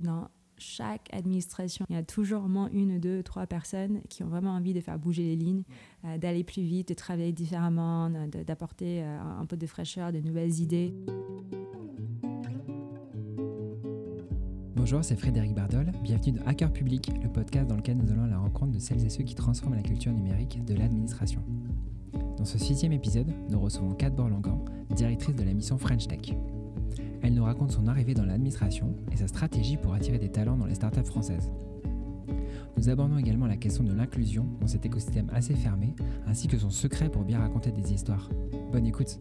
Dans 0.00 0.28
chaque 0.58 1.08
administration, 1.12 1.84
il 1.88 1.96
y 1.96 1.98
a 1.98 2.04
toujours 2.04 2.44
au 2.44 2.48
moins 2.48 2.70
une, 2.72 3.00
deux, 3.00 3.24
trois 3.24 3.48
personnes 3.48 4.00
qui 4.08 4.22
ont 4.22 4.28
vraiment 4.28 4.52
envie 4.52 4.72
de 4.72 4.80
faire 4.80 4.96
bouger 4.96 5.24
les 5.24 5.34
lignes, 5.34 5.64
euh, 6.04 6.18
d'aller 6.18 6.44
plus 6.44 6.62
vite, 6.62 6.90
de 6.90 6.94
travailler 6.94 7.32
différemment, 7.32 8.08
d'apporter 8.46 9.02
euh, 9.02 9.18
un 9.20 9.44
peu 9.44 9.56
de 9.56 9.66
fraîcheur, 9.66 10.12
de 10.12 10.20
nouvelles 10.20 10.60
idées. 10.60 10.94
Bonjour, 14.76 15.02
c'est 15.02 15.16
Frédéric 15.16 15.52
Bardol. 15.52 15.90
Bienvenue 16.04 16.38
dans 16.38 16.46
Hacker 16.46 16.72
Public, 16.72 17.10
le 17.20 17.28
podcast 17.28 17.66
dans 17.66 17.76
lequel 17.76 17.96
nous 17.96 18.12
allons 18.12 18.22
à 18.22 18.28
la 18.28 18.38
rencontre 18.38 18.70
de 18.70 18.78
celles 18.78 19.04
et 19.04 19.10
ceux 19.10 19.24
qui 19.24 19.34
transforment 19.34 19.74
la 19.74 19.82
culture 19.82 20.12
numérique 20.12 20.64
de 20.64 20.74
l'administration. 20.74 21.42
Dans 22.36 22.44
ce 22.44 22.56
sixième 22.56 22.92
épisode, 22.92 23.32
nous 23.50 23.58
recevons 23.58 23.94
Kat 23.94 24.10
Borlangan, 24.10 24.64
directrice 24.94 25.34
de 25.34 25.42
la 25.42 25.54
mission 25.54 25.76
French 25.76 26.06
Tech. 26.06 26.36
Elle 27.22 27.34
nous 27.34 27.44
raconte 27.44 27.72
son 27.72 27.88
arrivée 27.88 28.14
dans 28.14 28.24
l'administration 28.24 28.94
et 29.12 29.16
sa 29.16 29.26
stratégie 29.26 29.76
pour 29.76 29.94
attirer 29.94 30.18
des 30.18 30.30
talents 30.30 30.56
dans 30.56 30.66
les 30.66 30.74
startups 30.74 31.04
françaises. 31.04 31.50
Nous 32.76 32.88
abordons 32.88 33.18
également 33.18 33.46
la 33.46 33.56
question 33.56 33.82
de 33.82 33.92
l'inclusion 33.92 34.46
dans 34.60 34.68
cet 34.68 34.86
écosystème 34.86 35.28
assez 35.32 35.54
fermé, 35.54 35.94
ainsi 36.26 36.46
que 36.46 36.58
son 36.58 36.70
secret 36.70 37.10
pour 37.10 37.24
bien 37.24 37.40
raconter 37.40 37.72
des 37.72 37.92
histoires. 37.92 38.30
Bonne 38.70 38.86
écoute 38.86 39.18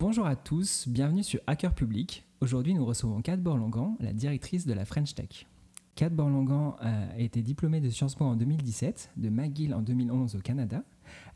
Bonjour 0.00 0.26
à 0.26 0.36
tous, 0.36 0.86
bienvenue 0.88 1.22
sur 1.22 1.40
Hacker 1.46 1.74
Public. 1.74 2.26
Aujourd'hui, 2.40 2.74
nous 2.74 2.84
recevons 2.84 3.22
Kat 3.22 3.36
Borlangan, 3.36 3.96
la 4.00 4.12
directrice 4.12 4.66
de 4.66 4.74
la 4.74 4.84
French 4.84 5.14
Tech. 5.14 5.46
Kat 5.94 6.10
Borlangan 6.10 6.76
a 6.80 7.18
été 7.18 7.42
diplômée 7.42 7.80
de 7.80 7.88
Sciences 7.88 8.16
Po 8.16 8.24
en 8.24 8.36
2017, 8.36 9.12
de 9.16 9.28
McGill 9.28 9.72
en 9.72 9.80
2011 9.80 10.34
au 10.34 10.40
Canada 10.40 10.82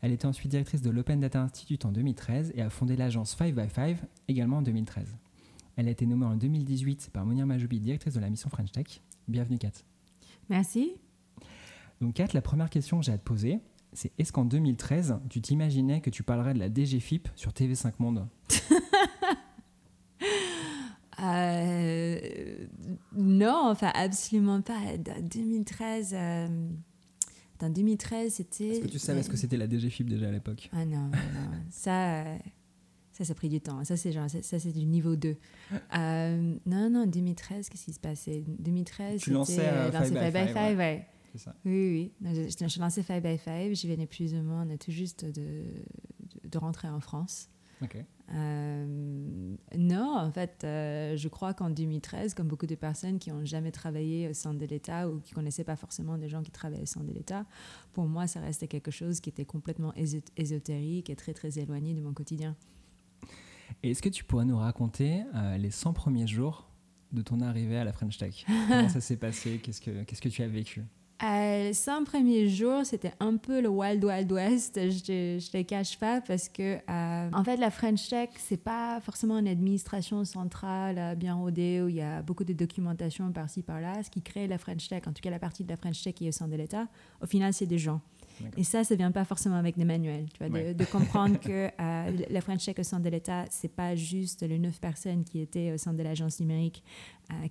elle 0.01 0.11
était 0.11 0.25
ensuite 0.25 0.49
directrice 0.51 0.81
de 0.81 0.89
l'Open 0.89 1.19
Data 1.19 1.41
Institute 1.41 1.85
en 1.85 1.91
2013 1.91 2.53
et 2.55 2.61
a 2.61 2.69
fondé 2.69 2.95
l'agence 2.95 3.35
5by5 3.37 3.97
également 4.27 4.57
en 4.57 4.61
2013. 4.61 5.15
Elle 5.75 5.87
a 5.87 5.91
été 5.91 6.05
nommée 6.05 6.25
en 6.25 6.35
2018 6.35 7.09
par 7.13 7.25
Mounir 7.25 7.45
Majoubi, 7.45 7.79
directrice 7.79 8.13
de 8.13 8.19
la 8.19 8.29
mission 8.29 8.49
French 8.49 8.71
Tech. 8.71 9.01
Bienvenue 9.27 9.57
Kat. 9.57 9.71
Merci. 10.49 10.93
Donc 12.01 12.15
Kat, 12.15 12.27
la 12.33 12.41
première 12.41 12.69
question 12.69 12.99
que 12.99 13.05
j'ai 13.05 13.13
à 13.13 13.17
te 13.17 13.23
poser, 13.23 13.59
c'est 13.93 14.11
est-ce 14.17 14.31
qu'en 14.31 14.45
2013, 14.45 15.19
tu 15.29 15.41
t'imaginais 15.41 16.01
que 16.01 16.09
tu 16.09 16.23
parlerais 16.23 16.53
de 16.53 16.59
la 16.59 16.69
DGFIP 16.69 17.29
sur 17.35 17.51
TV5 17.51 17.93
Monde? 17.99 18.27
Euh, 21.21 22.17
Non, 23.13 23.63
enfin 23.65 23.91
absolument 23.93 24.61
pas. 24.61 24.79
2013... 24.97 26.15
En 27.61 27.69
2013, 27.69 28.33
c'était. 28.33 28.67
Est-ce 28.69 28.79
que 28.81 28.87
tu 28.87 28.99
savais 28.99 29.23
ce 29.23 29.29
que 29.29 29.37
c'était 29.37 29.57
la 29.57 29.67
DGFIP 29.67 30.07
déjà 30.09 30.27
à 30.27 30.31
l'époque? 30.31 30.69
Ah 30.71 30.85
non, 30.85 31.07
non. 31.07 31.11
ça, 31.69 32.23
euh, 32.23 32.37
ça, 33.11 33.25
ça 33.25 33.31
a 33.31 33.35
pris 33.35 33.49
du 33.49 33.59
temps. 33.59 33.83
Ça, 33.83 33.97
c'est 33.97 34.11
genre, 34.11 34.29
ça, 34.29 34.59
c'est 34.59 34.71
du 34.71 34.85
niveau 34.85 35.15
2. 35.15 35.35
Euh, 35.97 36.55
non, 36.65 36.89
non, 36.89 37.05
2013, 37.05 37.69
qu'est-ce 37.69 37.85
qui 37.85 37.93
se 37.93 37.99
passait? 37.99 38.43
2013, 38.59 39.21
tu 39.21 39.31
lançais 39.31 39.67
euh, 39.67 39.91
5 39.91 40.09
by 40.31 40.53
5, 40.53 40.77
ouais. 40.77 41.05
C'est 41.33 41.37
ça. 41.39 41.55
Oui, 41.65 42.11
oui. 42.21 42.33
Je, 42.33 42.65
je, 42.65 42.67
je 42.67 42.79
lançais 42.79 43.03
5 43.03 43.21
by 43.21 43.37
5. 43.37 43.73
Je 43.75 43.87
venais 43.87 44.07
plus 44.07 44.33
ou 44.33 44.41
moins 44.41 44.65
tout 44.77 44.91
juste 44.91 45.25
de, 45.25 45.31
de, 45.31 46.49
de 46.49 46.57
rentrer 46.57 46.87
en 46.87 46.99
France. 47.01 47.49
Euh, 48.31 48.85
non, 48.87 49.48
en 50.29 50.31
fait, 50.31 50.61
euh, 50.63 51.17
je 51.17 51.27
crois 51.27 51.55
qu'en 51.55 51.71
2013, 51.71 52.35
comme 52.35 52.47
beaucoup 52.47 52.67
de 52.67 52.75
personnes 52.75 53.17
qui 53.17 53.31
n'ont 53.31 53.45
jamais 53.45 53.71
travaillé 53.71 54.29
au 54.29 54.33
sein 54.33 54.53
de 54.53 54.63
l'État 54.63 55.09
ou 55.09 55.21
qui 55.21 55.31
ne 55.31 55.35
connaissaient 55.35 55.63
pas 55.63 55.75
forcément 55.75 56.19
des 56.19 56.29
gens 56.29 56.43
qui 56.43 56.51
travaillaient 56.51 56.83
au 56.83 56.85
sein 56.85 57.03
de 57.03 57.11
l'État, 57.11 57.47
pour 57.93 58.05
moi, 58.05 58.27
ça 58.27 58.39
restait 58.39 58.67
quelque 58.67 58.91
chose 58.91 59.21
qui 59.21 59.29
était 59.29 59.45
complètement 59.45 59.91
ésotérique 60.37 61.09
et 61.09 61.15
très, 61.15 61.33
très 61.33 61.57
éloigné 61.57 61.95
de 61.95 62.01
mon 62.01 62.13
quotidien. 62.13 62.55
Est-ce 63.81 64.03
que 64.03 64.09
tu 64.09 64.23
pourrais 64.23 64.45
nous 64.45 64.57
raconter 64.57 65.23
euh, 65.33 65.57
les 65.57 65.71
100 65.71 65.93
premiers 65.93 66.27
jours 66.27 66.69
de 67.11 67.23
ton 67.23 67.41
arrivée 67.41 67.79
à 67.79 67.83
la 67.83 67.91
French 67.91 68.19
Tech? 68.19 68.45
Comment 68.67 68.87
ça 68.87 69.01
s'est 69.01 69.17
passé? 69.17 69.59
Qu'est-ce 69.63 69.81
que 69.81 70.29
tu 70.29 70.43
as 70.43 70.47
vécu? 70.47 70.83
Euh, 71.21 71.67
les 71.67 71.73
100 71.73 72.05
premiers 72.05 72.47
jours, 72.47 72.85
c'était 72.85 73.11
un 73.19 73.35
peu 73.35 73.59
le 73.59 73.67
Wild 73.67 74.03
Wild 74.03 74.31
West, 74.31 74.75
je 74.75 75.35
ne 75.35 75.39
te 75.39 75.61
cache 75.63 75.99
pas, 75.99 76.21
parce 76.21 76.47
que, 76.47 76.77
euh, 76.89 77.29
en 77.33 77.43
fait, 77.43 77.57
la 77.57 77.71
French 77.71 78.07
Tech, 78.07 78.29
c'est 78.37 78.63
pas 78.63 79.01
forcément 79.01 79.37
une 79.37 79.49
administration 79.49 80.23
centrale 80.23 80.97
euh, 80.97 81.15
bien 81.15 81.35
rodée 81.35 81.81
où 81.81 81.89
il 81.89 81.95
y 81.95 82.01
a 82.01 82.21
beaucoup 82.21 82.45
de 82.45 82.53
documentation 82.53 83.31
par-ci, 83.33 83.63
par-là. 83.63 84.01
Ce 84.01 84.09
qui 84.09 84.21
crée 84.21 84.47
la 84.47 84.57
French 84.57 84.87
Tech, 84.87 85.03
en 85.07 85.11
tout 85.11 85.21
cas 85.21 85.29
la 85.29 85.39
partie 85.39 85.65
de 85.65 85.69
la 85.69 85.75
French 85.75 86.01
Tech 86.01 86.13
qui 86.13 86.25
est 86.25 86.29
au 86.29 86.31
sein 86.31 86.47
de 86.47 86.55
l'État, 86.55 86.87
au 87.21 87.25
final, 87.25 87.53
c'est 87.53 87.67
des 87.67 87.79
gens. 87.79 87.99
Et 88.55 88.63
ça, 88.63 88.85
ça 88.85 88.95
vient 88.95 89.11
pas 89.11 89.25
forcément 89.25 89.57
avec 89.57 89.77
des 89.77 89.83
manuels, 89.83 90.27
tu 90.31 90.41
vois, 90.41 90.47
de, 90.47 90.71
de, 90.71 90.85
comprendre 90.85 91.37
que 91.41 91.69
la 91.77 92.39
French 92.39 92.63
Tech 92.63 92.75
au 92.79 92.83
sein 92.83 93.01
de 93.01 93.09
l'État, 93.09 93.43
c'est 93.49 93.75
pas 93.75 93.95
juste 93.95 94.43
les 94.43 94.57
neuf 94.57 94.79
personnes 94.79 95.25
qui 95.25 95.41
étaient 95.41 95.73
au 95.73 95.77
sein 95.77 95.93
de 95.93 96.01
l'agence 96.01 96.39
numérique 96.39 96.81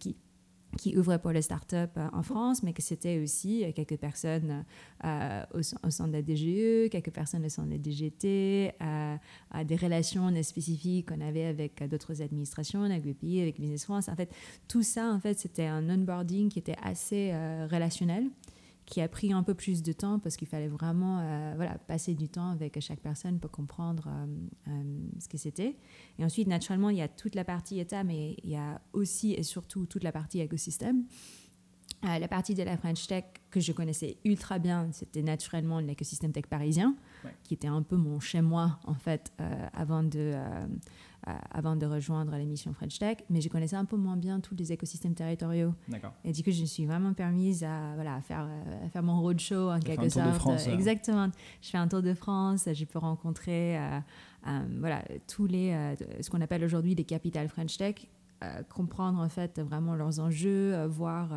qui 0.01 0.17
qui 0.77 0.97
ouvrait 0.97 1.19
pour 1.19 1.31
les 1.31 1.43
startups 1.43 1.77
euh, 1.77 2.09
en 2.13 2.23
France, 2.23 2.63
mais 2.63 2.73
que 2.73 2.83
c'était 2.83 3.19
aussi 3.19 3.65
euh, 3.65 3.73
quelques 3.73 3.97
personnes 3.97 4.65
euh, 5.05 5.45
au, 5.55 5.91
sein 5.91 6.09
de 6.09 6.13
la 6.13 6.23
DGE, 6.23 6.91
quelques 6.91 7.11
personnes 7.11 7.45
au 7.45 7.49
sein 7.49 7.65
de 7.65 7.71
la 7.71 7.79
DGT, 7.79 8.75
à 8.81 9.65
des 9.65 9.77
relations 9.77 10.31
spécifiques 10.43 11.09
qu'on 11.09 11.21
avait 11.21 11.47
avec 11.47 11.83
d'autres 11.89 12.21
administrations, 12.23 12.83
avec 12.83 13.03
BPI, 13.03 13.41
avec 13.41 13.61
Business 13.61 13.85
France. 13.85 14.09
En 14.09 14.17
fait, 14.17 14.31
tout 14.67 14.83
ça, 14.83 15.13
en 15.13 15.21
fait, 15.21 15.39
c'était 15.39 15.67
un 15.67 15.89
onboarding 15.89 16.49
qui 16.49 16.59
était 16.59 16.77
assez 16.83 17.33
relationnel 17.71 18.25
qui 18.89 19.03
a 19.03 19.09
pris 19.09 19.33
un 19.33 19.43
peu 19.43 19.55
plus 19.55 19.83
de 19.83 19.93
temps 19.93 20.19
parce 20.19 20.37
qu'il 20.37 20.49
fallait 20.49 20.69
vraiment 20.69 21.21
euh, 21.21 21.53
voilà, 21.57 21.77
passer 21.79 22.15
du 22.15 22.29
temps 22.29 22.51
avec 22.51 22.81
chaque 22.81 23.01
personne 23.01 23.39
pour 23.39 23.51
comprendre 23.51 24.09
euh, 24.09 24.27
euh, 24.69 24.99
ce 25.21 25.29
que 25.29 25.37
c'était. 25.37 25.77
Et 26.19 26.25
ensuite, 26.25 26.49
naturellement, 26.49 26.89
il 26.89 26.97
y 26.97 27.03
a 27.03 27.09
toute 27.09 27.35
la 27.35 27.45
partie 27.45 27.79
État, 27.79 28.03
mais 28.03 28.37
il 28.43 28.51
y 28.51 28.57
a 28.57 28.81
aussi 28.95 29.35
et 29.35 29.43
surtout 29.43 29.85
toute 29.85 30.05
la 30.05 30.13
partie 30.13 30.41
écosystème. 30.41 31.05
la 32.03 32.29
partie 32.29 32.55
de 32.55 32.63
la 32.63 32.79
French 32.79 33.07
Tech 33.07 33.25
que 33.51 33.61
je 33.61 33.73
connaissais 33.73 34.17
ultra 34.25 34.59
bien, 34.59 34.89
c'était 34.93 35.23
naturellement 35.23 35.81
l'écosystème 35.81 36.33
tech 36.33 36.47
parisien, 36.47 36.97
qui 37.45 37.55
était 37.55 37.69
un 37.69 37.83
peu 37.83 37.97
mon 37.97 38.21
chez-moi, 38.21 38.79
en 38.85 38.95
fait, 38.95 39.33
avant 39.75 40.03
de 40.03 40.35
avant 41.25 41.77
de 41.77 41.85
rejoindre 41.85 42.35
l'émission 42.37 42.73
French 42.73 42.99
Tech, 42.99 43.19
mais 43.29 43.41
je 43.41 43.49
connaissais 43.49 43.77
un 43.77 43.85
peu 43.85 43.97
moins 43.97 44.17
bien 44.17 44.41
tous 44.41 44.55
les 44.55 44.73
écosystèmes 44.73 45.15
territoriaux. 45.15 45.75
Et 46.25 46.33
du 46.33 46.43
coup, 46.43 46.51
je 46.51 46.61
me 46.61 46.67
suis 46.67 46.87
vraiment 46.87 47.13
permise 47.13 47.65
à, 47.65 47.95
voilà, 47.97 48.21
faire, 48.21 48.47
euh, 48.49 48.89
faire 48.89 49.03
mon 49.03 49.21
roadshow 49.21 49.71
en 49.71 49.81
quelque 49.81 50.09
sorte. 50.09 50.35
France, 50.35 50.67
Exactement. 50.69 51.29
Je 51.61 51.69
fais 51.69 51.79
un 51.79 51.89
tour 51.89 52.03
de 52.03 52.15
France, 52.15 52.69
je 52.73 52.85
peux 52.85 52.99
rencontrer 52.99 53.79
euh, 53.79 54.01
voilà, 54.79 55.03
tous 55.27 55.47
les, 55.47 55.95
ce 56.21 56.31
qu'on 56.31 56.41
appelle 56.41 56.65
aujourd'hui 56.65 56.95
les 56.95 57.05
capitales 57.05 57.49
French 57.49 57.77
Tech, 57.77 58.07
comprendre 58.69 59.19
en 59.21 59.29
fait 59.29 59.59
vraiment 59.59 59.97
leurs 59.97 60.21
enjeux, 60.21 60.87
voir 60.87 61.31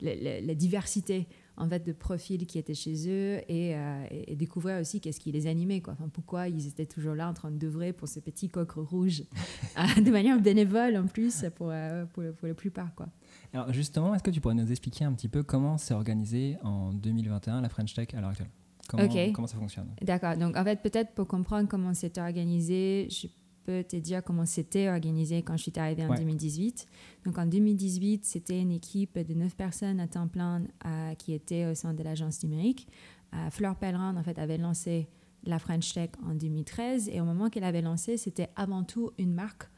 la 0.00 0.54
diversité 0.54 1.28
en 1.60 1.68
fait 1.68 1.86
de 1.86 1.92
profils 1.92 2.46
qui 2.46 2.58
étaient 2.58 2.74
chez 2.74 3.08
eux 3.08 3.40
et, 3.48 3.76
euh, 3.76 4.04
découvrir 4.34 4.80
aussi 4.80 5.00
qu'est-ce 5.00 5.20
qui 5.20 5.30
les 5.30 5.46
animait 5.46 5.80
quoi. 5.80 5.92
Enfin, 5.92 6.08
pourquoi 6.08 6.48
ils 6.48 6.66
étaient 6.66 6.86
toujours 6.86 7.14
là 7.14 7.28
en 7.28 7.34
train 7.34 7.50
de 7.50 7.60
d'œuvrer 7.60 7.92
pour 7.92 8.08
ces 8.08 8.22
petits 8.22 8.48
coqs 8.48 8.72
rouges 8.72 9.22
euh, 9.78 10.00
de 10.00 10.10
manière 10.10 10.40
bénévole 10.40 10.96
en 10.96 11.06
plus 11.06 11.44
pour, 11.54 11.68
euh, 11.70 12.06
pour, 12.06 12.24
pour, 12.38 12.48
la 12.48 12.54
plupart 12.54 12.94
quoi. 12.94 13.08
Alors 13.52 13.72
justement, 13.72 14.14
est-ce 14.14 14.22
que 14.22 14.30
tu 14.30 14.40
pourrais 14.40 14.54
nous 14.54 14.70
expliquer 14.70 15.04
un 15.04 15.12
petit 15.12 15.28
peu 15.28 15.42
comment 15.42 15.76
s'est 15.76 15.92
organisé 15.92 16.56
en 16.62 16.92
2021 16.94 17.60
la 17.60 17.68
French 17.68 17.92
Tech 17.92 18.08
à 18.14 18.20
l'heure 18.20 18.30
actuelle? 18.30 18.50
Comment, 18.88 19.08
comment 19.34 19.46
ça 19.46 19.58
fonctionne? 19.58 19.88
D'accord. 20.02 20.36
Donc 20.36 20.56
en 20.56 20.64
fait 20.64 20.80
peut-être 20.82 21.12
pour 21.12 21.28
comprendre 21.28 21.68
comment 21.68 21.92
c'était 21.92 22.20
organisé, 22.20 23.08
je 23.10 23.28
peux 23.64 23.84
te 23.84 23.96
dire 23.96 24.22
comment 24.22 24.46
c'était 24.46 24.88
organisé 24.88 25.42
quand 25.42 25.56
je 25.56 25.62
suis 25.62 25.72
arrivée 25.76 26.04
en 26.04 26.14
2018. 26.14 26.86
Donc 27.24 27.38
en 27.38 27.46
2018, 27.46 28.24
c'était 28.24 28.60
une 28.60 28.72
équipe 28.72 29.18
de 29.18 29.34
neuf 29.34 29.54
personnes 29.56 30.00
à 30.00 30.06
temps 30.06 30.28
plein 30.28 30.62
euh, 30.86 31.14
qui 31.14 31.32
était 31.32 31.66
au 31.66 31.74
sein 31.74 31.94
de 31.94 32.02
l'agence 32.02 32.42
numérique. 32.42 32.88
Euh, 33.34 33.50
Fleur 33.50 33.76
Pellerin, 33.76 34.16
en 34.16 34.22
fait, 34.22 34.38
avait 34.38 34.58
lancé 34.58 35.08
la 35.44 35.58
French 35.58 35.92
Tech 35.92 36.10
en 36.26 36.34
2013 36.34 37.08
et 37.12 37.20
au 37.20 37.24
moment 37.24 37.48
qu'elle 37.48 37.64
avait 37.64 37.82
lancé, 37.82 38.16
c'était 38.16 38.48
avant 38.56 38.84
tout 38.84 39.10
une 39.18 39.32
marque 39.32 39.68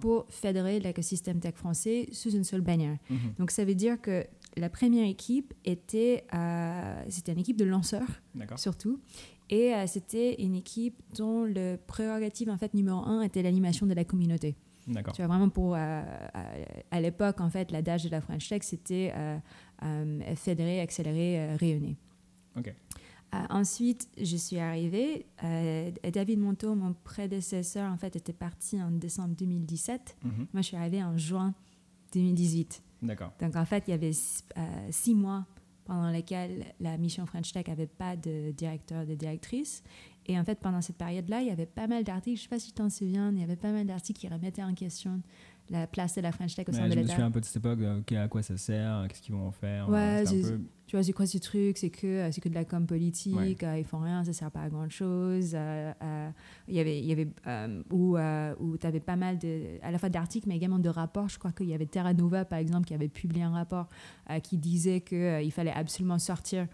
pour 0.00 0.26
fédérer 0.30 0.80
l'écosystème 0.80 1.38
tech 1.38 1.54
français 1.54 2.08
sous 2.12 2.30
une 2.30 2.44
seule 2.44 2.62
bannière. 2.62 2.96
Mhm. 3.10 3.34
Donc 3.38 3.50
ça 3.50 3.64
veut 3.64 3.74
dire 3.74 4.00
que 4.00 4.26
la 4.56 4.70
première 4.70 5.06
équipe 5.06 5.52
était, 5.64 6.24
euh, 6.34 7.02
c'était 7.08 7.32
une 7.32 7.38
équipe 7.38 7.58
de 7.58 7.64
lanceurs 7.64 8.22
surtout, 8.56 9.00
et 9.50 9.74
euh, 9.74 9.86
c'était 9.86 10.42
une 10.42 10.54
équipe 10.54 11.00
dont 11.16 11.44
le 11.44 11.76
prérogative 11.76 12.50
en 12.50 12.56
fait 12.56 12.74
numéro 12.74 12.98
un 12.98 13.22
était 13.22 13.42
l'animation 13.42 13.86
de 13.86 13.94
la 13.94 14.04
communauté. 14.04 14.56
D'accord. 14.88 15.14
Tu 15.14 15.22
vois, 15.22 15.28
vraiment 15.28 15.48
pour, 15.48 15.74
euh, 15.74 15.78
euh, 15.78 16.64
à 16.92 17.00
l'époque, 17.00 17.40
en 17.40 17.50
fait, 17.50 17.72
l'adage 17.72 18.04
de 18.04 18.08
la 18.08 18.20
French 18.20 18.48
Tech, 18.48 18.62
c'était 18.62 19.12
fédérer, 20.36 20.80
accélérer, 20.80 21.56
rayonner. 21.56 21.96
OK. 22.56 22.72
ensuite, 23.50 24.08
je 24.16 24.36
suis 24.36 24.58
arrivée. 24.58 25.26
David 26.12 26.38
Monteau, 26.38 26.76
mon 26.76 26.92
prédécesseur, 26.92 27.92
en 27.92 27.96
fait, 27.96 28.14
était 28.14 28.32
parti 28.32 28.80
en 28.80 28.92
décembre 28.92 29.34
2017. 29.34 30.16
Mhm. 30.22 30.30
Moi, 30.52 30.62
je 30.62 30.68
suis 30.68 30.76
arrivée 30.76 31.02
en 31.02 31.18
juin 31.18 31.52
2018. 32.12 32.80
D'accord. 33.02 33.32
Donc, 33.40 33.56
en 33.56 33.64
fait, 33.64 33.82
il 33.88 33.90
y 33.90 33.94
avait 33.94 34.12
six 34.12 35.16
mois 35.16 35.46
pendant 35.86 36.10
lesquelles 36.10 36.64
la 36.80 36.98
mission 36.98 37.24
French 37.26 37.52
Tech 37.52 37.66
n'avait 37.68 37.86
pas 37.86 38.16
de 38.16 38.50
directeur, 38.50 39.06
de 39.06 39.14
directrice. 39.14 39.82
Et 40.26 40.38
en 40.38 40.44
fait, 40.44 40.58
pendant 40.58 40.82
cette 40.82 40.96
période-là, 40.96 41.40
il 41.40 41.46
y 41.46 41.50
avait 41.50 41.66
pas 41.66 41.86
mal 41.86 42.02
d'articles, 42.04 42.36
je 42.36 42.40
ne 42.40 42.44
sais 42.44 42.48
pas 42.48 42.58
si 42.58 42.66
tu 42.68 42.72
t'en 42.72 42.90
souviens, 42.90 43.30
il 43.32 43.38
y 43.40 43.44
avait 43.44 43.56
pas 43.56 43.70
mal 43.72 43.86
d'articles 43.86 44.18
qui 44.20 44.28
remettaient 44.28 44.64
en 44.64 44.74
question 44.74 45.22
la 45.70 45.86
place 45.86 46.14
de 46.16 46.20
la 46.20 46.32
French 46.32 46.54
Tech 46.54 46.68
au 46.68 46.72
sein 46.72 46.86
de 46.86 46.90
je 46.92 46.96
me 46.96 47.00
l'État. 47.02 47.12
souviens 47.12 47.26
un 47.26 47.30
peu 47.30 47.40
de 47.40 47.44
cette 47.44 47.56
époque, 47.56 47.78
euh, 47.80 48.24
à 48.24 48.28
quoi 48.28 48.42
ça 48.42 48.56
sert, 48.56 49.06
qu'est-ce 49.08 49.22
qu'ils 49.22 49.34
vont 49.34 49.46
en 49.46 49.52
faire. 49.52 49.88
Ouais, 49.88 50.24
euh, 50.24 50.26
un 50.26 50.42
peu- 50.42 50.60
Tu 50.86 50.94
vois, 50.94 51.02
c'est 51.02 51.12
quoi 51.12 51.26
ce 51.26 51.38
truc? 51.38 51.78
C'est 51.78 51.90
que, 51.90 52.06
euh, 52.06 52.30
c'est 52.30 52.40
que 52.40 52.48
de 52.48 52.54
la 52.54 52.64
com 52.64 52.86
politique, 52.86 53.34
Ouais. 53.34 53.56
euh, 53.64 53.78
ils 53.78 53.84
font 53.84 53.98
rien, 53.98 54.22
ça 54.22 54.32
sert 54.32 54.50
pas 54.52 54.60
à 54.62 54.68
grand 54.68 54.88
chose. 54.88 55.56
il 56.68 56.74
y 56.74 56.78
avait, 56.80 56.98
il 57.00 57.04
y 57.06 57.12
avait 57.12 57.28
euh, 57.48 57.82
où, 57.90 58.16
euh, 58.16 58.54
où 58.60 58.76
tu 58.78 58.86
avais 58.86 59.00
pas 59.00 59.16
mal 59.16 59.38
de, 59.38 59.78
à 59.82 59.90
la 59.90 59.98
fois 59.98 60.08
d'articles, 60.10 60.48
mais 60.48 60.56
également 60.56 60.78
de 60.78 60.88
rapports. 60.88 61.28
Je 61.28 61.38
crois 61.38 61.50
qu'il 61.52 61.66
y 61.66 61.74
avait 61.74 61.86
Terra 61.86 62.14
Nova, 62.14 62.44
par 62.44 62.58
exemple, 62.60 62.86
qui 62.86 62.94
avait 62.94 63.08
publié 63.08 63.42
un 63.42 63.50
rapport 63.50 63.88
euh, 64.30 64.38
qui 64.38 64.58
disait 64.58 65.00
qu'il 65.00 65.50
fallait 65.52 65.72
absolument 65.72 66.18
sortir 66.20 66.68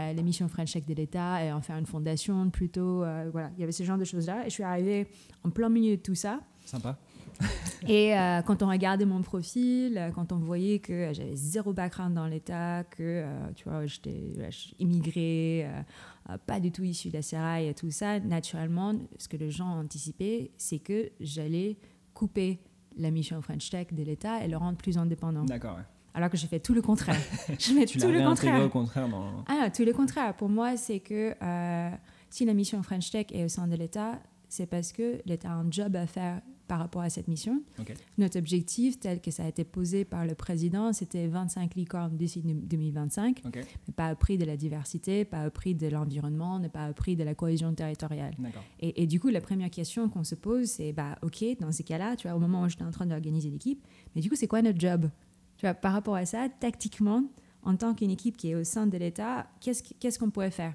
euh, 0.00 0.12
l'émission 0.14 0.48
French 0.48 0.72
Tech 0.72 0.86
de 0.86 0.94
l'État 0.94 1.44
et 1.44 1.52
en 1.52 1.60
faire 1.60 1.76
une 1.76 1.84
fondation 1.86 2.48
plutôt. 2.50 3.02
euh, 3.02 3.28
voilà, 3.32 3.50
il 3.56 3.60
y 3.60 3.64
avait 3.64 3.72
ce 3.72 3.82
genre 3.82 3.98
de 3.98 4.04
choses-là. 4.04 4.42
Et 4.46 4.48
je 4.48 4.54
suis 4.54 4.62
arrivée 4.62 5.08
en 5.44 5.50
plein 5.50 5.68
milieu 5.68 5.96
de 5.96 6.02
tout 6.02 6.14
ça. 6.14 6.40
Sympa. 6.64 6.98
Et 7.88 8.16
euh, 8.16 8.42
quand 8.42 8.62
on 8.62 8.68
regardait 8.68 9.04
mon 9.04 9.22
profil, 9.22 9.96
euh, 9.96 10.10
quand 10.10 10.32
on 10.32 10.36
voyait 10.38 10.78
que 10.80 11.10
j'avais 11.12 11.36
zéro 11.36 11.72
background 11.72 12.14
dans 12.14 12.26
l'État, 12.26 12.84
que 12.84 13.02
euh, 13.02 13.26
tu 13.54 13.68
vois, 13.68 13.86
j'étais 13.86 14.32
immigrée, 14.78 15.64
euh, 15.66 15.80
euh, 16.30 16.38
pas 16.46 16.60
du 16.60 16.72
tout 16.72 16.82
issue 16.84 17.08
d'Asserail 17.10 17.68
et 17.68 17.74
tout 17.74 17.90
ça, 17.90 18.20
naturellement, 18.20 18.94
ce 19.18 19.28
que 19.28 19.36
les 19.36 19.50
gens 19.50 19.76
ont 19.76 19.80
anticipé, 19.80 20.50
c'est 20.56 20.78
que 20.78 21.10
j'allais 21.20 21.76
couper 22.14 22.58
la 22.96 23.10
mission 23.10 23.40
French 23.42 23.70
Tech 23.70 23.88
de 23.92 24.02
l'État 24.02 24.44
et 24.44 24.48
le 24.48 24.56
rendre 24.56 24.76
plus 24.76 24.98
indépendant. 24.98 25.44
D'accord, 25.44 25.76
ouais. 25.76 25.82
Alors 26.14 26.30
que 26.30 26.36
j'ai 26.36 26.48
fait 26.48 26.58
tout 26.58 26.74
le 26.74 26.82
contraire. 26.82 27.20
je 27.48 27.72
fais 27.72 27.84
Tu 27.86 27.98
tout 27.98 28.08
le 28.08 28.20
contraire. 28.20 28.60
au 28.64 28.68
contraire 28.68 29.08
dans. 29.08 29.44
Ah, 29.46 29.70
tout 29.70 29.84
le 29.84 29.92
contraire. 29.92 30.34
Pour 30.34 30.48
moi, 30.48 30.76
c'est 30.76 30.98
que 30.98 31.32
euh, 31.40 31.90
si 32.28 32.44
la 32.44 32.54
mission 32.54 32.82
French 32.82 33.10
Tech 33.10 33.26
est 33.30 33.44
au 33.44 33.48
sein 33.48 33.68
de 33.68 33.76
l'État, 33.76 34.18
c'est 34.48 34.66
parce 34.66 34.92
que 34.92 35.20
l'État 35.26 35.50
a 35.50 35.54
un 35.54 35.70
job 35.70 35.94
à 35.96 36.06
faire 36.06 36.40
par 36.66 36.80
rapport 36.80 37.00
à 37.00 37.08
cette 37.08 37.28
mission. 37.28 37.62
Notre 38.18 38.38
objectif, 38.38 39.00
tel 39.00 39.22
que 39.22 39.30
ça 39.30 39.44
a 39.44 39.48
été 39.48 39.64
posé 39.64 40.04
par 40.04 40.26
le 40.26 40.34
président, 40.34 40.92
c'était 40.92 41.26
25 41.26 41.74
licornes 41.76 42.14
d'ici 42.16 42.42
2025, 42.42 43.40
Ok, 43.46 43.56
mais 43.86 43.94
pas 43.94 44.12
au 44.12 44.16
prix 44.16 44.36
de 44.36 44.44
la 44.44 44.56
diversité, 44.56 45.24
pas 45.24 45.46
au 45.46 45.50
prix 45.50 45.74
de 45.74 45.86
l'environnement, 45.86 46.58
ne 46.58 46.68
pas 46.68 46.90
au 46.90 46.92
prix 46.92 47.16
de 47.16 47.24
la 47.24 47.34
cohésion 47.34 47.72
territoriale. 47.74 48.34
Et, 48.80 49.02
et 49.02 49.06
du 49.06 49.18
coup, 49.18 49.28
la 49.28 49.40
première 49.40 49.70
question 49.70 50.10
qu'on 50.10 50.24
se 50.24 50.34
pose, 50.34 50.66
c'est 50.68 50.92
bah, 50.92 51.16
OK, 51.22 51.42
dans 51.58 51.72
ces 51.72 51.84
cas-là, 51.84 52.16
tu 52.16 52.28
vois, 52.28 52.36
au 52.36 52.40
moment 52.40 52.62
où 52.64 52.68
j'étais 52.68 52.84
en 52.84 52.90
train 52.90 53.06
d'organiser 53.06 53.48
l'équipe, 53.50 53.82
mais 54.14 54.20
du 54.20 54.28
coup, 54.28 54.36
c'est 54.36 54.46
quoi 54.48 54.60
notre 54.60 54.78
job? 54.78 55.08
Tu 55.56 55.62
vois, 55.64 55.72
par 55.74 55.92
rapport 55.94 56.14
à 56.16 56.26
ça, 56.26 56.48
tactiquement, 56.60 57.24
en 57.62 57.76
tant 57.76 57.94
qu'une 57.94 58.10
équipe 58.10 58.36
qui 58.36 58.50
est 58.50 58.54
au 58.54 58.64
sein 58.64 58.86
de 58.86 58.96
l'État, 58.98 59.46
qu'est-ce 59.60 59.82
qu- 59.82 59.94
qu'est-ce 59.98 60.18
qu'on 60.18 60.30
pourrait 60.30 60.50
faire? 60.50 60.74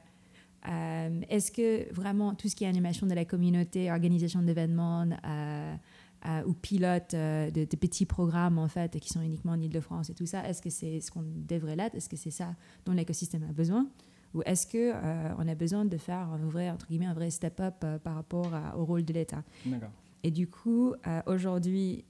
Euh, 0.67 1.21
Est-ce 1.29 1.51
que 1.51 1.93
vraiment 1.93 2.35
tout 2.35 2.47
ce 2.47 2.55
qui 2.55 2.63
est 2.63 2.67
animation 2.67 3.05
de 3.07 3.13
la 3.13 3.25
communauté, 3.25 3.91
organisation 3.91 4.41
d'événements 4.41 5.05
euh, 5.25 5.75
euh, 6.25 6.43
ou 6.45 6.53
pilote 6.53 7.11
de, 7.11 7.51
de 7.65 7.75
petits 7.75 8.05
programmes 8.05 8.57
en 8.57 8.69
fait 8.69 8.97
qui 8.99 9.09
sont 9.09 9.21
uniquement 9.21 9.51
en 9.53 9.59
Ile-de-France 9.59 10.09
et 10.09 10.13
tout 10.13 10.25
ça, 10.25 10.47
est-ce 10.47 10.61
que 10.61 10.69
c'est 10.69 11.01
ce 11.01 11.11
qu'on 11.11 11.25
devrait 11.25 11.75
l'être? 11.75 11.95
Est-ce 11.95 12.07
que 12.07 12.15
c'est 12.15 12.31
ça 12.31 12.55
dont 12.85 12.93
l'écosystème 12.93 13.43
a 13.43 13.51
besoin? 13.51 13.87
Ou 14.33 14.41
est-ce 14.45 14.65
que 14.65 14.77
euh, 14.93 15.33
on 15.37 15.47
a 15.47 15.53
besoin 15.55 15.83
de 15.85 15.97
faire 15.97 16.29
un 16.29 16.37
vrai 16.37 16.69
entre 16.69 16.87
guillemets 16.87 17.05
un 17.07 17.13
vrai 17.13 17.29
step-up 17.29 17.75
euh, 17.83 17.99
par 17.99 18.15
rapport 18.15 18.53
à- 18.53 18.77
au 18.77 18.85
rôle 18.85 19.03
de 19.03 19.13
l'État? 19.13 19.43
D'accord. 19.65 19.91
Et 20.23 20.31
du 20.31 20.47
coup, 20.47 20.93
euh, 21.07 21.21
aujourd'hui, 21.27 22.05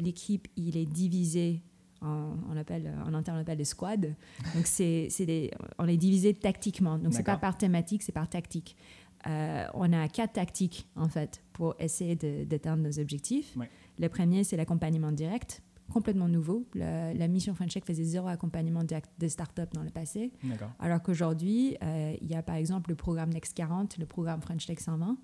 l'équipe 0.00 0.46
il 0.56 0.76
est 0.76 0.86
divisée 0.86 1.60
en, 2.00 2.36
on 2.50 2.56
appelle 2.56 2.92
en 3.06 3.14
interne 3.14 3.38
on 3.38 3.40
appelle 3.40 3.58
des 3.58 3.64
squads. 3.64 3.96
Donc 4.54 4.66
c'est 4.66 5.08
c'est 5.10 5.26
des 5.26 5.50
on 5.78 5.86
est 5.88 5.96
divisé 5.96 6.34
tactiquement. 6.34 6.98
Donc 6.98 7.12
c'est 7.14 7.22
pas 7.22 7.36
par 7.40 7.56
thématique, 7.58 8.02
c'est 8.02 8.12
par 8.12 8.28
tactique. 8.28 8.76
Euh, 9.26 9.66
on 9.74 9.90
a 9.92 10.06
quatre 10.08 10.34
tactiques 10.34 10.86
en 10.96 11.08
fait 11.08 11.42
pour 11.54 11.74
essayer 11.78 12.14
d'atteindre 12.44 12.82
nos 12.82 12.98
objectifs. 12.98 13.56
Ouais. 13.56 13.70
Le 13.98 14.08
premier 14.08 14.44
c'est 14.44 14.56
l'accompagnement 14.56 15.12
direct, 15.12 15.62
complètement 15.92 16.28
nouveau. 16.28 16.66
Le- 16.74 17.16
la 17.16 17.28
mission 17.28 17.54
French 17.54 17.72
Tech 17.74 17.84
faisait 17.86 18.04
zéro 18.04 18.28
accompagnement 18.28 18.84
direct 18.84 19.08
de 19.18 19.28
start-up 19.28 19.70
dans 19.72 19.82
le 19.82 19.90
passé. 19.90 20.30
Alors 20.78 21.00
qu'aujourd'hui, 21.02 21.76
euh, 21.82 22.14
il 22.20 22.28
y 22.30 22.34
a 22.34 22.42
par 22.42 22.56
exemple 22.56 22.90
le 22.90 22.96
programme 22.96 23.30
Next 23.32 23.54
40, 23.56 23.96
le 23.98 24.04
programme 24.06 24.42
French 24.42 24.66
Tech 24.66 24.78
120. 24.80 25.16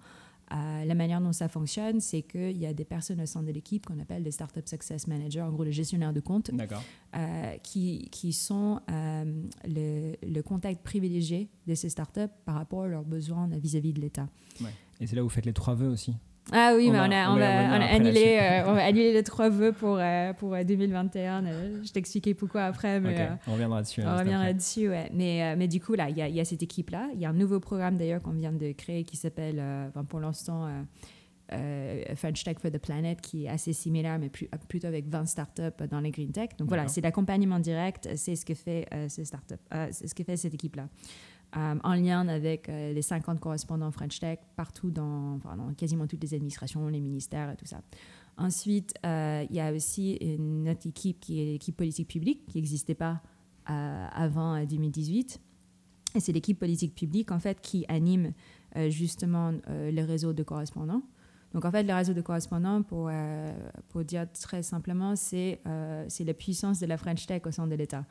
Euh, 0.52 0.84
la 0.84 0.94
manière 0.94 1.20
dont 1.20 1.32
ça 1.32 1.48
fonctionne, 1.48 2.00
c'est 2.00 2.22
qu'il 2.22 2.58
y 2.58 2.66
a 2.66 2.72
des 2.72 2.84
personnes 2.84 3.20
au 3.20 3.26
sein 3.26 3.42
de 3.42 3.52
l'équipe 3.52 3.86
qu'on 3.86 4.00
appelle 4.00 4.24
des 4.24 4.32
Startup 4.32 4.66
Success 4.68 5.06
Managers, 5.06 5.42
en 5.42 5.50
gros 5.50 5.62
les 5.62 5.72
gestionnaires 5.72 6.12
de 6.12 6.20
compte, 6.20 6.50
euh, 7.14 7.56
qui, 7.62 8.08
qui 8.10 8.32
sont 8.32 8.80
euh, 8.90 9.42
le, 9.64 10.14
le 10.26 10.42
contact 10.42 10.82
privilégié 10.82 11.48
de 11.66 11.74
ces 11.74 11.88
startups 11.88 12.32
par 12.44 12.56
rapport 12.56 12.82
à 12.82 12.88
leurs 12.88 13.04
besoins 13.04 13.46
vis-à-vis 13.46 13.92
de 13.92 14.00
l'État. 14.00 14.28
Et 15.00 15.06
c'est 15.06 15.16
là 15.16 15.22
où 15.22 15.26
vous 15.26 15.30
faites 15.30 15.46
les 15.46 15.52
trois 15.52 15.74
vœux 15.74 15.88
aussi. 15.88 16.14
Ah 16.52 16.72
oui, 16.76 16.86
On 16.88 16.92
mais 16.92 16.98
on 16.98 17.02
a, 17.02 17.30
on 17.30 17.32
on 17.34 17.36
va 17.36 17.46
on 17.46 17.72
a 17.72 17.74
après 17.76 17.94
annulé, 17.94 18.38
euh, 18.40 18.70
on 18.70 18.72
va 18.74 18.84
annuler 18.84 19.12
les 19.12 19.22
trois 19.22 19.48
vœux 19.48 19.72
pour, 19.72 19.96
euh, 19.98 20.32
pour 20.32 20.54
euh, 20.54 20.64
2021. 20.64 21.44
Euh, 21.46 21.80
Je 21.84 21.92
t'expliquais 21.92 22.34
pourquoi 22.34 22.64
après, 22.64 22.98
mais... 23.00 23.28
On 23.46 23.52
reviendra 23.52 23.82
dessus. 23.82 24.00
on 24.02 24.08
juste 24.08 24.18
revient 24.20 24.34
après. 24.34 24.46
là-dessus, 24.46 24.88
ouais. 24.88 25.10
Mais, 25.14 25.54
mais 25.56 25.68
du 25.68 25.80
coup, 25.80 25.94
là, 25.94 26.08
il 26.10 26.16
y 26.16 26.22
a, 26.22 26.28
il 26.28 26.34
y 26.34 26.40
a 26.40 26.44
cette 26.44 26.62
équipe-là. 26.62 27.08
Il 27.14 27.20
y 27.20 27.24
a 27.24 27.30
un 27.30 27.34
nouveau 27.34 27.60
programme 27.60 27.96
d'ailleurs 27.96 28.22
qu'on 28.22 28.32
vient 28.32 28.52
de 28.52 28.72
créer 28.72 29.04
qui 29.04 29.16
s'appelle, 29.16 29.62
enfin, 29.88 30.04
pour 30.04 30.20
l'instant, 30.20 30.68
French 32.16 32.44
Tech 32.44 32.56
for 32.60 32.70
the 32.70 32.78
Planet, 32.78 33.20
qui 33.20 33.44
est 33.46 33.48
assez 33.48 33.72
similaire, 33.72 34.18
mais 34.18 34.28
plus- 34.28 34.48
plutôt 34.68 34.86
avec 34.86 35.08
20 35.08 35.26
startups 35.26 35.86
dans 35.90 36.00
les 36.00 36.10
green 36.10 36.30
tech. 36.30 36.50
Donc 36.58 36.68
voilà, 36.68 36.86
c'est 36.88 37.00
l'accompagnement 37.00 37.58
direct, 37.58 38.08
c'est 38.14 38.36
ce 38.36 38.44
que 38.44 38.54
fait 38.54 38.86
ces 39.08 39.24
startups, 39.24 39.54
c'est 39.90 40.06
ce 40.08 40.14
que 40.14 40.22
fait 40.24 40.36
cette 40.36 40.54
équipe-là. 40.54 40.88
Euh, 41.56 41.74
en 41.82 41.94
lien 41.94 42.28
avec 42.28 42.68
euh, 42.68 42.92
les 42.92 43.02
50 43.02 43.40
correspondants 43.40 43.90
French 43.90 44.20
Tech 44.20 44.38
partout 44.54 44.92
dans, 44.92 45.34
enfin, 45.34 45.56
dans 45.56 45.74
quasiment 45.74 46.06
toutes 46.06 46.22
les 46.22 46.32
administrations, 46.34 46.86
les 46.86 47.00
ministères 47.00 47.50
et 47.50 47.56
tout 47.56 47.66
ça. 47.66 47.80
Ensuite, 48.36 48.94
euh, 49.04 49.44
il 49.50 49.56
y 49.56 49.60
a 49.60 49.72
aussi 49.72 50.14
une 50.20 50.68
autre 50.68 50.86
équipe 50.86 51.18
qui 51.18 51.42
est 51.42 51.46
l'équipe 51.46 51.76
politique 51.76 52.06
publique, 52.06 52.46
qui 52.46 52.58
n'existait 52.58 52.94
pas 52.94 53.20
avant 53.66 54.54
euh, 54.54 54.64
2018. 54.64 55.40
Et 56.14 56.20
c'est 56.20 56.32
l'équipe 56.32 56.58
politique 56.58 56.94
publique, 56.94 57.32
en 57.32 57.38
fait, 57.38 57.60
qui 57.60 57.84
anime 57.88 58.32
justement 58.88 59.52
le 59.68 60.04
réseau 60.04 60.32
de 60.32 60.42
correspondants. 60.42 61.02
Donc, 61.54 61.64
en 61.64 61.70
fait, 61.70 61.84
le 61.84 61.94
réseau 61.94 62.14
de 62.14 62.20
correspondants, 62.20 62.82
pour, 62.82 63.08
dire 64.04 64.26
très 64.32 64.64
simplement, 64.64 65.14
c'est 65.14 65.60
la 65.64 66.34
puissance 66.34 66.80
de 66.80 66.86
la 66.86 66.96
French 66.96 67.26
Tech 67.26 67.42
au 67.46 67.52
sein 67.52 67.68
de 67.68 67.76
l'État. 67.76 68.04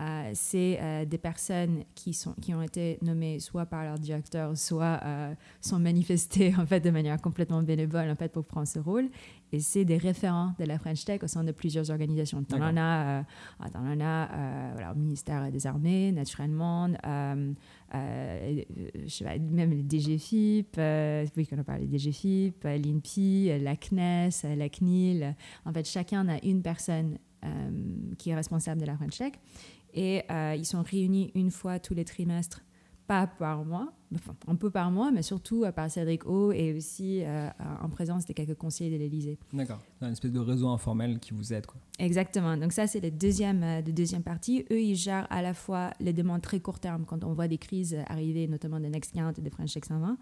Euh, 0.00 0.30
c'est 0.34 0.78
euh, 0.80 1.04
des 1.04 1.18
personnes 1.18 1.84
qui, 1.94 2.14
sont, 2.14 2.32
qui 2.40 2.52
ont 2.52 2.62
été 2.62 2.98
nommées 3.02 3.38
soit 3.38 3.66
par 3.66 3.84
leur 3.84 3.98
directeur, 3.98 4.56
soit 4.58 5.00
euh, 5.04 5.34
sont 5.60 5.78
manifestées 5.78 6.52
en 6.58 6.66
fait, 6.66 6.80
de 6.80 6.90
manière 6.90 7.20
complètement 7.20 7.62
bénévole 7.62 8.10
en 8.10 8.16
fait, 8.16 8.32
pour 8.32 8.44
prendre 8.44 8.66
ce 8.66 8.80
rôle. 8.80 9.08
Et 9.54 9.60
c'est 9.60 9.84
des 9.84 9.98
référents 9.98 10.52
de 10.58 10.64
la 10.64 10.80
French 10.80 11.04
Tech 11.04 11.22
au 11.22 11.28
sein 11.28 11.44
de 11.44 11.52
plusieurs 11.52 11.88
organisations. 11.92 12.42
T'en 12.42 12.60
en 12.60 12.76
as, 12.76 13.20
euh, 13.20 13.22
ah, 13.60 13.66
en 13.76 14.00
euh, 14.00 14.70
voilà, 14.72 14.90
au 14.90 14.96
ministère 14.96 15.52
des 15.52 15.64
Armées, 15.68 16.10
naturellement, 16.10 16.88
je 16.88 17.54
sais 19.06 19.24
pas, 19.24 19.38
même 19.38 19.70
le 19.70 19.84
DGFIP, 19.88 20.76
oui, 21.36 21.46
qu'on 21.46 21.58
a 21.58 21.62
parlé 21.62 21.86
DGFIP, 21.86 22.64
euh, 22.64 22.78
l'INPI, 22.78 23.60
la 23.60 23.76
CNES, 23.76 24.56
la 24.56 24.68
CNIL. 24.68 25.36
En 25.64 25.72
fait, 25.72 25.86
chacun 25.86 26.26
a 26.28 26.44
une 26.44 26.60
personne 26.60 27.18
qui 28.18 28.30
est 28.30 28.34
responsable 28.34 28.80
de 28.80 28.86
la 28.86 28.96
French 28.96 29.18
Tech. 29.18 29.34
Et 29.94 30.22
euh, 30.30 30.54
ils 30.56 30.66
sont 30.66 30.82
réunis 30.82 31.30
une 31.34 31.50
fois 31.50 31.78
tous 31.78 31.94
les 31.94 32.04
trimestres, 32.04 32.62
pas 33.06 33.26
par 33.26 33.64
mois, 33.64 33.92
enfin 34.14 34.34
un 34.48 34.56
peu 34.56 34.70
par 34.70 34.90
mois, 34.90 35.12
mais 35.12 35.22
surtout 35.22 35.64
euh, 35.64 35.72
par 35.72 35.90
Cédric 35.90 36.26
O 36.26 36.52
et 36.52 36.74
aussi 36.74 37.22
euh, 37.24 37.48
en 37.80 37.88
présence 37.88 38.26
de 38.26 38.32
quelques 38.32 38.56
conseillers 38.56 38.90
de 38.90 38.96
l'Élysée. 38.96 39.38
D'accord. 39.52 39.80
C'est 39.98 40.06
une 40.06 40.12
espèce 40.12 40.32
de 40.32 40.40
réseau 40.40 40.68
informel 40.68 41.20
qui 41.20 41.32
vous 41.32 41.52
aide. 41.52 41.66
Quoi. 41.66 41.80
Exactement. 42.00 42.56
Donc 42.56 42.72
ça, 42.72 42.88
c'est 42.88 43.00
la 43.00 43.10
deuxième, 43.10 43.62
euh, 43.62 43.82
de 43.82 43.92
deuxième 43.92 44.22
partie. 44.22 44.64
Eux, 44.72 44.80
ils 44.80 44.96
gèrent 44.96 45.28
à 45.30 45.42
la 45.42 45.54
fois 45.54 45.92
les 46.00 46.12
demandes 46.12 46.42
très 46.42 46.58
court 46.58 46.80
terme 46.80 47.04
quand 47.06 47.22
on 47.22 47.34
voit 47.34 47.46
des 47.46 47.58
crises 47.58 47.96
arriver, 48.08 48.48
notamment 48.48 48.80
des 48.80 48.88
Next 48.88 49.14
40 49.14 49.38
et 49.38 49.42
des 49.42 49.50
French 49.50 49.72
Tech 49.72 49.84
120. 49.86 50.18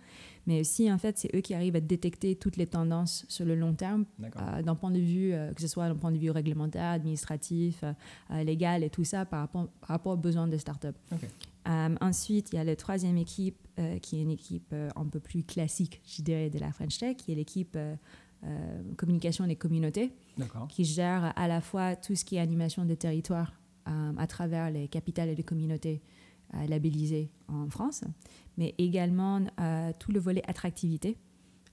Mais 0.46 0.60
aussi, 0.60 0.92
en 0.92 0.98
fait, 0.98 1.18
c'est 1.18 1.34
eux 1.34 1.40
qui 1.40 1.54
arrivent 1.54 1.76
à 1.76 1.80
détecter 1.80 2.36
toutes 2.36 2.58
les 2.58 2.66
tendances 2.66 3.24
sur 3.28 3.46
le 3.46 3.54
long 3.54 3.72
terme 3.72 4.04
euh, 4.22 4.62
d'un 4.62 4.74
point 4.74 4.90
de 4.90 4.98
vue, 4.98 5.32
euh, 5.32 5.52
que 5.54 5.62
ce 5.62 5.68
soit 5.68 5.88
d'un 5.88 5.96
point 5.96 6.12
de 6.12 6.18
vue 6.18 6.30
réglementaire, 6.30 6.90
administratif, 6.90 7.84
légal 8.30 8.84
et 8.84 8.90
tout 8.90 9.04
ça 9.04 9.24
par 9.24 9.40
rapport, 9.40 9.68
par 9.80 9.88
rapport 9.88 10.12
aux 10.12 10.16
besoins 10.16 10.48
des 10.48 10.58
startups. 10.58 10.88
Ensuite, 12.00 12.50
il 12.52 12.56
y 12.56 12.58
a 12.58 12.64
la 12.64 12.76
troisième 12.76 13.16
équipe 13.16 13.56
qui 14.02 14.18
est 14.18 14.22
une 14.22 14.30
équipe 14.30 14.74
un 14.96 15.04
peu 15.06 15.20
plus 15.20 15.42
classique, 15.44 16.02
je 16.04 16.22
dirais, 16.22 16.50
de 16.50 16.58
la 16.58 16.72
French 16.72 16.98
Tech, 16.98 17.16
qui 17.16 17.32
est 17.32 17.34
l'équipe 17.34 17.78
communication 18.96 19.46
des 19.46 19.56
communautés 19.56 20.12
qui 20.68 20.84
gère 20.84 21.32
à 21.36 21.48
la 21.48 21.60
fois 21.60 21.96
tout 21.96 22.14
ce 22.14 22.24
qui 22.24 22.36
est 22.36 22.40
animation 22.40 22.84
des 22.84 22.96
territoires 22.96 23.52
euh, 23.88 24.12
à 24.16 24.26
travers 24.26 24.70
les 24.70 24.88
capitales 24.88 25.28
et 25.28 25.34
les 25.34 25.42
communautés 25.42 26.02
euh, 26.54 26.66
labellisées 26.66 27.30
en 27.48 27.68
France, 27.68 28.04
mais 28.56 28.74
également 28.78 29.40
euh, 29.58 29.90
tout 29.98 30.12
le 30.12 30.20
volet 30.20 30.42
attractivité 30.46 31.16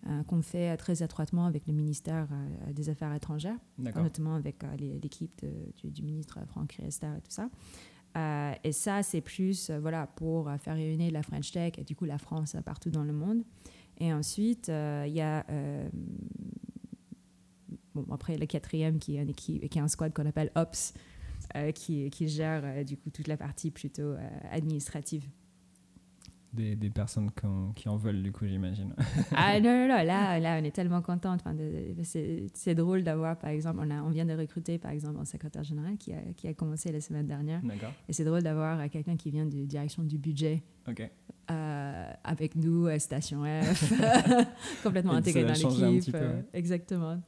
euh, 0.08 0.24
qu'on 0.24 0.42
fait 0.42 0.72
euh, 0.72 0.78
très 0.78 1.04
étroitement 1.04 1.46
avec 1.46 1.68
le 1.68 1.74
ministère 1.74 2.28
euh, 2.32 2.74
des 2.74 2.90
Affaires 2.90 3.14
étrangères, 3.14 3.58
notamment 3.78 4.34
avec 4.34 4.64
euh, 4.64 4.76
l'équipe 5.02 5.46
du, 5.84 6.02
ministre 6.02 6.40
Franck 6.48 6.80
Riester 6.82 7.08
et 7.18 7.22
tout 7.22 7.32
ça. 7.32 7.50
Euh, 8.18 8.54
et 8.64 8.72
ça, 8.72 9.04
c'est 9.04 9.22
plus 9.22 9.70
euh, 9.70 9.80
voilà, 9.80 10.08
pour 10.08 10.50
euh, 10.50 10.58
faire 10.58 10.76
réunir 10.76 11.12
la 11.12 11.22
French 11.22 11.52
Tech 11.52 11.74
et 11.78 11.84
du 11.84 11.96
coup 11.96 12.06
la 12.06 12.18
France 12.18 12.56
euh, 12.56 12.62
partout 12.62 12.90
dans 12.90 13.04
le 13.04 13.14
monde. 13.14 13.44
Et 14.00 14.14
ensuite, 14.14 14.70
euh, 14.70 15.06
il 15.08 15.14
y 15.14 15.22
a 15.22 15.46
euh, 15.50 15.90
bon, 17.94 18.06
après, 18.12 18.38
le 18.38 18.46
quatrième 18.46 19.00
qui 19.00 19.18
est, 19.18 19.20
un, 19.20 19.26
qui, 19.34 19.60
qui 19.60 19.78
est 19.78 19.82
un 19.82 19.88
squad 19.88 20.14
qu'on 20.14 20.26
appelle 20.26 20.52
Ops, 20.56 20.94
qui, 21.74 22.10
qui, 22.12 22.28
gère 22.28 22.86
du 22.86 22.96
coup 22.96 23.10
toute 23.10 23.28
la 23.28 23.36
partie 23.36 23.72
plutôt 23.72 24.14
administrative 24.52 25.28
des, 26.54 26.76
des 26.76 26.90
personnes 26.90 27.30
qui 27.76 27.90
en, 27.90 27.98
veulent, 27.98 28.24
du 28.24 28.32
coup, 28.32 28.46
j'imagine. 28.46 28.94
ah 29.36 29.60
non, 29.60 29.70
non, 29.72 29.88
non, 29.88 30.04
là, 30.04 30.40
là 30.40 30.60
on 30.60 30.64
est 30.64 30.72
tellement 30.72 31.02
contente. 31.02 31.42
Enfin, 31.46 31.56
c'est 32.04 32.76
drôle 32.76 33.04
d'avoir, 33.04 33.38
par 33.38 33.50
exemple, 33.50 33.80
on, 33.82 33.92
a, 33.92 34.02
on 34.02 34.10
vient 34.10 34.26
de 34.26 34.34
recruter, 34.34 34.78
par 34.78 34.92
exemple, 34.92 35.20
un 35.20 35.26
secrétaire 35.26 35.64
général 35.64 35.98
qui 35.98 36.14
a, 36.14 36.22
qui 36.36 36.48
a 36.48 36.54
commencé 36.54 36.92
la 36.92 37.02
semaine 37.02 37.28
dernière. 37.28 37.62
D'accord. 37.62 37.92
Et 38.08 38.14
c'est 38.14 38.24
drôle 38.24 38.42
d'avoir 38.42 38.80
euh, 38.80 38.88
quelqu'un 38.92 39.16
qui 39.16 39.30
vient 39.32 39.46
de 39.46 39.66
direction 39.66 40.04
du 40.04 40.18
budget. 40.18 40.64
Euh, 41.52 42.12
avec 42.24 42.56
nous, 42.56 42.88
euh, 42.88 42.98
Station 42.98 43.44
F, 43.44 43.94
complètement 44.84 45.14
intégré 45.14 45.46
dans 45.46 45.54
l'équipe. 45.54 46.18
exactement. 46.54 47.22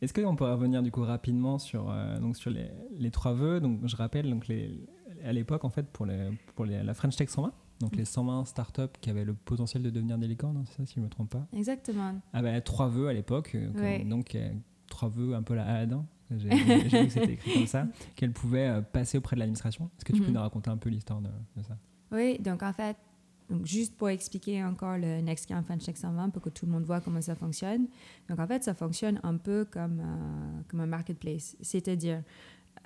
Est-ce 0.00 0.12
qu'on 0.12 0.34
pourrait 0.34 0.52
revenir 0.52 0.82
du 0.82 0.90
coup 0.90 1.02
rapidement 1.02 1.58
sur, 1.58 1.94
donc 2.20 2.36
sur 2.36 2.50
les, 2.50 2.70
les, 2.96 3.10
trois 3.12 3.32
vœux? 3.34 3.60
Donc, 3.60 3.86
Je 3.86 3.94
rappelle, 3.94 4.28
donc 4.30 4.48
les, 4.48 4.80
à 5.24 5.32
l'époque, 5.32 5.64
en 5.64 5.70
fait, 5.70 5.86
pour, 5.86 6.06
les, 6.06 6.30
pour 6.54 6.64
les, 6.64 6.82
la 6.82 6.94
French 6.94 7.16
Tech 7.16 7.28
120, 7.28 7.52
donc 7.80 7.94
les 7.96 8.04
120 8.04 8.44
startups 8.44 8.82
qui 9.00 9.10
avaient 9.10 9.24
le 9.24 9.34
potentiel 9.34 9.82
de 9.82 9.90
devenir 9.90 10.18
des 10.18 10.26
licornes, 10.26 10.56
hein, 10.56 10.64
c'est 10.66 10.78
ça, 10.78 10.86
si 10.86 10.94
je 10.94 11.00
ne 11.00 11.04
me 11.04 11.10
trompe 11.10 11.30
pas 11.30 11.46
Exactement. 11.52 12.20
Ah 12.32 12.42
bah, 12.42 12.60
trois 12.60 12.88
vœux 12.88 13.08
à 13.08 13.12
l'époque, 13.12 13.52
euh, 13.54 14.04
donc 14.04 14.34
euh, 14.34 14.52
trois 14.88 15.08
vœux 15.08 15.34
un 15.34 15.42
peu 15.42 15.54
la 15.54 15.64
Aladdin. 15.64 16.04
J'ai 16.30 16.48
vu 16.48 16.90
que 16.90 17.08
c'était 17.08 17.32
écrit 17.32 17.54
comme 17.54 17.66
ça, 17.66 17.86
qu'elle 18.16 18.32
pouvait 18.32 18.68
euh, 18.68 18.82
passer 18.82 19.18
auprès 19.18 19.36
de 19.36 19.40
l'administration. 19.40 19.90
Est-ce 19.96 20.04
que 20.04 20.12
tu 20.12 20.20
peux 20.20 20.28
mhm. 20.28 20.34
nous 20.34 20.40
raconter 20.40 20.70
un 20.70 20.76
peu 20.76 20.90
l'histoire 20.90 21.20
de, 21.20 21.30
ça? 21.62 21.78
Oui, 22.12 22.38
donc 22.38 22.62
en 22.62 22.72
fait, 22.72 22.96
donc 23.48 23.64
juste 23.64 23.96
pour 23.96 24.10
expliquer 24.10 24.62
encore 24.64 24.98
le 24.98 25.20
NextGen 25.20 25.62
French 25.62 25.84
Tech 25.84 25.96
120 25.96 26.30
pour 26.30 26.42
que 26.42 26.50
tout 26.50 26.66
le 26.66 26.72
monde 26.72 26.84
voit 26.84 27.00
comment 27.00 27.22
ça 27.22 27.34
fonctionne. 27.34 27.86
Donc 28.28 28.40
en 28.40 28.46
fait, 28.46 28.64
ça 28.64 28.74
fonctionne 28.74 29.20
un 29.22 29.36
peu 29.36 29.64
comme, 29.64 30.02
comme 30.68 30.80
un 30.80 30.86
marketplace. 30.86 31.56
C'est-à-dire, 31.62 32.22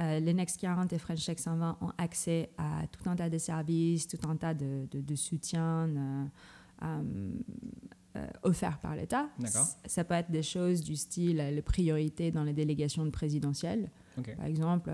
euh, 0.00 0.20
les 0.20 0.34
Next 0.34 0.58
40 0.60 0.92
et 0.92 0.98
French 0.98 1.24
Tech 1.24 1.38
120 1.38 1.78
ont 1.80 1.92
accès 1.98 2.50
à 2.58 2.86
tout 2.86 3.08
un 3.08 3.16
tas 3.16 3.28
de 3.28 3.38
services, 3.38 4.06
tout 4.06 4.18
un 4.28 4.36
tas 4.36 4.54
de, 4.54 4.86
de, 4.92 5.14
soutien 5.14 5.88
euh, 5.88 6.24
euh, 8.16 8.26
offerts 8.42 8.78
par 8.78 8.96
l'État. 8.96 9.28
Ça 9.86 10.04
peut 10.04 10.14
être 10.14 10.30
des 10.30 10.42
choses 10.42 10.82
du 10.82 10.96
style 10.96 11.36
les 11.36 11.62
priorités 11.62 12.30
dans 12.30 12.44
les 12.44 12.52
délégations 12.52 13.08
présidentielles. 13.10 13.90
Par 14.36 14.46
exemple, 14.46 14.90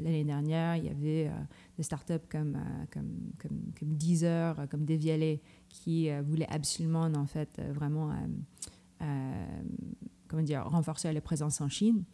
l'année 0.00 0.24
dernière, 0.24 0.76
il 0.76 0.86
y 0.86 0.88
avait 0.88 1.30
des 1.76 1.82
startups 1.82 2.26
comme, 2.30 2.58
comme, 2.90 3.32
comme, 3.38 3.60
comme, 3.78 3.94
Deezer, 3.96 4.66
comme 4.70 4.86
Devialet, 4.86 5.42
qui 5.68 6.08
voulaient 6.22 6.50
absolument, 6.50 7.02
en 7.02 7.26
fait, 7.26 7.60
vraiment 7.74 8.10
comment 10.30 10.42
dire, 10.42 10.64
renforcer 10.64 11.12
la 11.12 11.20
présence 11.20 11.60
en 11.60 11.68
Chine. 11.68 12.04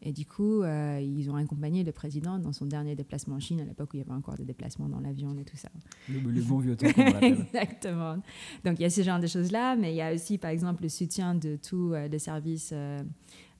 Et 0.00 0.12
du 0.12 0.24
coup, 0.24 0.62
euh, 0.62 0.98
ils 1.00 1.30
ont 1.30 1.36
accompagné 1.36 1.84
le 1.84 1.92
président 1.92 2.38
dans 2.38 2.52
son 2.52 2.64
dernier 2.64 2.96
déplacement 2.96 3.36
en 3.36 3.40
Chine, 3.40 3.60
à 3.60 3.64
l'époque 3.64 3.90
où 3.92 3.96
il 3.96 4.00
y 4.00 4.02
avait 4.02 4.12
encore 4.12 4.34
des 4.34 4.44
déplacements 4.44 4.88
dans 4.88 5.00
l'avion 5.00 5.36
et 5.38 5.44
tout 5.44 5.56
ça. 5.56 5.68
Le, 6.08 6.20
bon 6.20 6.58
vieux 6.58 6.76
temps, 6.76 6.86
Exactement. 7.22 8.16
Donc, 8.64 8.78
il 8.78 8.82
y 8.82 8.84
a 8.86 8.90
ce 8.90 9.02
genre 9.02 9.20
de 9.20 9.26
choses-là, 9.26 9.76
mais 9.76 9.92
il 9.92 9.96
y 9.96 10.02
a 10.02 10.14
aussi, 10.14 10.38
par 10.38 10.50
exemple, 10.50 10.84
le 10.84 10.88
soutien 10.88 11.34
de 11.34 11.56
tous 11.56 11.92
euh, 11.92 12.08
les 12.08 12.18
services... 12.18 12.72
Euh, 12.72 13.02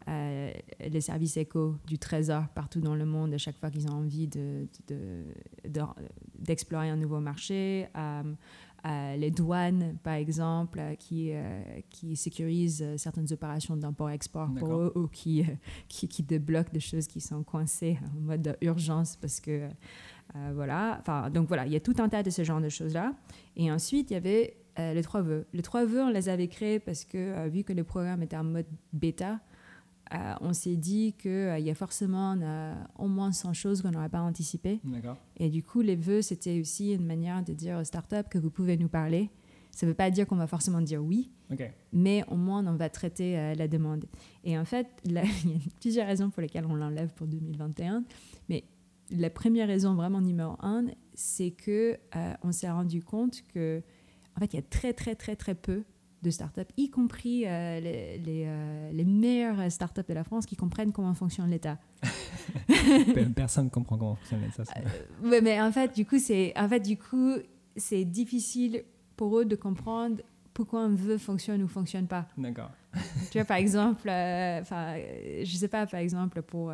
les 0.08 1.00
services 1.00 1.36
éco 1.36 1.74
du 1.84 1.98
Trésor 1.98 2.46
partout 2.54 2.80
dans 2.80 2.94
le 2.94 3.04
monde 3.04 3.34
à 3.34 3.38
chaque 3.38 3.58
fois 3.58 3.72
qu'ils 3.72 3.88
ont 3.88 3.94
envie 3.94 4.28
d'explorer 6.38 6.86
de, 6.86 6.92
de, 6.92 6.94
un 6.94 6.96
nouveau 6.96 7.18
marché, 7.18 7.88
les 9.16 9.30
douanes, 9.30 9.98
par 10.02 10.14
exemple, 10.14 10.78
euh, 10.78 10.94
qui, 10.94 11.30
euh, 11.32 11.60
qui 11.90 12.16
sécurisent 12.16 12.82
euh, 12.82 12.96
certaines 12.96 13.32
opérations 13.32 13.76
d'import-export 13.76 14.52
pour 14.54 14.74
eux 14.74 14.92
ou 14.94 15.08
qui, 15.08 15.44
qui, 15.88 16.08
qui, 16.08 16.22
débloquent 16.22 16.72
des 16.72 16.80
choses 16.80 17.06
qui 17.06 17.20
sont 17.20 17.42
coincées 17.42 17.98
en 18.16 18.20
mode 18.20 18.56
urgence 18.60 19.16
parce 19.16 19.40
que, 19.40 19.68
voilà. 20.54 20.98
Enfin, 21.00 21.30
donc 21.30 21.48
voilà, 21.48 21.64
il 21.64 21.72
y 21.72 21.76
a 21.76 21.80
tout 21.80 21.94
un 21.98 22.10
tas 22.10 22.22
de 22.22 22.28
ce 22.28 22.44
genre 22.44 22.60
de 22.60 22.68
choses-là. 22.68 23.14
Et 23.56 23.72
ensuite, 23.72 24.10
il 24.10 24.14
y 24.14 24.16
avait 24.16 24.56
les 24.76 25.02
trois 25.02 25.22
vœux. 25.22 25.46
Les 25.54 25.62
trois 25.62 25.86
vœux, 25.86 26.02
on 26.02 26.10
les 26.10 26.28
avait 26.28 26.48
créés 26.48 26.78
parce 26.78 27.06
que, 27.06 27.48
vu 27.48 27.64
que 27.64 27.72
le 27.72 27.84
programme 27.84 28.22
était 28.22 28.36
en 28.36 28.44
mode 28.44 28.66
bêta, 28.92 29.40
euh, 30.14 30.34
on 30.40 30.52
s'est 30.52 30.76
dit 30.76 31.14
qu'il 31.18 31.30
euh, 31.30 31.58
y 31.58 31.70
a 31.70 31.74
forcément 31.74 32.36
euh, 32.40 32.74
au 32.98 33.08
moins 33.08 33.32
100 33.32 33.54
choses 33.54 33.82
qu'on 33.82 33.90
n'aurait 33.90 34.08
pas 34.08 34.20
anticipées. 34.20 34.80
Et 35.36 35.50
du 35.50 35.62
coup, 35.62 35.80
les 35.80 35.96
vœux, 35.96 36.22
c'était 36.22 36.60
aussi 36.60 36.92
une 36.92 37.06
manière 37.06 37.42
de 37.42 37.52
dire 37.52 37.78
aux 37.78 37.84
startups 37.84 38.28
que 38.30 38.38
vous 38.38 38.50
pouvez 38.50 38.76
nous 38.76 38.88
parler. 38.88 39.30
Ça 39.72 39.84
ne 39.84 39.90
veut 39.90 39.96
pas 39.96 40.10
dire 40.10 40.26
qu'on 40.26 40.36
va 40.36 40.46
forcément 40.46 40.80
dire 40.80 41.04
oui, 41.04 41.30
mais 41.92 42.24
au 42.28 42.36
moins 42.36 42.66
on 42.66 42.76
va 42.76 42.88
traiter 42.88 43.54
la 43.54 43.68
demande. 43.68 44.06
Et 44.42 44.58
en 44.58 44.64
fait, 44.64 44.86
il 45.04 45.12
y 45.12 45.18
a 45.18 45.24
plusieurs 45.80 46.06
raisons 46.06 46.30
pour 46.30 46.40
lesquelles 46.40 46.64
on 46.64 46.74
l'enlève 46.74 47.12
pour 47.12 47.26
2021. 47.26 48.02
Mais 48.48 48.64
la 49.10 49.28
première 49.28 49.68
raison, 49.68 49.94
vraiment 49.94 50.22
numéro 50.22 50.56
un, 50.60 50.86
c'est 51.12 51.50
que 51.50 51.98
on 52.42 52.52
s'est 52.52 52.70
rendu 52.70 53.02
compte 53.02 53.42
que 53.52 53.82
en 54.34 54.40
fait, 54.40 54.54
il 54.54 54.56
y 54.56 54.60
a 54.60 54.62
très, 54.62 54.94
très, 54.94 55.14
très, 55.14 55.36
très 55.36 55.54
peu 55.54 55.82
de 56.22 56.30
startups, 56.30 56.72
y 56.76 56.90
compris 56.90 57.46
euh, 57.46 57.80
les, 57.80 58.18
les, 58.18 58.44
euh, 58.46 58.90
les, 58.92 59.04
meilleures 59.04 59.70
startups 59.70 60.04
de 60.08 60.14
la 60.14 60.24
France 60.24 60.46
qui 60.46 60.56
comprennent 60.56 60.92
comment 60.92 61.14
fonctionne 61.14 61.50
l'État. 61.50 61.78
Personne 63.36 63.66
ne 63.66 63.70
comprend 63.70 63.98
comment 63.98 64.16
fonctionne 64.16 64.42
l'État. 64.42 64.64
Euh, 64.76 65.28
ouais, 65.28 65.40
mais 65.40 65.60
en 65.60 65.70
fait, 65.72 65.94
du 65.94 66.04
coup, 66.04 66.18
c'est 66.18 66.52
en 66.56 66.68
fait, 66.68 66.80
du 66.80 66.96
coup, 66.96 67.34
c'est 67.76 68.04
difficile 68.04 68.84
pour 69.16 69.38
eux 69.38 69.44
de 69.44 69.56
comprendre 69.56 70.22
pourquoi 70.54 70.82
un 70.82 70.94
vœu 70.94 71.18
fonctionne 71.18 71.62
ou 71.62 71.68
fonctionne 71.68 72.06
pas. 72.06 72.26
D'accord. 72.38 72.70
tu 73.30 73.38
vois, 73.38 73.44
par 73.44 73.58
exemple, 73.58 74.08
enfin, 74.08 74.96
je 75.42 75.56
sais 75.56 75.68
pas, 75.68 75.86
par 75.86 76.00
exemple, 76.00 76.40
pour, 76.40 76.72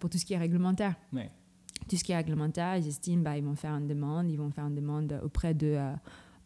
pour 0.00 0.10
tout 0.10 0.18
ce 0.18 0.24
qui 0.24 0.34
est 0.34 0.38
réglementaire. 0.38 0.94
Tout 1.88 1.96
ce 1.96 2.02
qui 2.02 2.12
est 2.12 2.16
réglementaire, 2.16 2.76
ils 2.76 2.88
estiment, 2.88 3.22
bah, 3.22 3.36
ils 3.36 3.44
vont 3.44 3.54
faire 3.54 3.72
une 3.72 3.86
demande, 3.86 4.30
ils 4.30 4.38
vont 4.38 4.50
faire 4.50 4.66
une 4.66 4.74
demande 4.74 5.20
auprès 5.22 5.54
de 5.54 5.78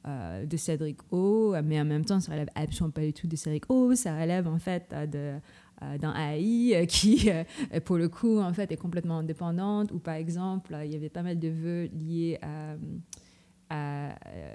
euh, 0.08 0.46
de 0.46 0.56
Cédric 0.56 0.98
O, 1.10 1.54
mais 1.62 1.78
en 1.78 1.84
même 1.84 2.04
temps, 2.04 2.18
ça 2.18 2.32
relève 2.32 2.48
absolument 2.54 2.92
pas 2.92 3.02
du 3.02 3.12
tout 3.12 3.26
de 3.26 3.36
Cédric 3.36 3.64
O, 3.68 3.94
ça 3.94 4.18
relève 4.18 4.48
en 4.48 4.58
fait 4.58 4.94
de, 5.10 5.34
euh, 5.82 5.98
d'un 5.98 6.14
AI 6.14 6.86
qui, 6.88 7.30
euh, 7.30 7.44
pour 7.84 7.98
le 7.98 8.08
coup, 8.08 8.38
en 8.38 8.52
fait, 8.54 8.72
est 8.72 8.76
complètement 8.76 9.18
indépendante, 9.18 9.92
ou 9.92 9.98
par 9.98 10.14
exemple, 10.14 10.74
il 10.82 10.90
y 10.90 10.96
avait 10.96 11.10
pas 11.10 11.22
mal 11.22 11.38
de 11.38 11.48
vœux 11.48 11.90
liés 11.92 12.38
à, 13.70 14.14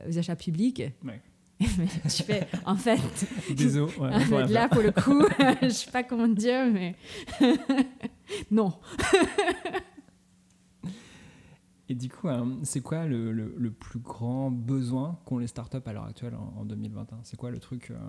aux 0.09 0.17
achats 0.17 0.35
publics. 0.35 0.81
Ouais. 1.05 1.21
je 1.61 2.23
fais, 2.23 2.47
en 2.65 2.75
fait, 2.75 2.99
Désolé, 3.55 3.93
là 4.49 4.67
pour 4.69 4.81
le 4.81 4.91
coup, 4.91 5.23
je 5.61 5.69
sais 5.69 5.91
pas 5.91 6.01
comment 6.03 6.27
dire, 6.27 6.65
mais 6.73 6.95
non. 8.49 8.73
Et 11.93 11.95
du 11.95 12.09
coup, 12.09 12.27
hein, 12.27 12.57
c'est 12.63 12.81
quoi 12.81 13.05
le, 13.05 13.31
le, 13.31 13.71
plus 13.71 13.99
grand 13.99 14.49
besoin 14.49 15.19
qu'ont 15.25 15.37
les 15.37 15.45
startups 15.45 15.77
à 15.85 15.93
l'heure 15.93 16.05
actuelle 16.05 16.33
en, 16.33 16.65
2021 16.65 17.19
C'est 17.21 17.37
quoi 17.37 17.51
le 17.51 17.59
truc 17.59 17.91
euh, 17.91 17.99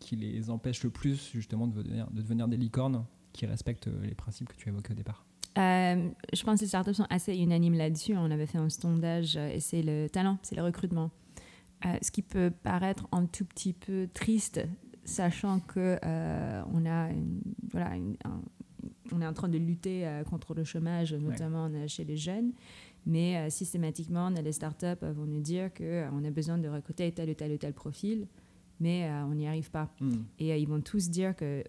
qui 0.00 0.16
les 0.16 0.48
empêche 0.48 0.82
le 0.82 0.88
plus 0.88 1.32
justement 1.34 1.66
de 1.66 1.82
devenir, 1.82 2.10
de 2.12 2.22
devenir 2.22 2.48
des 2.48 2.56
licornes 2.56 3.04
qui 3.34 3.44
respectent 3.44 3.90
les 4.02 4.14
principes 4.14 4.48
que 4.48 4.56
tu 4.56 4.70
évoquais 4.70 4.92
au 4.92 4.96
départ? 4.96 5.26
Euh, 5.58 6.08
je 6.32 6.44
pense 6.44 6.60
que 6.60 6.64
les 6.64 6.68
startups 6.68 6.94
sont 6.94 7.06
assez 7.10 7.36
unanimes 7.36 7.74
là-dessus. 7.74 8.16
On 8.16 8.30
avait 8.30 8.46
fait 8.46 8.56
un 8.56 8.70
sondage 8.70 9.36
euh, 9.36 9.50
et 9.52 9.60
c'est 9.60 9.82
le 9.82 10.08
talent, 10.08 10.38
c'est 10.40 10.56
le 10.56 10.62
recrutement. 10.62 11.10
ce 11.84 12.10
qui 12.10 12.22
peut 12.22 12.50
paraître 12.62 13.06
un 13.12 13.26
tout 13.26 13.44
petit 13.44 13.74
peu 13.74 14.08
triste, 14.14 14.66
sachant 15.04 15.60
que 15.60 15.98
on 16.72 16.86
a 16.86 17.10
voilà, 17.70 17.96
on 19.12 19.20
est 19.20 19.26
en 19.26 19.34
train 19.34 19.50
de 19.50 19.58
lutter 19.58 20.10
contre 20.30 20.54
le 20.54 20.64
chômage, 20.64 21.12
notamment 21.12 21.70
chez 21.86 22.04
les 22.04 22.16
jeunes. 22.16 22.52
Mais 23.06 23.36
euh, 23.36 23.50
systématiquement, 23.50 24.30
les 24.30 24.52
startups 24.52 25.04
vont 25.14 25.26
nous 25.26 25.40
dire 25.40 25.72
qu'on 25.72 25.84
euh, 25.84 26.26
a 26.26 26.30
besoin 26.30 26.58
de 26.58 26.68
recruter 26.68 27.10
tel 27.12 27.30
ou 27.30 27.34
tel 27.34 27.52
ou 27.52 27.56
tel 27.56 27.72
profil, 27.72 28.26
mais 28.80 29.04
euh, 29.04 29.24
on 29.24 29.34
n'y 29.34 29.46
arrive 29.46 29.70
pas. 29.70 29.94
Hmm. 30.00 30.24
Et 30.40 30.60
ils 30.60 30.68
vont 30.68 30.80
tous 30.80 31.08
dire 31.08 31.34
que, 31.36 31.62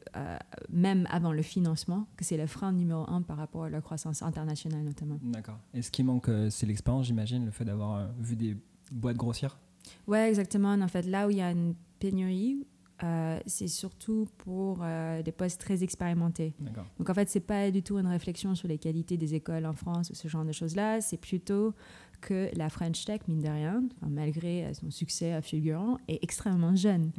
même 0.70 1.08
avant 1.12 1.32
le 1.32 1.44
financement, 1.44 2.08
que 2.18 2.26
c'est 2.26 2.38
le 2.38 2.48
frein 2.48 2.72
numéro 2.72 3.08
un 3.08 3.22
par 3.22 3.38
rapport 3.38 3.66
à 3.66 3.70
la 3.70 3.82
croissance 3.82 4.24
internationale 4.24 4.84
notamment. 4.84 5.20
D'accord. 5.22 5.60
Et 5.74 5.84
ce 5.84 5.92
qui 5.92 6.04
manque, 6.04 6.30
c'est 6.50 6.66
l'expérience, 6.66 7.06
j'imagine, 7.06 7.46
le 7.46 7.52
fait 7.52 7.66
d'avoir 7.66 8.10
vu 8.20 8.36
des 8.36 8.58
boîtes 8.92 9.18
grossières? 9.18 9.60
Ouais, 10.08 10.28
exactement. 10.28 10.74
En 10.74 10.88
fait, 10.88 11.04
là 11.04 11.28
où 11.28 11.30
il 11.30 11.38
y 11.38 11.42
a 11.42 11.52
une 11.52 11.76
pénurie, 12.00 12.66
euh, 13.04 13.40
c'est 13.46 13.68
surtout 13.68 14.28
pour 14.38 14.80
euh, 14.82 15.22
des 15.22 15.32
postes 15.32 15.60
très 15.60 15.84
expérimentés. 15.84 16.54
Donc 16.98 17.10
en 17.10 17.14
fait, 17.14 17.30
c'est 17.30 17.40
pas 17.40 17.70
du 17.72 17.84
tout 17.84 17.98
une 17.98 18.08
réflexion 18.08 18.56
sur 18.56 18.68
les 18.68 18.78
qualités 18.78 19.18
des 19.18 19.36
écoles 19.36 19.66
en 19.66 19.74
France 19.74 20.10
ou 20.10 20.16
ce 20.16 20.28
genre 20.28 20.46
de 20.46 20.52
choses-là. 20.52 21.02
C'est 21.02 21.18
plutôt 21.18 21.74
que 22.22 22.50
la 22.56 22.70
French 22.70 23.06
Tech, 23.06 23.22
mine 23.28 23.42
de 23.42 23.50
rien, 23.50 23.84
malgré 24.08 24.74
son 24.74 24.90
succès 24.90 25.40
fulgurant, 25.42 25.98
est 26.08 26.24
extrêmement 26.24 26.76
jeune. 26.76 27.12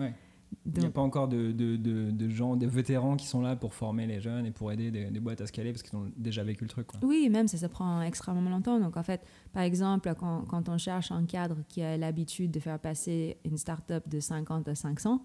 Il 0.66 0.80
n'y 0.80 0.86
a 0.86 0.90
pas 0.90 1.00
encore 1.00 1.28
de, 1.28 1.52
de, 1.52 1.76
de, 1.76 2.28
gens, 2.28 2.56
des 2.56 2.66
vétérans 2.66 3.16
qui 3.16 3.26
sont 3.26 3.40
là 3.40 3.56
pour 3.56 3.74
former 3.74 4.06
les 4.06 4.20
jeunes 4.20 4.46
et 4.46 4.50
pour 4.50 4.70
aider 4.70 4.90
des, 4.90 5.20
boîtes 5.20 5.40
à 5.40 5.46
scaler 5.46 5.72
parce 5.72 5.82
qu'ils 5.82 5.98
ont 5.98 6.10
déjà 6.16 6.42
vécu 6.42 6.64
le 6.64 6.68
truc. 6.68 6.86
Quoi. 6.86 7.00
Oui, 7.02 7.28
même 7.30 7.48
ça, 7.48 7.56
ça 7.56 7.68
prend 7.68 8.02
extrêmement 8.02 8.50
longtemps. 8.50 8.78
Donc 8.78 8.96
en 8.96 9.02
fait, 9.02 9.22
par 9.52 9.62
exemple, 9.62 10.12
quand, 10.18 10.42
quand 10.42 10.68
on 10.68 10.76
cherche 10.76 11.10
un 11.10 11.24
cadre 11.24 11.56
qui 11.68 11.82
a 11.82 11.96
l'habitude 11.96 12.50
de 12.50 12.60
faire 12.60 12.78
passer 12.78 13.38
une 13.44 13.56
start-up 13.56 14.08
de 14.08 14.20
50 14.20 14.68
à 14.68 14.74
500, 14.74 15.22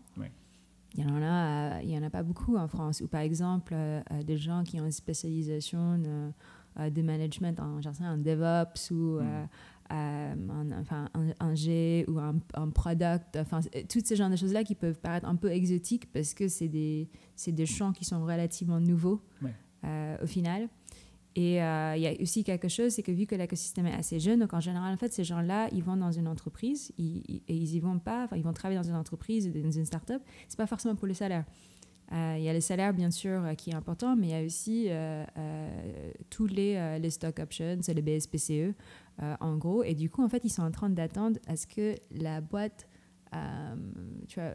il 0.95 1.03
y 1.03 1.05
en 1.05 1.21
a, 1.21 1.81
il 1.81 1.89
y 1.89 1.97
en 1.97 2.03
a 2.03 2.09
pas 2.09 2.23
beaucoup 2.23 2.55
en 2.55 2.67
France. 2.67 3.01
Ou 3.01 3.07
par 3.07 3.21
exemple, 3.21 3.75
des 4.25 4.37
gens 4.37 4.63
qui 4.63 4.79
ont 4.79 4.85
une 4.85 4.91
spécialisation 4.91 5.97
de 5.97 7.01
management 7.01 7.59
en, 7.59 7.79
en 7.79 8.17
DevOps 8.17 8.91
ou 8.91 9.19
mm. 9.19 9.47
un, 9.89 10.71
enfin, 10.79 11.09
un, 11.39 11.55
G 11.55 12.05
ou 12.07 12.19
un, 12.19 12.35
un, 12.53 12.69
product, 12.69 13.37
enfin, 13.37 13.61
toutes 13.89 14.05
ces 14.05 14.15
genres 14.15 14.29
de 14.29 14.35
choses-là 14.35 14.63
qui 14.63 14.75
peuvent 14.75 14.99
paraître 14.99 15.27
un 15.27 15.35
peu 15.35 15.51
exotiques 15.51 16.11
parce 16.11 16.33
que 16.33 16.47
c'est 16.47 16.67
des, 16.67 17.09
des 17.47 17.65
champs 17.65 17.91
qui 17.91 18.05
sont 18.05 18.23
relativement 18.23 18.79
nouveaux 18.79 19.21
au 19.83 20.27
final. 20.27 20.69
Et 21.35 21.61
euh, 21.63 21.95
il 21.95 22.03
y 22.03 22.07
a 22.07 22.13
aussi 22.21 22.43
quelque 22.43 22.67
chose, 22.67 22.91
c'est 22.91 23.01
que 23.01 23.11
vu 23.11 23.25
que 23.25 23.33
l'écosystème 23.33 23.87
est 23.87 23.93
assez 23.93 24.19
jeune, 24.19 24.39
donc 24.39 24.53
en 24.53 24.59
général, 24.59 24.93
en 24.93 24.97
fait, 24.97 25.11
ces 25.11 25.23
gens-là, 25.23 25.67
ils 25.71 25.83
vont 25.83 25.97
dans 25.97 26.11
une 26.11 26.27
entreprise 26.27 26.91
ils, 26.97 27.23
et 27.47 27.55
ils 27.55 27.75
y 27.75 27.79
vont 27.79 27.97
pas, 27.97 28.25
enfin, 28.25 28.35
ils 28.37 28.43
vont 28.43 28.53
travailler 28.53 28.79
dans 28.79 28.87
une 28.87 28.95
entreprise, 28.95 29.51
dans 29.51 29.71
une 29.71 29.85
start-up. 29.85 30.21
C'est 30.47 30.57
pas 30.57 30.67
forcément 30.67 30.95
pour 30.95 31.07
le 31.07 31.15
salaire. 31.15 31.45
Euh, 32.11 32.35
il 32.37 32.43
y 32.43 32.49
a 32.49 32.53
le 32.53 32.61
salaire, 32.61 32.93
bien 32.93 33.09
sûr, 33.09 33.43
euh, 33.43 33.53
qui 33.55 33.71
est 33.71 33.73
important, 33.73 34.15
mais 34.15 34.27
il 34.27 34.29
y 34.29 34.35
a 34.35 34.45
aussi 34.45 34.89
tous 36.29 36.45
les, 36.45 36.99
les 36.99 37.09
stock 37.09 37.39
options, 37.39 37.79
c'est 37.81 37.95
le 37.95 38.03
BSPCE, 38.03 38.75
en 39.39 39.57
gros. 39.57 39.83
Et 39.83 39.95
du 39.95 40.11
coup, 40.11 40.23
en 40.23 40.29
fait, 40.29 40.43
ils 40.43 40.51
sont 40.51 40.63
en 40.63 40.71
train 40.71 40.89
d'attendre 40.89 41.39
à 41.47 41.55
ce 41.55 41.65
que 41.65 41.95
la 42.11 42.41
boîte 42.41 42.87
tu 44.27 44.39
vois, 44.39 44.53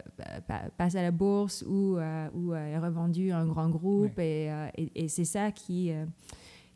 passe 0.76 0.94
à 0.94 1.02
la 1.02 1.10
bourse 1.10 1.64
ou, 1.66 1.98
ou 2.34 2.54
est 2.54 2.78
revendue 2.78 3.32
à 3.32 3.38
un 3.38 3.46
grand 3.46 3.68
groupe. 3.68 4.16
Et, 4.20 4.46
et, 4.76 5.04
et 5.04 5.08
c'est 5.08 5.24
ça 5.24 5.50
qui 5.50 5.92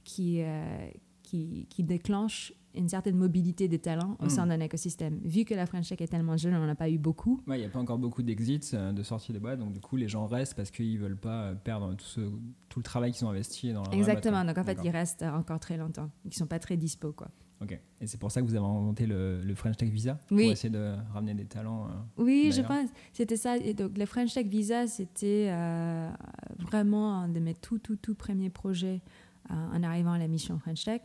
qui, 0.05 0.43
euh, 0.43 0.89
qui, 1.23 1.67
qui, 1.69 1.83
déclenche 1.83 2.53
une 2.75 2.89
certaine 2.89 3.17
mobilité 3.17 3.69
des 3.69 3.79
talents 3.79 4.17
au 4.21 4.29
sein 4.29 4.47
hmm. 4.47 4.51
d'un 4.51 4.61
écosystème. 4.61 5.19
Vu 5.25 5.45
que 5.45 5.55
la 5.55 5.67
French 5.67 5.89
Tech 5.89 6.01
est 6.01 6.07
tellement 6.07 6.37
jeune, 6.37 6.55
on 6.55 6.61
n'en 6.61 6.69
a 6.69 6.75
pas 6.75 6.89
eu 6.89 6.99
beaucoup. 6.99 7.41
Il 7.49 7.55
n'y 7.55 7.65
a 7.65 7.69
pas 7.69 7.79
encore 7.79 7.99
beaucoup 7.99 8.23
d'exits, 8.23 8.61
euh, 8.75 8.93
de 8.93 9.03
sorties 9.03 9.33
de 9.33 9.39
boîtes, 9.39 9.59
donc 9.59 9.73
du 9.73 9.81
coup 9.81 9.97
les 9.97 10.09
gens 10.09 10.27
restent 10.27 10.55
parce 10.55 10.71
qu'ils 10.71 10.95
ne 10.95 10.99
veulent 10.99 11.17
pas 11.17 11.43
euh, 11.43 11.55
perdre 11.55 11.95
tout, 11.95 12.05
ce, 12.05 12.21
tout 12.69 12.79
le 12.79 12.83
travail 12.83 13.13
qu'ils 13.13 13.27
ont 13.27 13.31
investi 13.31 13.73
dans 13.73 13.83
leur 13.83 13.95
Exactement, 13.95 14.45
donc 14.45 14.57
en 14.59 14.65
fait 14.65 14.79
ils 14.85 14.91
restent 14.91 15.23
encore 15.23 15.61
très 15.61 15.77
longtemps, 15.77 16.11
ils 16.25 16.29
ne 16.29 16.35
sont 16.35 16.47
pas 16.47 16.59
très 16.59 16.77
dispo. 16.77 17.13
Quoi. 17.13 17.29
Ok, 17.61 17.79
et 18.01 18.07
c'est 18.07 18.19
pour 18.19 18.33
ça 18.33 18.41
que 18.41 18.47
vous 18.47 18.57
avez 18.57 18.65
inventé 18.65 19.07
le, 19.07 19.41
le 19.41 19.55
French 19.55 19.77
Tech 19.77 19.89
Visa? 19.91 20.19
Oui. 20.31 20.45
Pour 20.45 20.53
essayer 20.53 20.71
de 20.71 20.95
ramener 21.13 21.35
des 21.35 21.45
talents 21.45 21.89
Oui, 22.17 22.51
je 22.53 22.63
pense, 22.63 22.89
c'était 23.13 23.37
ça. 23.37 23.57
Et 23.59 23.75
donc 23.75 23.97
le 23.97 24.07
French 24.07 24.35
Tech 24.35 24.47
Visa, 24.47 24.87
c'était 24.87 25.53
vraiment 26.59 27.15
un 27.21 27.29
de 27.29 27.39
mes 27.39 27.55
tout, 27.55 27.79
tout, 27.79 27.97
tout 27.97 28.15
premiers 28.15 28.51
projets 28.51 29.01
en 29.53 29.83
arrivant 29.83 30.13
à 30.13 30.19
la 30.19 30.29
mission 30.29 30.59
French 30.59 30.85
Tech. 30.85 31.03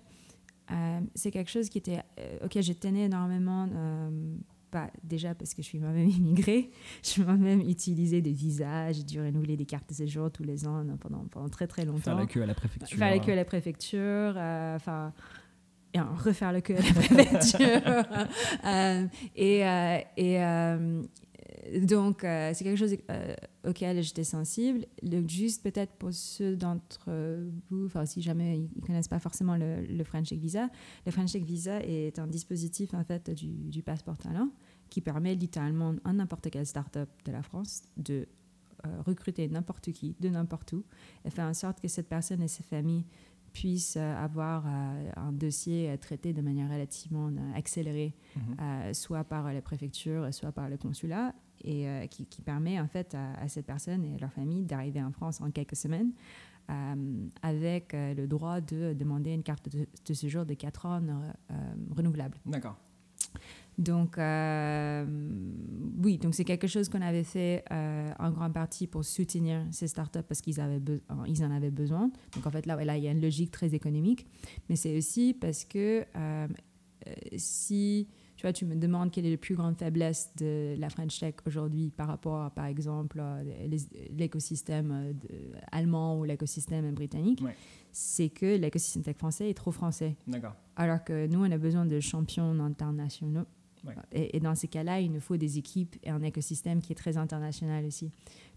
Euh, 0.71 0.99
c'est 1.15 1.31
quelque 1.31 1.49
chose 1.49 1.69
qui 1.69 1.77
était, 1.77 2.01
euh, 2.19 2.45
auquel 2.45 2.63
je 2.63 2.73
tenais 2.73 3.05
énormément, 3.05 3.69
euh, 3.73 4.35
pas 4.69 4.91
déjà 5.03 5.33
parce 5.33 5.53
que 5.53 5.61
je 5.61 5.67
suis 5.67 5.79
moi-même 5.79 6.09
immigrée, 6.17 6.71
je 7.03 7.09
suis 7.09 7.23
moi-même 7.23 7.61
utilisé 7.61 8.21
des 8.21 8.33
visas, 8.33 8.91
j'ai 8.91 9.03
dû 9.03 9.21
renouveler 9.21 9.55
des 9.55 9.65
cartes 9.65 9.87
de 9.89 9.93
séjour 9.93 10.29
tous 10.31 10.43
les 10.43 10.67
ans 10.67 10.85
pendant, 10.99 11.25
pendant 11.31 11.49
très 11.49 11.67
très 11.67 11.85
longtemps. 11.85 12.01
Faire 12.01 12.17
la 12.17 12.25
queue 12.25 12.43
à 12.43 12.45
la 12.45 12.53
préfecture. 12.53 12.97
Faire 12.97 13.11
la 13.11 13.19
queue 13.19 13.31
à 13.31 13.35
la 13.35 13.45
préfecture, 13.45 14.33
enfin, 14.75 15.13
refaire 15.95 16.51
la 16.51 16.61
queue 16.61 16.75
à 16.75 16.81
la 16.81 16.93
préfecture. 16.93 18.03
et, 19.35 19.59
et, 20.17 20.37
donc, 21.81 22.23
euh, 22.23 22.51
c'est 22.53 22.63
quelque 22.63 22.77
chose 22.77 22.95
euh, 23.09 23.35
auquel 23.67 24.01
j'étais 24.01 24.23
sensible. 24.23 24.85
Donc, 25.03 25.29
juste 25.29 25.63
peut-être 25.63 25.93
pour 25.93 26.13
ceux 26.13 26.55
d'entre 26.55 27.09
vous, 27.69 27.85
enfin, 27.85 28.05
si 28.05 28.21
jamais 28.21 28.57
ils 28.59 28.69
ne 28.75 28.85
connaissent 28.85 29.07
pas 29.07 29.19
forcément 29.19 29.55
le, 29.57 30.03
French 30.03 30.29
Tech 30.29 30.39
Visa, 30.39 30.69
le 31.05 31.11
French 31.11 31.31
Tech 31.31 31.43
Visa 31.43 31.81
est 31.81 32.19
un 32.19 32.27
dispositif 32.27 32.93
en 32.93 33.03
fait 33.03 33.29
du, 33.31 33.81
passeport 33.83 34.17
talent 34.17 34.49
qui 34.89 35.01
permet 35.01 35.35
littéralement 35.35 35.95
à 36.03 36.13
n'importe 36.13 36.49
quelle 36.49 36.65
start-up 36.65 37.09
de 37.25 37.31
la 37.31 37.41
France 37.41 37.83
de 37.97 38.27
euh, 38.85 39.01
recruter 39.05 39.47
n'importe 39.47 39.91
qui, 39.91 40.15
de 40.19 40.29
n'importe 40.29 40.73
où, 40.73 40.83
et 41.25 41.29
faire 41.29 41.45
en 41.45 41.53
sorte 41.53 41.79
que 41.79 41.87
cette 41.87 42.07
personne 42.07 42.41
et 42.41 42.47
ses 42.47 42.63
familles 42.63 43.05
puissent 43.53 43.97
avoir 43.97 44.67
un 44.67 45.31
dossier 45.31 45.97
traité 45.99 46.31
de 46.31 46.41
manière 46.41 46.69
relativement 46.69 47.31
accélérée, 47.55 48.13
mhm. 48.35 48.93
soit 48.93 49.23
par 49.23 49.51
la 49.51 49.61
préfecture, 49.63 50.31
soit 50.31 50.51
par 50.51 50.69
le 50.69 50.77
consulat, 50.77 51.33
et 51.63 51.87
euh, 51.87 52.05
qui, 52.07 52.41
permet 52.41 52.79
en 52.79 52.87
fait 52.87 53.15
à, 53.15 53.47
cette 53.47 53.65
personne 53.65 54.03
et 54.03 54.15
à 54.15 54.17
leur 54.19 54.31
famille 54.31 54.63
d'arriver 54.63 55.01
en 55.01 55.11
France 55.11 55.41
en 55.41 55.51
quelques 55.51 55.75
semaines 55.75 56.11
euh, 56.69 56.95
avec 57.41 57.93
euh, 57.93 58.13
le 58.13 58.27
droit 58.27 58.61
de 58.61 58.93
demander 58.93 59.31
une 59.31 59.43
carte 59.43 59.69
de, 59.69 60.13
séjour 60.13 60.45
de 60.45 60.53
4 60.53 60.85
ans 60.85 61.01
renouvelable. 61.95 62.37
D'accord. 62.45 62.77
Donc, 63.77 64.17
oui, 66.03 66.17
donc 66.17 66.33
c'est 66.33 66.43
quelque 66.43 66.65
chose 66.65 66.89
qu'on 66.89 67.01
avait 67.01 67.23
fait 67.23 67.63
en 67.69 68.31
grande 68.31 68.53
partie 68.53 68.87
pour 68.87 69.05
soutenir 69.05 69.65
ces 69.71 69.87
startups 69.87 70.23
parce 70.27 70.41
qu'ils 70.41 70.59
avaient 70.59 70.81
ils 71.27 71.43
en 71.43 71.51
avaient 71.51 71.69
besoin. 71.69 72.09
Donc, 72.33 72.47
en 72.47 72.51
fait, 72.51 72.65
là, 72.65 72.83
là, 72.83 72.97
il 72.97 73.03
y 73.03 73.07
a 73.07 73.11
une 73.11 73.21
logique 73.21 73.51
très 73.51 73.75
économique, 73.75 74.25
mais 74.67 74.75
c'est 74.75 74.97
aussi 74.97 75.35
parce 75.35 75.63
que 75.63 76.05
si 77.35 78.07
tu 78.37 78.43
vois, 78.43 78.53
tu 78.53 78.65
me 78.65 78.75
demandes 78.75 79.09
quelle 79.09 79.25
est 79.25 79.31
la 79.31 79.37
plus 79.37 79.55
grande 79.55 79.75
faiblesse 79.77 80.31
de 80.37 80.75
la 80.77 80.89
French 80.89 81.19
Tech 81.19 81.33
aujourd'hui 81.47 81.89
par 81.89 82.07
rapport 82.07 82.41
à, 82.41 82.51
par 82.51 82.65
exemple, 82.65 83.19
l'écosystème 84.15 84.91
euh, 84.91 85.53
allemand 85.71 86.19
ou 86.19 86.23
l'écosystème 86.23 86.93
britannique. 86.93 87.43
C'est 87.91 88.29
que 88.29 88.57
l'écosystème 88.57 89.01
tech 89.01 89.17
français 89.17 89.49
est 89.49 89.55
trop 89.55 89.71
français. 89.71 90.15
D'accord. 90.27 90.53
Alors 90.75 91.03
que 91.03 91.25
nous, 91.25 91.43
on 91.43 91.51
a 91.51 91.57
besoin 91.57 91.87
de 91.87 91.99
champions 91.99 92.59
internationaux. 92.59 93.45
Et, 94.11 94.39
dans 94.39 94.53
ces 94.53 94.67
cas-là, 94.67 94.99
il 94.99 95.11
nous 95.11 95.21
faut 95.21 95.37
des 95.37 95.57
équipes 95.57 95.95
et 96.03 96.09
un 96.09 96.21
écosystème 96.21 96.81
qui 96.81 96.91
est 96.91 96.95
très 96.95 97.17
international 97.17 97.85
aussi. 97.85 98.11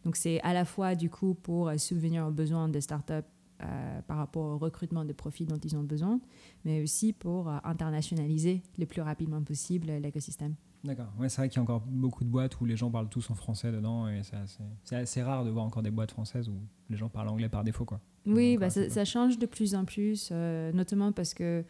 Donc, 0.05 0.17
c'est 0.17 0.41
à 0.43 0.53
la 0.53 0.65
fois, 0.65 0.95
du 0.95 1.09
coup, 1.09 1.35
pour 1.35 1.71
subvenir 1.79 2.27
aux 2.27 2.33
besoins 2.33 2.69
des 2.69 2.81
startups 2.81 3.15
euh, 3.63 4.03
par 4.03 4.17
rapport 4.17 4.45
au 4.45 4.59
recrutement 4.59 5.05
de 5.05 5.13
profits 5.13 5.47
dont 5.47 5.59
ils 5.59 5.77
ont 5.77 5.83
besoin, 5.83 6.21
mais 6.65 6.83
aussi 6.83 7.13
pour 7.13 7.49
euh, 7.49 7.59
internationaliser 7.65 8.63
le 8.79 8.87
plus 8.87 9.03
rapidement 9.03 9.43
possible 9.43 9.91
l'écosystème. 9.91 10.55
D'accord. 10.85 11.13
Ouais, 11.19 11.29
c'est 11.29 11.43
vrai 11.43 11.49
qu'il 11.49 11.57
y 11.57 11.61
a 11.61 11.63
encore 11.63 11.83
beaucoup 11.87 12.25
de 12.25 12.31
boîtes 12.31 12.59
où 12.61 12.65
les 12.65 12.77
gens 12.77 12.91
parlent 12.91 13.09
tous 13.09 13.31
en 13.31 13.35
français 13.35 13.71
dedans 13.71 14.09
et 14.09 14.23
c'est 14.23 14.37
assez, 14.37 14.95
assez, 14.95 15.23
rare 15.23 15.45
de 15.45 15.51
voir 15.51 15.65
encore 15.65 15.83
des 15.83 15.91
boîtes 15.91 16.13
françaises 16.13 16.49
où 16.49 16.55
les 16.89 16.97
gens 16.97 17.09
parlent 17.09 17.29
anglais 17.29 17.51
par 17.51 17.65
défaut. 17.65 17.85
Quoi. 17.85 18.01
Oui, 18.27 18.57
bah, 18.57 18.71
ça, 18.71 19.05
change 19.05 19.39
de 19.39 19.47
plus 19.47 19.75
en 19.75 19.85
plus, 19.85 20.31
euh, 20.33 20.73
notamment 20.73 21.13
parce 21.13 21.35
que 21.35 21.65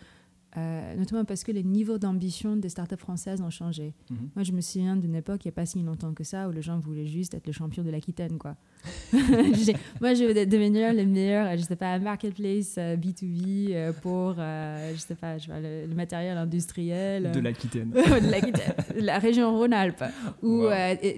euh, 0.56 0.96
notamment 0.96 1.24
parce 1.24 1.44
que 1.44 1.52
les 1.52 1.62
niveaux 1.62 1.98
d'ambition 1.98 2.56
des 2.56 2.68
startups 2.68 2.96
françaises 2.96 3.40
ont 3.40 3.50
changé. 3.50 3.94
Mhm. 4.10 4.30
Moi, 4.34 4.42
je 4.42 4.52
me 4.52 4.60
souviens 4.60 4.96
d'une 4.96 5.14
époque, 5.14 5.44
il 5.44 5.48
n'y 5.48 5.52
a 5.52 5.54
pas 5.54 5.66
si 5.66 5.80
longtemps 5.80 6.12
que 6.12 6.24
ça, 6.24 6.48
où 6.48 6.52
les 6.52 6.62
gens 6.62 6.78
voulaient 6.80 7.06
juste 7.06 7.34
être 7.34 7.46
le 7.46 7.52
champion 7.52 7.84
de 7.84 7.90
l'Aquitaine, 7.90 8.36
quoi. 8.36 8.56
moi, 10.00 10.14
je 10.14 10.24
veux 10.24 10.46
devenir 10.46 10.92
le 10.92 11.04
meilleur, 11.04 11.56
je 11.56 11.62
sais 11.62 11.76
pas, 11.76 11.98
marketplace 11.98 12.76
B2B 12.76 13.72
euh, 13.72 13.90
euh, 13.90 13.92
pour, 13.92 14.34
je 14.34 14.98
sais 14.98 15.14
pas, 15.14 15.38
je 15.38 15.46
vois, 15.46 15.60
le, 15.60 15.86
matériel 15.94 16.36
industriel. 16.38 17.30
De 17.32 17.40
l'Aquitaine. 17.40 17.90
de 17.90 18.30
l'Aquitaine, 18.30 18.74
la 18.96 19.18
région 19.18 19.56
Rhône-Alpes. 19.56 20.04
Ou, 20.42 20.66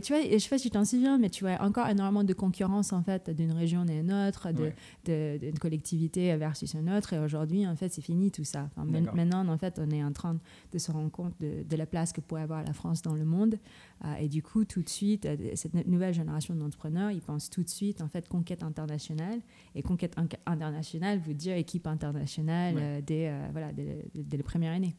tu 0.03 0.13
vois, 0.13 0.23
je 0.23 0.39
sais 0.39 0.49
pas 0.49 0.59
si 0.59 0.65
tu 0.65 0.71
t'en 0.71 0.85
souviens, 0.85 1.19
mais 1.19 1.31
tu 1.31 1.45
vois 1.45 1.61
encore 1.61 1.89
énormément 1.89 2.25
de 2.25 2.33
concurrence, 2.33 2.93
en 2.93 3.03
fait, 3.03 3.31
d'une 3.31 3.53
région 3.53 3.85
à 3.89 3.93
une 3.93 4.13
autre, 4.13 4.49
d'une 5.05 5.59
collectivité 5.59 6.37
versus 6.37 6.75
une 6.75 6.91
autre. 6.91 7.13
Et 7.13 7.19
aujourd'hui, 7.19 7.67
en 7.67 7.77
fait, 7.77 7.93
c'est 7.93 8.03
fini 8.03 8.31
tout 8.31 8.45
ça. 8.45 8.69
Enfin, 8.77 8.87
maintenant, 9.15 9.47
en 9.49 9.59
fait, 9.59 9.79
on 9.79 9.91
est 9.91 10.03
en 10.03 10.13
train 10.13 10.39
de 10.73 10.79
se 10.79 10.91
rendre 10.91 11.11
compte 11.11 11.35
de, 11.41 11.77
la 11.77 11.87
place 11.87 12.13
que 12.13 12.21
pourrait 12.21 12.43
avoir 12.43 12.63
la 12.63 12.73
France 12.73 13.03
dans 13.03 13.15
le 13.15 13.25
monde. 13.25 13.57
Euh, 14.05 14.15
et 14.21 14.29
du 14.29 14.43
coup, 14.43 14.65
tout 14.65 14.83
de 14.83 14.89
suite, 14.89 15.27
euh, 15.27 15.37
cette 15.55 15.75
nouvelle 15.87 16.15
génération 16.15 16.55
d'entrepreneurs, 16.55 17.11
ils 17.11 17.21
pensent 17.21 17.51
tout 17.53 17.63
de 17.63 17.69
suite, 17.69 18.03
en 18.03 18.09
fait, 18.09 18.29
conquête 18.29 18.65
internationale. 18.65 19.41
Et 19.77 19.83
conquête 19.83 20.17
internationale 20.47 21.21
veut 21.21 21.35
dire 21.35 21.55
équipe 21.55 21.87
internationale 21.87 22.75
euh, 22.79 23.01
dès, 23.01 23.33
voilà, 23.53 23.73
dès, 23.73 24.05
dès, 24.15 24.37
la 24.37 24.43
première 24.43 24.73
année. 24.73 24.97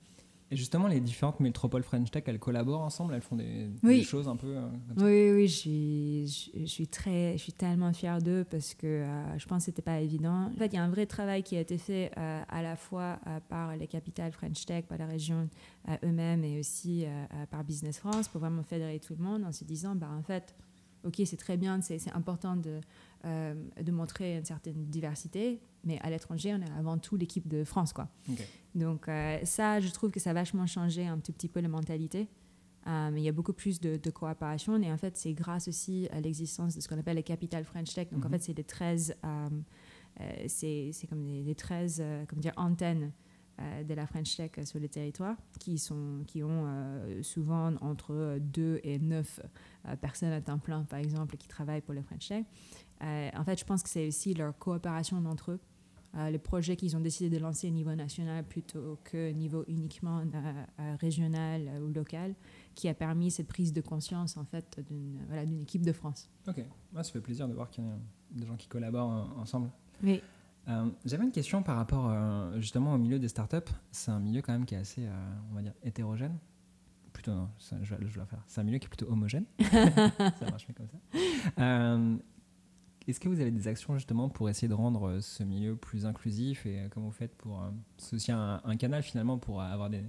Et 0.53 0.55
justement, 0.55 0.87
les 0.87 0.99
différentes 0.99 1.39
métropoles 1.39 1.81
French 1.81 2.11
Tech, 2.11 2.25
elles 2.27 2.37
collaborent 2.37 2.83
ensemble, 2.83 3.15
elles 3.15 3.23
font 3.23 3.35
des, 3.35 4.03
choses 4.03 4.27
un 4.27 4.35
peu. 4.35 4.55
Euh, 4.55 4.67
oui, 4.97 5.31
oui, 5.33 5.47
je 5.47 5.55
suis, 5.55 6.61
je, 6.61 6.65
suis 6.65 6.87
très, 6.87 7.33
je 7.37 7.41
suis 7.41 7.53
tellement 7.53 7.91
fière 7.91 8.21
d'eux 8.21 8.45
parce 8.47 8.75
que 8.75 8.85
euh, 8.85 9.37
je 9.39 9.47
pense 9.47 9.59
que 9.59 9.65
c'était 9.65 9.81
pas 9.81 9.99
évident. 9.99 10.51
En 10.53 10.55
fait, 10.55 10.67
il 10.67 10.75
y 10.75 10.77
a 10.77 10.83
un 10.83 10.91
vrai 10.91 11.07
travail 11.07 11.41
qui 11.41 11.57
a 11.57 11.59
été 11.59 11.79
fait 11.79 12.11
euh, 12.19 12.43
à 12.47 12.61
la 12.61 12.75
fois 12.75 13.19
par 13.49 13.75
les 13.75 13.87
capitales 13.87 14.31
French 14.31 14.63
Tech, 14.67 14.85
par 14.85 14.99
la 14.99 15.07
région 15.07 15.49
eux-mêmes 16.03 16.43
et 16.43 16.59
aussi 16.59 17.05
par 17.49 17.63
Business 17.63 17.97
France 17.97 18.27
pour 18.27 18.39
vraiment 18.39 18.61
fédérer 18.61 18.99
tout 18.99 19.15
le 19.17 19.23
monde 19.23 19.43
en 19.43 19.51
se 19.51 19.63
disant, 19.63 19.95
bah 19.95 20.09
en 20.15 20.21
fait, 20.21 20.53
ok, 21.05 21.21
c'est 21.25 21.37
très 21.37 21.57
bien, 21.57 21.81
c'est 21.81 22.11
important 22.13 22.55
de, 22.55 22.79
de 23.23 23.91
montrer 23.91 24.37
une 24.37 24.45
certaine 24.45 24.85
diversité, 24.85 25.61
mais 25.83 25.99
à 26.01 26.09
l'étranger, 26.09 26.53
on 26.53 26.61
est 26.61 26.71
avant 26.77 26.97
tout 26.97 27.15
l'équipe 27.15 27.47
de 27.47 27.63
France, 27.63 27.93
quoi. 27.93 28.09
Donc 28.75 29.07
euh, 29.07 29.39
ça, 29.43 29.79
je 29.79 29.89
trouve 29.89 30.11
que 30.11 30.19
ça 30.19 30.31
a 30.31 30.33
vachement 30.33 30.65
changé 30.65 31.05
un 31.05 31.19
tout 31.19 31.31
petit 31.31 31.47
peu 31.47 31.59
la 31.59 31.67
mentalité. 31.67 32.27
Euh, 32.87 33.11
il 33.15 33.23
y 33.23 33.29
a 33.29 33.31
beaucoup 33.31 33.53
plus 33.53 33.79
de, 33.79 34.09
coopération 34.09 34.81
et 34.81 34.91
en 34.91 34.97
fait, 34.97 35.15
c'est 35.15 35.33
grâce 35.33 35.67
aussi 35.67 36.07
à 36.11 36.19
l'existence 36.19 36.75
de 36.75 36.81
ce 36.81 36.87
qu'on 36.87 36.99
appelle 36.99 37.15
les 37.15 37.23
Capital 37.23 37.63
French 37.63 37.93
Tech. 37.93 38.09
Donc 38.11 38.25
en 38.25 38.29
mhm. 38.29 38.33
fait, 38.33 38.43
c'est 38.43 38.53
des 38.53 38.63
13, 38.63 39.15
euh, 39.23 39.49
c'est 40.47 41.07
comme 41.07 41.23
des, 41.43 41.55
13 41.55 42.03
comme 42.27 42.39
dire, 42.39 42.53
antennes 42.57 43.11
de 43.59 43.93
la 43.93 44.07
French 44.07 44.35
Tech 44.35 44.51
sur 44.65 44.79
le 44.79 44.87
territoire, 44.87 45.35
qui, 45.59 45.77
sont, 45.77 46.23
qui 46.25 46.43
ont 46.43 46.65
souvent 47.21 47.73
entre 47.81 48.37
2 48.39 48.79
et 48.83 48.99
9 48.99 49.39
personnes 50.01 50.31
à 50.31 50.41
temps 50.41 50.57
plein, 50.57 50.83
par 50.83 50.99
exemple, 50.99 51.37
qui 51.37 51.47
travaillent 51.47 51.81
pour 51.81 51.93
le 51.93 52.01
French 52.01 52.27
Tech. 52.27 52.45
en 53.01 53.43
fait, 53.43 53.59
je 53.59 53.65
pense 53.65 53.83
que 53.83 53.89
c'est 53.89 54.07
aussi 54.07 54.33
leur 54.33 54.57
coopération 54.57 55.17
entre 55.25 55.51
eux 55.51 55.59
euh, 56.15 56.29
les 56.29 56.37
projets 56.37 56.75
qu'ils 56.75 56.95
ont 56.95 56.99
décidé 56.99 57.35
de 57.35 57.41
lancer 57.41 57.67
au 57.67 57.71
niveau 57.71 57.95
national 57.95 58.43
plutôt 58.43 58.99
que 59.03 59.31
niveau 59.31 59.63
uniquement 59.67 60.19
euh, 60.19 60.23
euh, 60.79 60.95
régional 60.99 61.81
ou 61.81 61.91
local, 61.91 62.35
qui 62.75 62.87
a 62.87 62.93
permis 62.93 63.31
cette 63.31 63.47
prise 63.47 63.73
de 63.73 63.81
conscience 63.81 64.37
en 64.37 64.45
fait 64.45 64.79
d'une 64.87 65.19
voilà, 65.27 65.43
équipe 65.43 65.81
de 65.81 65.91
France. 65.91 66.29
Ok, 66.47 66.63
ça 66.95 67.03
fait 67.03 67.21
plaisir 67.21 67.47
de 67.47 67.53
voir 67.53 67.71
qu'il 67.71 67.83
y 67.83 67.87
a 67.87 67.97
des 68.29 68.45
gens 68.45 68.55
qui 68.55 68.67
collaborent 68.67 69.33
ensemble. 69.39 69.71
Oui. 70.03 70.21
J'avais 71.05 71.23
une 71.23 71.31
question 71.31 71.61
par 71.61 71.75
rapport 71.75 72.13
justement 72.59 72.93
au 72.93 72.97
milieu 72.97 73.19
des 73.19 73.27
startups. 73.27 73.71
C'est 73.91 74.11
un 74.11 74.19
milieu 74.19 74.41
quand 74.41 74.53
même 74.53 74.65
qui 74.65 74.75
est 74.75 74.79
assez, 74.79 75.07
on 75.51 75.55
va 75.55 75.61
dire, 75.61 75.73
hétérogène. 75.83 76.37
Plutôt 77.11 77.33
non, 77.33 77.49
je, 77.59 77.95
je, 78.07 78.15
dois 78.15 78.25
faire. 78.25 78.43
C'est 78.47 78.61
un 78.61 78.63
milieu 78.63 78.79
qui 78.79 78.85
est 78.85 78.89
plutôt 78.89 79.09
homogène. 79.11 79.45
ça 79.59 80.49
marche 80.49 80.67
mieux 80.67 80.73
comme 80.75 80.87
ça. 80.87 82.23
Est-ce 83.07 83.19
que 83.19 83.27
vous 83.27 83.41
avez 83.41 83.51
des 83.51 83.67
actions 83.67 83.95
justement 83.95 84.29
pour 84.29 84.49
essayer 84.49 84.67
de 84.67 84.73
rendre 84.73 85.09
euh, 85.09 85.21
ce 85.21 85.43
milieu 85.43 85.75
plus 85.75 86.05
inclusif 86.05 86.65
et 86.65 86.79
euh, 86.79 86.87
comment 86.89 87.07
vous 87.07 87.11
faites 87.11 87.35
pour. 87.35 87.61
Euh, 87.61 87.69
c'est 87.97 88.15
aussi 88.15 88.31
un, 88.31 88.61
canal 88.77 89.03
finalement 89.03 89.37
pour 89.37 89.61
avoir 89.61 89.89
des, 89.89 90.03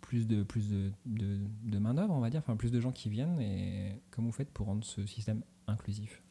plus 0.00 0.26
de, 0.26 0.42
plus 0.42 0.68
de, 0.68 0.90
de, 1.06 1.78
main-d'œuvre, 1.78 2.12
on 2.12 2.20
va 2.20 2.30
dire, 2.30 2.40
enfin 2.40 2.56
plus 2.56 2.72
de 2.72 2.80
gens 2.80 2.92
qui 2.92 3.08
viennent 3.08 3.40
et 3.40 4.00
comment 4.10 4.28
vous 4.28 4.32
faites 4.32 4.50
pour 4.50 4.66
rendre 4.66 4.84
ce 4.84 5.06
système 5.06 5.42
inclusif? 5.66 6.22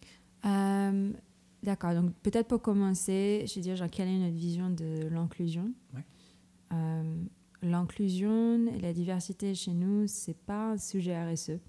D'accord, 1.63 1.93
donc 1.93 2.13
peut-être 2.22 2.48
pour 2.48 2.62
commencer, 2.62 3.46
je 3.48 3.56
vais 3.56 3.62
dire 3.62 3.76
genre, 3.76 3.89
quelle 3.89 4.08
est 4.08 4.20
notre 4.20 4.36
vision 4.36 4.70
de 4.70 5.08
l'inclusion? 5.10 5.74
L'inclusion 7.63 8.67
et 8.67 8.80
la 8.80 8.93
diversité 8.93 9.56
chez 9.56 9.74
nous, 9.74 10.06
c'est 10.08 10.38
pas 10.38 10.74
un 10.74 10.78
sujet 10.78 11.34
RSE. 11.34 11.60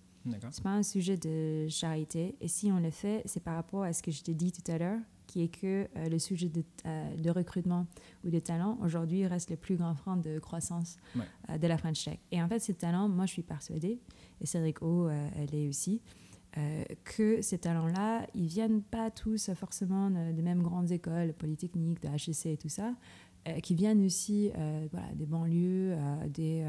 C'est 0.50 0.62
pas 0.62 0.70
un 0.70 0.82
sujet 0.82 1.16
de 1.16 1.66
charité. 1.68 2.36
Et 2.40 2.48
si 2.48 2.70
on 2.70 2.78
le 2.78 2.90
fait, 2.90 3.22
c'est 3.24 3.42
par 3.42 3.54
rapport 3.54 3.82
à 3.82 3.92
ce 3.94 4.02
que 4.02 4.10
je 4.10 4.22
t'ai 4.22 4.34
dit 4.34 4.52
tout 4.52 4.70
à 4.70 4.76
l'heure, 4.76 5.00
qui 5.26 5.42
est 5.42 5.48
que 5.48 5.88
euh, 5.96 6.08
le 6.08 6.18
sujet 6.18 6.48
de, 6.48 6.62
euh, 6.86 7.16
de, 7.16 7.30
recrutement 7.30 7.86
ou 8.24 8.30
de 8.30 8.38
talent, 8.38 8.78
aujourd'hui, 8.82 9.26
reste 9.26 9.50
le 9.50 9.56
plus 9.56 9.76
grand 9.76 9.94
frein 9.94 10.16
de 10.16 10.38
croissance 10.38 10.96
euh, 11.48 11.58
de 11.58 11.66
la 11.66 11.78
French 11.78 12.04
Tech. 12.04 12.18
Et 12.32 12.42
en 12.42 12.48
fait, 12.48 12.58
ces 12.58 12.74
talents, 12.74 13.08
moi, 13.08 13.26
je 13.26 13.32
suis 13.32 13.42
persuadée, 13.42 13.98
et 14.40 14.46
Cédric 14.46 14.82
O, 14.82 15.08
elle 15.08 15.54
est 15.54 15.66
aussi, 16.56 16.84
que 17.04 17.42
ces 17.42 17.58
talents-là, 17.58 18.26
ils 18.34 18.46
viennent 18.46 18.82
pas 18.82 19.10
tous 19.10 19.50
forcément 19.54 20.10
des 20.10 20.42
mêmes 20.42 20.62
grandes 20.62 20.90
écoles, 20.90 21.32
polytechniques, 21.34 22.02
de 22.02 22.08
HEC 22.08 22.46
et 22.46 22.56
tout 22.56 22.68
ça, 22.68 22.94
qui 23.62 23.74
viennent 23.74 24.04
aussi 24.04 24.50
voilà, 24.90 25.12
des 25.14 25.26
banlieues, 25.26 25.96
des 26.28 26.64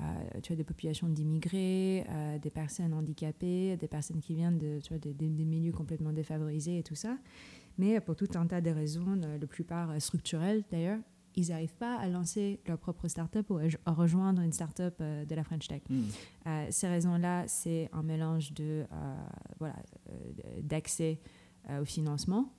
euh, 0.00 0.40
tu 0.42 0.52
as 0.52 0.56
des 0.56 0.64
populations 0.64 1.08
d'immigrés, 1.08 2.04
euh, 2.08 2.38
des 2.38 2.50
personnes 2.50 2.92
handicapées, 2.92 3.76
des 3.76 3.86
personnes 3.86 4.20
qui 4.20 4.34
viennent 4.34 4.58
de, 4.58 4.80
tu 4.80 4.88
vois, 4.88 4.98
des, 4.98 5.28
milieux 5.28 5.72
complètement 5.72 6.12
défavorisés 6.12 6.78
et 6.78 6.82
tout 6.82 6.96
ça. 6.96 7.16
Mais 7.78 8.00
pour 8.00 8.16
tout 8.16 8.28
un 8.34 8.46
tas 8.46 8.60
de 8.60 8.70
raisons, 8.70 9.20
euh, 9.22 9.38
la 9.38 9.46
plupart 9.46 10.00
structurelles 10.00 10.64
d'ailleurs, 10.70 10.98
ils 11.36 11.48
n'arrivent 11.48 11.76
pas 11.76 11.96
à 11.96 12.08
lancer 12.08 12.60
leur 12.66 12.78
propre 12.78 13.08
start-up 13.08 13.50
ou 13.50 13.58
à 13.86 13.92
rejoindre 13.92 14.42
une 14.42 14.52
start-up 14.52 15.00
de 15.00 15.34
la 15.34 15.44
French 15.44 15.68
Tech. 15.68 15.82
Hmm. 15.88 16.04
ces 16.70 16.88
raisons-là, 16.88 17.44
c'est 17.48 17.88
un 17.92 18.02
mélange 18.02 18.52
de, 18.52 18.84
voilà, 19.58 19.76
d'accès 20.62 21.20
au 21.80 21.84
financement, 21.84 22.52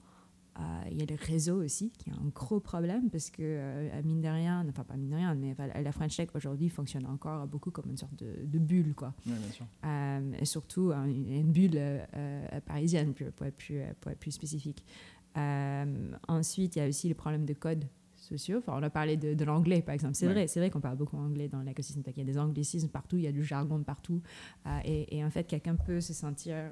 euh, 0.58 0.62
il 0.90 0.98
y 0.98 1.02
a 1.02 1.06
le 1.06 1.18
réseau 1.20 1.62
aussi, 1.62 1.92
qui 1.98 2.10
est 2.10 2.14
un 2.14 2.30
gros 2.34 2.62
problème 2.62 3.10
parce 3.10 3.30
que, 3.30 3.42
euh, 3.42 4.02
mine 4.04 4.22
de 4.22 4.30
rien, 4.30 4.66
enfin 4.70 4.86
pas 4.86 4.96
mine 4.96 5.10
de 5.10 5.16
rien, 5.16 5.36
mais 5.36 5.54
la 5.58 5.92
French 5.92 6.16
Tech 6.16 6.30
aujourd'hui 6.34 6.70
fonctionne 6.70 7.06
encore 7.08 7.46
beaucoup 7.48 7.72
comme 7.72 7.90
une 7.90 7.98
sorte 7.98 8.16
de, 8.16 8.60
bulle, 8.60 8.96
quoi. 8.96 9.14
bien 9.26 9.36
sûr. 9.52 9.66
Euh, 9.86 10.32
et 10.40 10.46
surtout 10.46 10.92
une, 10.94 11.52
bulle 11.52 11.80
parisienne, 12.66 13.14
pour 13.14 13.46
être 13.46 13.58
plus, 13.58 13.82
pour 14.00 14.12
être 14.12 14.20
plus 14.20 14.32
spécifique. 14.32 14.86
ensuite, 15.36 16.78
il 16.78 16.80
y 16.80 16.82
a 16.82 16.88
aussi 16.88 17.10
le 17.10 17.16
problème 17.16 17.46
de 17.46 17.54
code 17.54 17.86
sociaux. 18.26 18.60
Enfin, 18.60 18.74
on 18.76 18.84
a 18.84 18.90
parlé 18.90 19.18
de, 19.18 19.46
l'anglais, 19.46 19.82
par 19.82 19.94
exemple. 19.94 20.16
C'est 20.16 20.28
vrai, 20.28 20.48
c'est 20.48 20.60
vrai 20.60 20.70
qu'on 20.70 20.82
parle 20.82 20.98
beaucoup 20.98 21.18
anglais 21.18 21.48
dans 21.48 21.62
l'écosystème 21.62 22.04
Il 22.08 22.18
y 22.18 22.22
a 22.22 22.26
des 22.26 22.38
anglicismes 22.38 22.90
partout, 22.90 23.18
il 23.18 23.24
y 23.24 23.28
a 23.28 23.32
du 23.32 23.44
jargon 23.44 23.82
partout. 23.84 24.22
et, 24.84 25.18
et, 25.18 25.24
en 25.24 25.30
fait, 25.30 25.46
quelqu'un 25.46 25.76
peut 25.76 26.02
se 26.02 26.14
sentir 26.14 26.72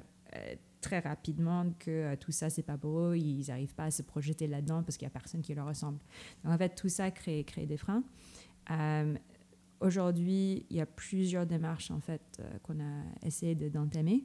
très 0.84 0.98
rapidement 0.98 1.72
que 1.78 1.90
euh, 1.90 2.16
tout 2.16 2.30
ça, 2.30 2.50
c'est 2.50 2.62
pas 2.62 2.76
beau, 2.76 3.14
ils 3.14 3.46
n'arrivent 3.48 3.74
pas 3.74 3.84
à 3.84 3.90
se 3.90 4.02
projeter 4.02 4.46
là-dedans 4.46 4.82
parce 4.82 4.98
qu'il 4.98 5.06
n'y 5.06 5.12
a 5.12 5.18
personne 5.18 5.40
qui 5.40 5.54
leur 5.54 5.66
ressemble. 5.66 5.98
Donc, 6.44 6.52
en 6.52 6.58
fait, 6.58 6.74
tout 6.74 6.90
ça 6.90 7.10
crée, 7.10 7.42
crée 7.44 7.64
des 7.64 7.78
freins. 7.78 8.04
Euh, 8.70 9.14
aujourd'hui, 9.80 10.66
il 10.68 10.76
y 10.76 10.80
a 10.82 10.86
plusieurs 10.86 11.46
démarches 11.46 11.90
en 11.90 12.00
fait 12.00 12.22
euh, 12.38 12.58
qu'on 12.62 12.80
a 12.80 13.02
essayé 13.26 13.54
d'entamer. 13.54 14.24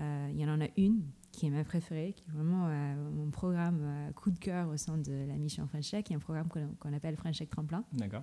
il 0.00 0.40
y 0.40 0.44
en 0.44 0.60
a 0.60 0.66
une 0.76 1.02
qui 1.36 1.46
est 1.46 1.50
ma 1.50 1.64
préférée, 1.64 2.12
qui 2.12 2.24
est 2.28 2.32
vraiment 2.32 2.68
mon 3.12 3.30
programme 3.30 4.12
coup 4.14 4.30
de 4.30 4.38
cœur 4.38 4.68
au 4.68 4.76
sein 4.76 4.98
de 4.98 5.12
la 5.26 5.34
mission 5.34 5.66
French 5.66 5.90
Tech, 5.90 6.04
qui 6.04 6.12
est 6.12 6.16
un 6.16 6.20
programme 6.20 6.48
qu'on 6.78 6.92
appelle 6.92 7.16
French 7.16 7.38
Tech 7.38 7.48
Tremplin. 7.48 7.84
D'accord. 7.92 8.22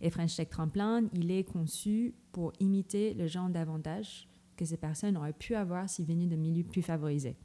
Et 0.00 0.10
French 0.10 0.36
Tech 0.36 0.48
Tremplin, 0.48 1.04
il 1.12 1.30
est 1.30 1.44
conçu 1.44 2.14
pour 2.32 2.52
imiter 2.60 3.14
le 3.14 3.26
genre 3.26 3.48
d'avantages 3.48 4.28
que 4.56 4.64
ces 4.64 4.76
personnes 4.76 5.16
auraient 5.16 5.32
pu 5.32 5.54
avoir 5.54 5.88
s'ils 5.88 6.06
venaient 6.06 6.26
de 6.26 6.36
milieux 6.36 6.64
plus 6.64 6.82
favorisés. 6.82 7.36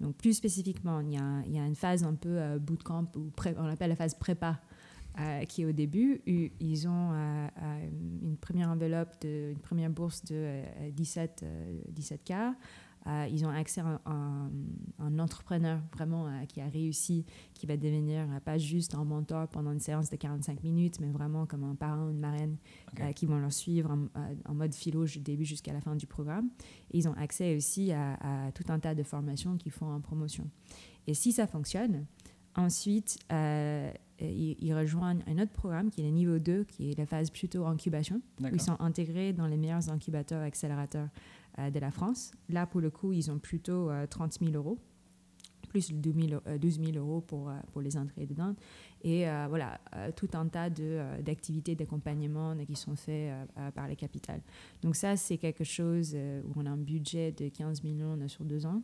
Donc, 0.00 0.16
plus 0.16 0.34
spécifiquement, 0.34 1.00
il 1.00 1.12
y, 1.12 1.16
a, 1.16 1.42
il 1.46 1.54
y, 1.54 1.58
a, 1.58 1.66
une 1.66 1.74
phase 1.74 2.04
un 2.04 2.14
peu 2.14 2.40
euh, 2.40 2.58
bootcamp, 2.58 3.06
ou 3.16 3.30
on 3.58 3.66
appelle 3.66 3.90
la 3.90 3.96
phase 3.96 4.14
prépa, 4.14 4.58
euh, 5.18 5.44
qui 5.44 5.62
est 5.62 5.66
au 5.66 5.72
début. 5.72 6.22
Ils 6.26 6.88
ont 6.88 7.12
euh, 7.12 7.48
une 8.22 8.36
première 8.38 8.70
enveloppe, 8.70 9.20
de, 9.20 9.50
une 9.52 9.58
première 9.58 9.90
bourse 9.90 10.24
de 10.24 10.62
17, 10.92 11.44
17K. 11.94 12.54
Euh, 13.06 13.26
ils 13.30 13.46
ont 13.46 13.50
accès 13.50 13.80
à 13.80 14.00
un, 14.06 15.18
entrepreneur 15.18 15.80
vraiment 15.94 16.26
euh, 16.26 16.44
qui 16.46 16.60
a 16.60 16.68
réussi, 16.68 17.24
qui 17.54 17.66
va 17.66 17.76
devenir 17.76 18.20
euh, 18.20 18.40
pas 18.40 18.58
juste 18.58 18.94
un 18.94 19.04
mentor 19.04 19.48
pendant 19.48 19.72
une 19.72 19.80
séance 19.80 20.10
de 20.10 20.16
45 20.16 20.62
minutes, 20.62 21.00
mais 21.00 21.08
vraiment 21.08 21.46
comme 21.46 21.64
un 21.64 21.74
parent, 21.74 22.10
une 22.10 22.20
marraine, 22.20 22.56
qui 23.14 23.26
vont 23.26 23.38
leur 23.38 23.52
suivre 23.52 23.96
en, 24.44 24.54
mode 24.54 24.74
philo 24.74 25.04
du 25.04 25.20
début 25.20 25.44
jusqu'à 25.44 25.72
la 25.72 25.80
fin 25.80 25.96
du 25.96 26.06
programme. 26.06 26.50
Et 26.90 26.98
ils 26.98 27.08
ont 27.08 27.14
accès 27.14 27.56
aussi 27.56 27.92
à, 27.92 28.50
tout 28.54 28.64
un 28.68 28.78
tas 28.78 28.94
de 28.94 29.02
formations 29.02 29.56
qu'ils 29.56 29.72
font 29.72 29.90
en 29.90 30.00
promotion. 30.00 30.48
Et 31.06 31.14
si 31.14 31.32
ça 31.32 31.46
fonctionne, 31.46 32.04
ensuite, 32.54 33.18
ils, 33.30 34.74
rejoignent 34.74 35.22
un 35.26 35.38
autre 35.38 35.52
programme 35.52 35.90
qui 35.90 36.02
est 36.02 36.04
le 36.04 36.10
niveau 36.10 36.38
2, 36.38 36.64
qui 36.64 36.90
est 36.90 36.98
la 36.98 37.06
phase 37.06 37.30
plutôt 37.30 37.64
incubation, 37.66 38.20
où 38.40 38.46
ils 38.52 38.60
sont 38.60 38.76
intégrés 38.80 39.32
dans 39.32 39.46
les 39.46 39.56
meilleurs 39.56 39.88
incubateurs, 39.90 40.42
accélérateurs 40.42 41.08
de 41.68 41.78
la 41.78 41.90
France. 41.90 42.32
Là, 42.48 42.66
pour 42.66 42.80
le 42.80 42.90
coup, 42.90 43.12
ils 43.12 43.30
ont 43.30 43.38
plutôt 43.38 43.90
30 44.08 44.38
euh, 44.40 44.46
000 44.46 44.56
euros 44.56 44.78
plus 45.68 45.92
12 45.92 46.14
000, 46.28 46.42
euh, 46.48 46.98
euros 46.98 47.20
pour, 47.20 47.52
pour 47.72 47.80
les 47.80 47.96
entrées 47.96 48.26
dedans. 48.26 48.56
Et 49.04 49.24
voilà, 49.48 49.80
tout 50.16 50.28
un 50.34 50.48
tas 50.48 50.68
d'activités 50.68 51.76
d'accompagnement 51.76 52.56
qui 52.66 52.74
sont 52.74 52.96
faites 52.96 53.32
par 53.74 53.86
les 53.86 53.94
capitales. 53.94 54.42
Donc 54.82 54.96
ça, 54.96 55.16
c'est 55.16 55.38
quelque 55.38 55.62
chose 55.62 56.14
où 56.14 56.52
on 56.56 56.66
a 56.66 56.70
un 56.70 56.76
budget 56.76 57.32
de 57.32 57.48
15 57.48 57.84
millions 57.84 58.18
sur 58.26 58.44
deux 58.44 58.66
ans. 58.66 58.82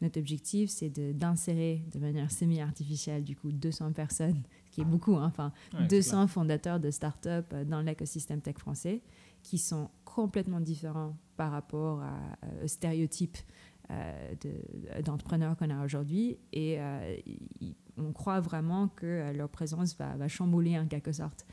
Notre 0.00 0.20
objectif, 0.20 0.70
c'est 0.70 0.88
d'insérer 1.12 1.82
de, 1.92 1.98
manière 1.98 2.30
semi-artificielle, 2.30 3.24
du 3.24 3.34
coup, 3.34 3.50
200 3.50 3.92
personnes, 3.92 4.42
ce 4.70 4.76
qui 4.76 4.80
est 4.80 4.84
beaucoup, 4.84 5.16
hein, 5.16 5.26
enfin, 5.26 5.52
200 5.88 6.28
fondateurs 6.28 6.78
de 6.78 6.90
start-up 6.90 7.52
dans 7.66 7.82
l'écosystème 7.82 8.40
tech 8.40 8.56
français 8.58 9.02
qui 9.48 9.56
sont 9.56 9.88
complètement 10.04 10.60
différents 10.60 11.16
par 11.36 11.52
rapport 11.52 12.02
à, 12.02 12.12
euh, 12.44 12.64
aux 12.64 12.68
stéréotypes 12.68 13.38
euh, 13.90 14.34
d'entrepreneurs 15.02 15.56
qu'on 15.56 15.70
a 15.70 15.82
aujourd'hui. 15.82 16.36
Et 16.52 16.78
euh, 16.78 17.16
on 17.96 18.12
croit 18.12 18.40
vraiment 18.40 18.88
que 18.88 19.32
leur 19.34 19.48
présence 19.48 19.96
va, 19.96 20.16
va 20.16 20.28
chambouler 20.28 20.78
en 20.78 20.86
quelque 20.86 21.12
sorte 21.12 21.46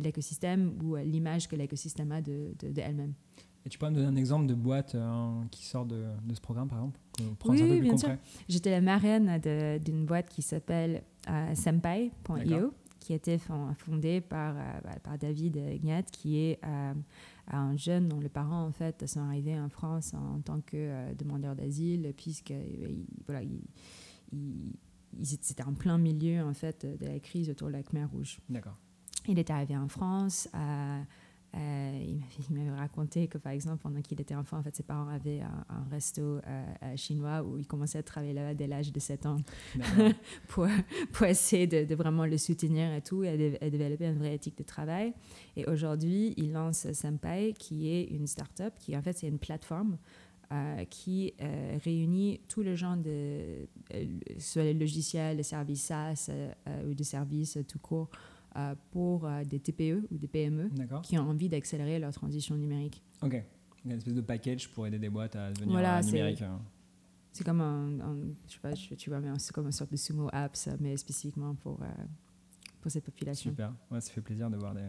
l'écosystème 0.00 0.76
ou 0.82 0.96
l'image 0.96 1.46
que 1.46 1.54
l'écosystème 1.54 2.10
a 2.10 2.20
de, 2.20 2.54
de, 2.58 2.80
elle-même. 2.80 3.14
Et 3.64 3.68
tu 3.68 3.78
peux 3.78 3.88
me 3.88 3.94
donner 3.94 4.08
un 4.08 4.16
exemple 4.16 4.46
de 4.46 4.54
boîte 4.54 4.96
qui 5.52 5.64
sort 5.64 5.86
de, 5.86 6.04
de, 6.24 6.34
ce 6.34 6.40
programme, 6.40 6.68
par 6.68 6.78
exemple? 6.78 6.98
Oui, 7.46 7.80
bien 7.80 7.96
sûr. 7.96 8.16
J'étais 8.48 8.70
la 8.70 8.80
marraine 8.80 9.38
d'une 9.78 10.04
boîte 10.04 10.28
qui 10.28 10.42
s'appelle 10.42 11.04
Senpai.io 11.54 12.72
qui 13.04 13.12
a 13.12 13.16
été 13.16 13.38
fondée 13.38 14.22
par, 14.22 14.56
par 15.02 15.18
David 15.18 15.58
Gnat, 15.82 16.04
qui 16.04 16.38
est 16.38 16.58
à 17.46 17.58
un 17.58 17.76
jeune 17.76 18.08
dont 18.08 18.20
les 18.20 18.28
parents 18.28 18.64
en 18.64 18.72
fait 18.72 19.06
sont 19.06 19.20
arrivés 19.20 19.58
en 19.58 19.68
France 19.68 20.14
en, 20.14 20.40
tant 20.40 20.60
que 20.60 20.76
euh, 20.76 21.14
demandeurs 21.14 21.54
d'asile 21.54 22.14
puisque 22.16 22.52
euh, 22.52 22.88
voilà 23.26 23.42
ils, 23.42 24.72
étaient 25.20 25.62
en 25.62 25.74
plein 25.74 25.98
milieu 25.98 26.42
en 26.42 26.54
fait 26.54 26.86
de 26.86 27.06
la 27.06 27.20
crise 27.20 27.50
autour 27.50 27.68
de 27.68 27.74
la 27.74 27.82
Khmer 27.82 28.06
Rouge. 28.06 28.40
D'accord. 28.48 28.76
Il 29.28 29.38
est 29.38 29.50
arrivé 29.50 29.76
en 29.76 29.88
France. 29.88 30.48
Il 31.54 32.54
m'avait 32.54 32.76
raconté 32.76 33.28
que, 33.28 33.38
par 33.38 33.52
exemple, 33.52 33.82
pendant 33.82 34.00
qu'il 34.00 34.20
était 34.20 34.34
enfant, 34.34 34.58
en 34.58 34.62
fait, 34.62 34.74
ses 34.74 34.82
parents 34.82 35.08
avaient 35.08 35.40
un, 35.40 35.84
resto 35.90 36.40
chinois 36.96 37.42
où 37.42 37.58
il 37.58 37.66
commençait 37.66 37.98
à 37.98 38.02
travailler 38.02 38.32
là 38.32 38.54
dès 38.54 38.66
l'âge 38.66 38.92
de 38.92 38.98
7 38.98 39.26
ans 39.26 39.36
pour, 40.48 40.66
pour 41.12 41.26
essayer 41.26 41.66
de, 41.66 41.94
vraiment 41.94 42.26
le 42.26 42.38
soutenir 42.38 42.92
et 42.92 43.02
tout, 43.02 43.24
et, 43.24 43.58
et 43.60 43.70
développer 43.70 44.06
une 44.06 44.18
vraie 44.18 44.34
éthique 44.34 44.58
de 44.58 44.64
travail. 44.64 45.14
Et 45.56 45.66
aujourd'hui, 45.66 46.34
il 46.36 46.52
lance 46.52 46.90
Senpai, 46.92 47.54
qui 47.58 47.88
est 47.88 48.04
une 48.04 48.26
start-up, 48.26 48.74
qui 48.78 48.96
en 48.96 49.02
fait, 49.02 49.16
c'est 49.16 49.28
une 49.28 49.38
plateforme 49.38 49.96
euh, 50.52 50.84
qui 50.84 51.32
euh, 51.40 51.78
réunit 51.82 52.38
tous 52.48 52.60
les 52.60 52.76
gens 52.76 52.98
de 52.98 53.66
euh, 53.94 54.04
soit 54.38 54.62
les 54.62 54.74
logiciels, 54.74 55.38
les 55.38 55.42
services 55.42 55.84
SaaS 55.84 56.30
ou 56.86 56.92
des 56.92 57.04
services 57.04 57.58
tout 57.66 57.78
court 57.78 58.10
pour 58.90 59.28
des 59.46 59.58
TPE 59.58 60.06
ou 60.10 60.16
des 60.16 60.28
PME 60.28 60.70
qui 61.02 61.18
ont 61.18 61.28
envie 61.28 61.48
d'accélérer 61.48 61.98
leur 61.98 62.12
transition 62.12 62.56
numérique. 62.56 63.02
Ok, 63.22 63.42
une 63.84 63.92
espèce 63.92 64.14
de 64.14 64.20
package 64.20 64.68
pour 64.68 64.86
aider 64.86 64.98
des 64.98 65.10
boîtes 65.10 65.36
à 65.36 65.50
devenir 65.52 65.72
voilà, 65.72 66.02
numériques. 66.02 66.42
Hein. 66.42 66.60
C'est 67.32 67.44
comme 67.44 67.60
un, 67.60 67.90
je 68.46 68.52
sais 68.52 68.60
pas, 68.60 68.72
tu 68.72 69.10
vois, 69.10 69.20
mais 69.20 69.30
c'est 69.38 69.52
comme 69.52 69.66
une 69.66 69.72
sorte 69.72 69.90
de 69.90 69.96
sumo 69.96 70.28
apps, 70.32 70.68
mais 70.78 70.96
spécifiquement 70.96 71.54
pour, 71.56 71.80
pour 72.80 72.90
cette 72.90 73.04
population. 73.04 73.50
Super, 73.50 73.72
ouais, 73.90 74.00
ça 74.00 74.12
fait 74.12 74.20
plaisir 74.20 74.50
de 74.50 74.56
voir 74.56 74.72
des, 74.74 74.88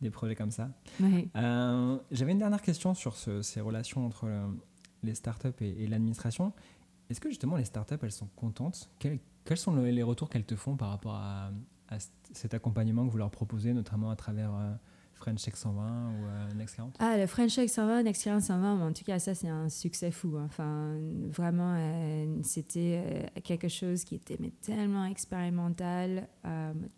des 0.00 0.10
projets 0.10 0.34
comme 0.34 0.50
ça. 0.50 0.70
J'avais 1.00 2.32
une 2.32 2.38
dernière 2.38 2.62
question 2.62 2.94
sur 2.94 3.16
ces 3.16 3.60
relations 3.60 4.06
entre 4.06 4.28
les 5.02 5.14
startups 5.14 5.48
et, 5.60 5.84
et 5.84 5.86
l'administration. 5.86 6.52
Est-ce 7.08 7.20
que 7.20 7.28
justement 7.28 7.56
les 7.56 7.64
startups, 7.64 7.98
elles 8.02 8.12
sont 8.12 8.28
contentes? 8.36 8.90
Quels, 8.98 9.56
sont 9.56 9.74
les 9.76 10.02
retours 10.02 10.28
qu'elles 10.28 10.44
te 10.44 10.56
font 10.56 10.76
par 10.76 10.90
rapport 10.90 11.14
à, 11.14 11.52
cet 12.32 12.54
accompagnement 12.54 13.06
que 13.06 13.10
vous 13.10 13.18
leur 13.18 13.30
proposez, 13.30 13.72
notamment 13.72 14.10
à 14.10 14.16
travers 14.16 14.54
euh, 14.54 14.72
French 15.14 15.42
Tech 15.42 15.54
120 15.56 16.10
ou 16.10 16.26
euh, 16.26 16.54
Next 16.54 16.76
40 16.76 16.96
Ah, 16.98 17.16
le 17.16 17.26
French 17.26 17.54
Tech 17.54 17.70
120, 17.70 18.02
Next 18.02 18.24
40 18.24 18.42
120, 18.42 18.86
en 18.86 18.92
tout 18.92 19.04
cas, 19.04 19.18
ça, 19.18 19.34
c'est 19.34 19.48
un 19.48 19.68
succès 19.68 20.10
fou. 20.10 20.36
Hein. 20.36 20.44
Enfin, 20.46 20.96
vraiment, 21.30 21.74
euh, 21.76 22.38
c'était 22.42 23.30
quelque 23.44 23.68
chose 23.68 24.04
qui 24.04 24.16
était 24.16 24.36
mais, 24.40 24.50
tellement 24.62 25.04
expérimental, 25.06 26.28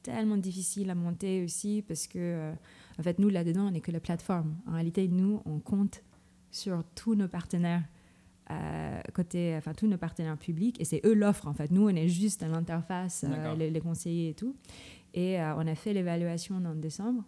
tellement 0.03 0.37
difficile 0.37 0.90
à 0.90 0.94
monter 0.94 1.44
aussi, 1.44 1.85
parce 1.87 2.07
que, 2.07 2.53
en 2.98 3.03
fait, 3.03 3.18
nous, 3.18 3.29
là-dedans, 3.29 3.68
on 3.68 3.70
n'est 3.70 3.81
que 3.81 3.92
la 3.92 4.01
plateforme. 4.01 4.57
En 4.66 4.72
réalité, 4.72 5.09
nous, 5.09 5.42
on 5.44 5.59
compte 5.59 6.03
sur 6.51 6.83
tous 6.94 7.14
nos 7.14 7.29
partenaires. 7.29 7.85
Euh, 8.51 9.01
côté, 9.13 9.55
enfin 9.59 9.75
tous 9.75 9.87
nos 9.87 9.99
partenaires 9.99 10.39
publics, 10.39 10.81
et 10.81 10.85
c'est 10.85 11.05
eux 11.05 11.13
l'offre 11.13 11.47
en 11.49 11.53
fait. 11.53 11.71
Nous, 11.71 11.85
on 11.85 11.95
est 11.95 12.09
juste 12.09 12.43
à 12.43 12.49
l'interface, 12.49 13.27
euh, 13.29 13.55
les, 13.55 13.81
conseillers 13.81 14.31
et 14.31 14.35
tout. 14.35 14.57
Et 15.13 15.39
euh, 15.39 15.55
on 15.57 15.67
a 15.67 15.75
fait 15.75 15.93
l'évaluation 15.93 16.57
en 16.57 16.75
décembre, 16.75 17.25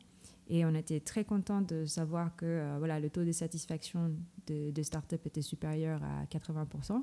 et 0.48 0.64
on 0.64 0.74
était 0.74 1.00
très 1.00 1.24
content 1.24 1.60
de 1.60 1.84
savoir 1.84 2.34
que 2.36 2.78
voilà, 2.78 2.98
le 3.00 3.10
taux 3.10 3.24
de 3.24 3.32
satisfaction 3.32 4.14
de, 4.46 4.70
de 4.70 4.82
start-up 4.82 5.20
était 5.26 5.42
supérieur 5.42 6.00
à 6.02 6.24
80%. 6.24 7.02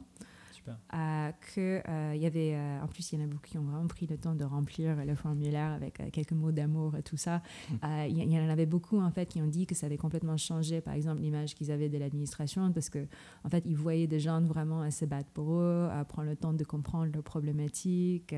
Euh, 0.94 1.32
que 1.54 1.82
euh, 1.88 2.14
il 2.16 2.22
y 2.22 2.26
avait, 2.26 2.56
euh, 2.56 2.82
en 2.82 2.88
plus, 2.88 3.12
il 3.12 3.20
y 3.20 3.22
en 3.22 3.26
a 3.26 3.28
beaucoup 3.28 3.48
qui 3.48 3.58
ont 3.58 3.64
vraiment 3.64 3.88
pris 3.88 4.08
le 4.08 4.18
temps 4.18 4.36
de 4.36 4.44
remplir 4.44 4.96
le 5.06 5.16
formulaire 5.16 5.72
avec 5.72 6.02
quelques 6.12 6.32
mots 6.32 6.52
d'amour 6.52 6.96
et 6.96 7.04
tout 7.04 7.18
ça. 7.18 7.42
Hum. 7.72 7.80
Il 8.08 8.32
y, 8.32 8.40
en 8.40 8.50
avait 8.50 8.66
beaucoup 8.66 9.00
en 9.00 9.12
fait 9.12 9.28
qui 9.28 9.42
ont 9.42 9.48
dit 9.48 9.66
que 9.66 9.76
ça 9.76 9.86
avait 9.86 9.98
complètement 9.98 10.38
changé, 10.38 10.82
par 10.82 10.94
exemple, 10.94 11.22
l'image 11.22 11.56
qu'ils 11.56 11.72
avaient 11.72 11.90
de 11.90 11.98
l'administration 11.98 12.72
parce 12.72 12.90
que 12.90 13.06
en 13.44 13.50
fait, 13.50 13.64
ils 13.66 13.76
voyaient 13.76 14.08
des 14.08 14.20
gens 14.20 14.42
vraiment 14.42 14.82
à 14.82 14.92
se 14.92 15.06
battre 15.06 15.30
pour 15.32 15.54
eux, 15.54 15.90
à 15.92 16.04
prendre 16.06 16.30
le 16.30 16.36
temps 16.36 16.54
de 16.54 16.64
comprendre 16.64 17.12
leurs 17.14 17.24
problématiques. 17.24 18.36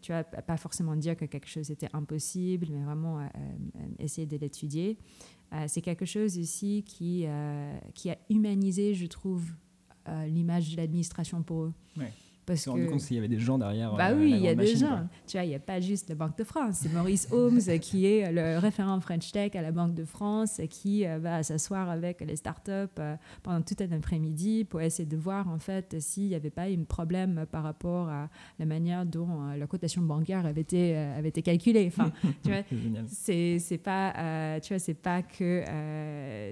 tu 0.00 0.12
vois, 0.12 0.24
pas 0.24 0.56
forcément 0.56 0.96
dire 0.96 1.16
que 1.16 1.24
quelque 1.24 1.48
chose 1.48 1.70
était 1.70 1.88
impossible, 1.92 2.68
mais 2.70 2.82
vraiment 2.82 3.26
essayer 3.98 4.26
de 4.26 4.36
l'étudier. 4.36 4.98
c'est 5.66 5.82
quelque 5.82 6.04
chose 6.04 6.38
aussi 6.38 6.82
qui, 6.84 7.26
qui 7.94 8.10
a 8.10 8.18
humanisé, 8.30 8.94
je 8.94 9.06
trouve, 9.06 9.52
l'image 10.26 10.70
de 10.72 10.76
l'administration 10.76 11.42
pour 11.42 11.64
eux. 11.64 11.72
Parce 12.44 12.64
que... 12.64 12.70
rendu 12.70 12.86
compte 12.86 13.00
qu'il 13.00 13.16
y 13.16 13.18
avait 13.18 13.28
des 13.28 13.38
gens 13.38 13.56
derrière. 13.56 13.94
Bah 13.94 14.10
euh, 14.10 14.18
oui, 14.18 14.32
il 14.32 14.40
y 14.40 14.48
a 14.48 14.54
des 14.54 14.74
gens. 14.74 15.06
Tu 15.26 15.36
vois, 15.36 15.44
il 15.44 15.50
n'y 15.50 15.54
a 15.54 15.60
pas 15.60 15.80
juste 15.80 16.08
la 16.08 16.16
Banque 16.16 16.36
de 16.36 16.44
France. 16.44 16.78
C'est 16.82 16.92
Maurice 16.92 17.28
Holmes 17.32 17.60
qui 17.80 18.06
est 18.06 18.32
le 18.32 18.58
référent 18.58 19.00
French 19.00 19.30
Tech 19.30 19.54
à 19.54 19.62
la 19.62 19.70
Banque 19.70 19.94
de 19.94 20.04
France 20.04 20.60
qui 20.68 21.06
euh, 21.06 21.18
va 21.18 21.42
s'asseoir 21.42 21.88
avec 21.88 22.20
les 22.20 22.36
startups 22.36 22.70
euh, 22.98 23.14
pendant 23.42 23.62
tout 23.62 23.76
un 23.80 23.92
après-midi 23.92 24.64
pour 24.64 24.80
essayer 24.80 25.08
de 25.08 25.16
voir 25.16 25.48
en 25.48 25.58
fait 25.58 25.96
s'il 26.00 26.28
n'y 26.28 26.34
avait 26.34 26.50
pas 26.50 26.64
un 26.64 26.82
problème 26.82 27.46
par 27.50 27.62
rapport 27.62 28.08
à 28.08 28.28
la 28.58 28.66
manière 28.66 29.06
dont 29.06 29.46
la 29.56 29.66
cotation 29.66 30.02
bancaire 30.02 30.44
avait 30.44 30.62
été, 30.62 30.96
avait 30.96 31.28
été 31.28 31.42
calculée. 31.42 31.86
Enfin, 31.86 32.10
tu 32.42 32.50
vois, 32.50 32.62
c'est 33.06 33.80
pas, 33.82 34.58
tu 34.60 34.72
vois, 34.72 34.78
c'est 34.78 34.94
pas 34.94 35.22
que 35.22 35.62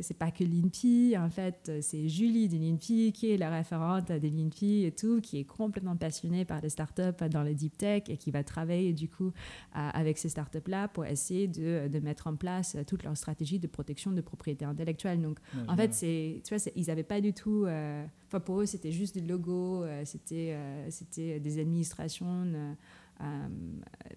c'est 0.02 0.16
pas 0.16 0.30
que 0.30 0.44
l'INPI. 0.44 1.16
En 1.18 1.30
fait, 1.30 1.72
c'est 1.80 2.08
Julie 2.08 2.48
de 2.48 2.56
l'INPI 2.56 3.12
qui 3.12 3.32
est 3.32 3.36
la 3.36 3.50
référente 3.50 4.08
de 4.08 4.28
l'INPI 4.28 4.84
et 4.84 4.92
tout, 4.92 5.20
qui 5.20 5.40
est 5.40 5.44
complètement 5.44 5.79
passionné 5.96 6.44
par 6.44 6.60
les 6.60 6.68
startups 6.68 7.28
dans 7.30 7.42
le 7.42 7.54
deep 7.54 7.76
tech 7.76 8.04
et 8.08 8.16
qui 8.16 8.30
va 8.30 8.44
travailler 8.44 8.92
du 8.92 9.08
coup 9.08 9.32
avec 9.72 10.18
ces 10.18 10.28
startups-là 10.28 10.88
pour 10.88 11.04
essayer 11.04 11.48
de, 11.48 11.88
de, 11.88 12.00
mettre 12.00 12.26
en 12.26 12.36
place 12.36 12.76
toute 12.86 13.02
leur 13.02 13.16
stratégie 13.16 13.58
de 13.58 13.66
protection 13.66 14.12
de 14.12 14.20
propriété 14.20 14.64
intellectuelle. 14.64 15.20
Donc, 15.20 15.38
en 15.68 15.76
fait, 15.76 15.92
c'est, 15.92 16.40
tu 16.44 16.54
vois, 16.54 16.72
ils 16.76 16.86
n'avaient 16.86 17.02
pas 17.02 17.20
du 17.20 17.32
tout... 17.32 17.64
Euh, 17.66 18.04
enfin, 18.26 18.40
pour 18.40 18.60
eux, 18.60 18.66
c'était 18.66 18.92
juste 18.92 19.14
des 19.14 19.20
logos, 19.20 19.82
euh, 19.82 20.02
c'était, 20.04 20.52
euh, 20.54 20.90
c'était 20.90 21.40
des 21.40 21.58
administrations... 21.58 22.46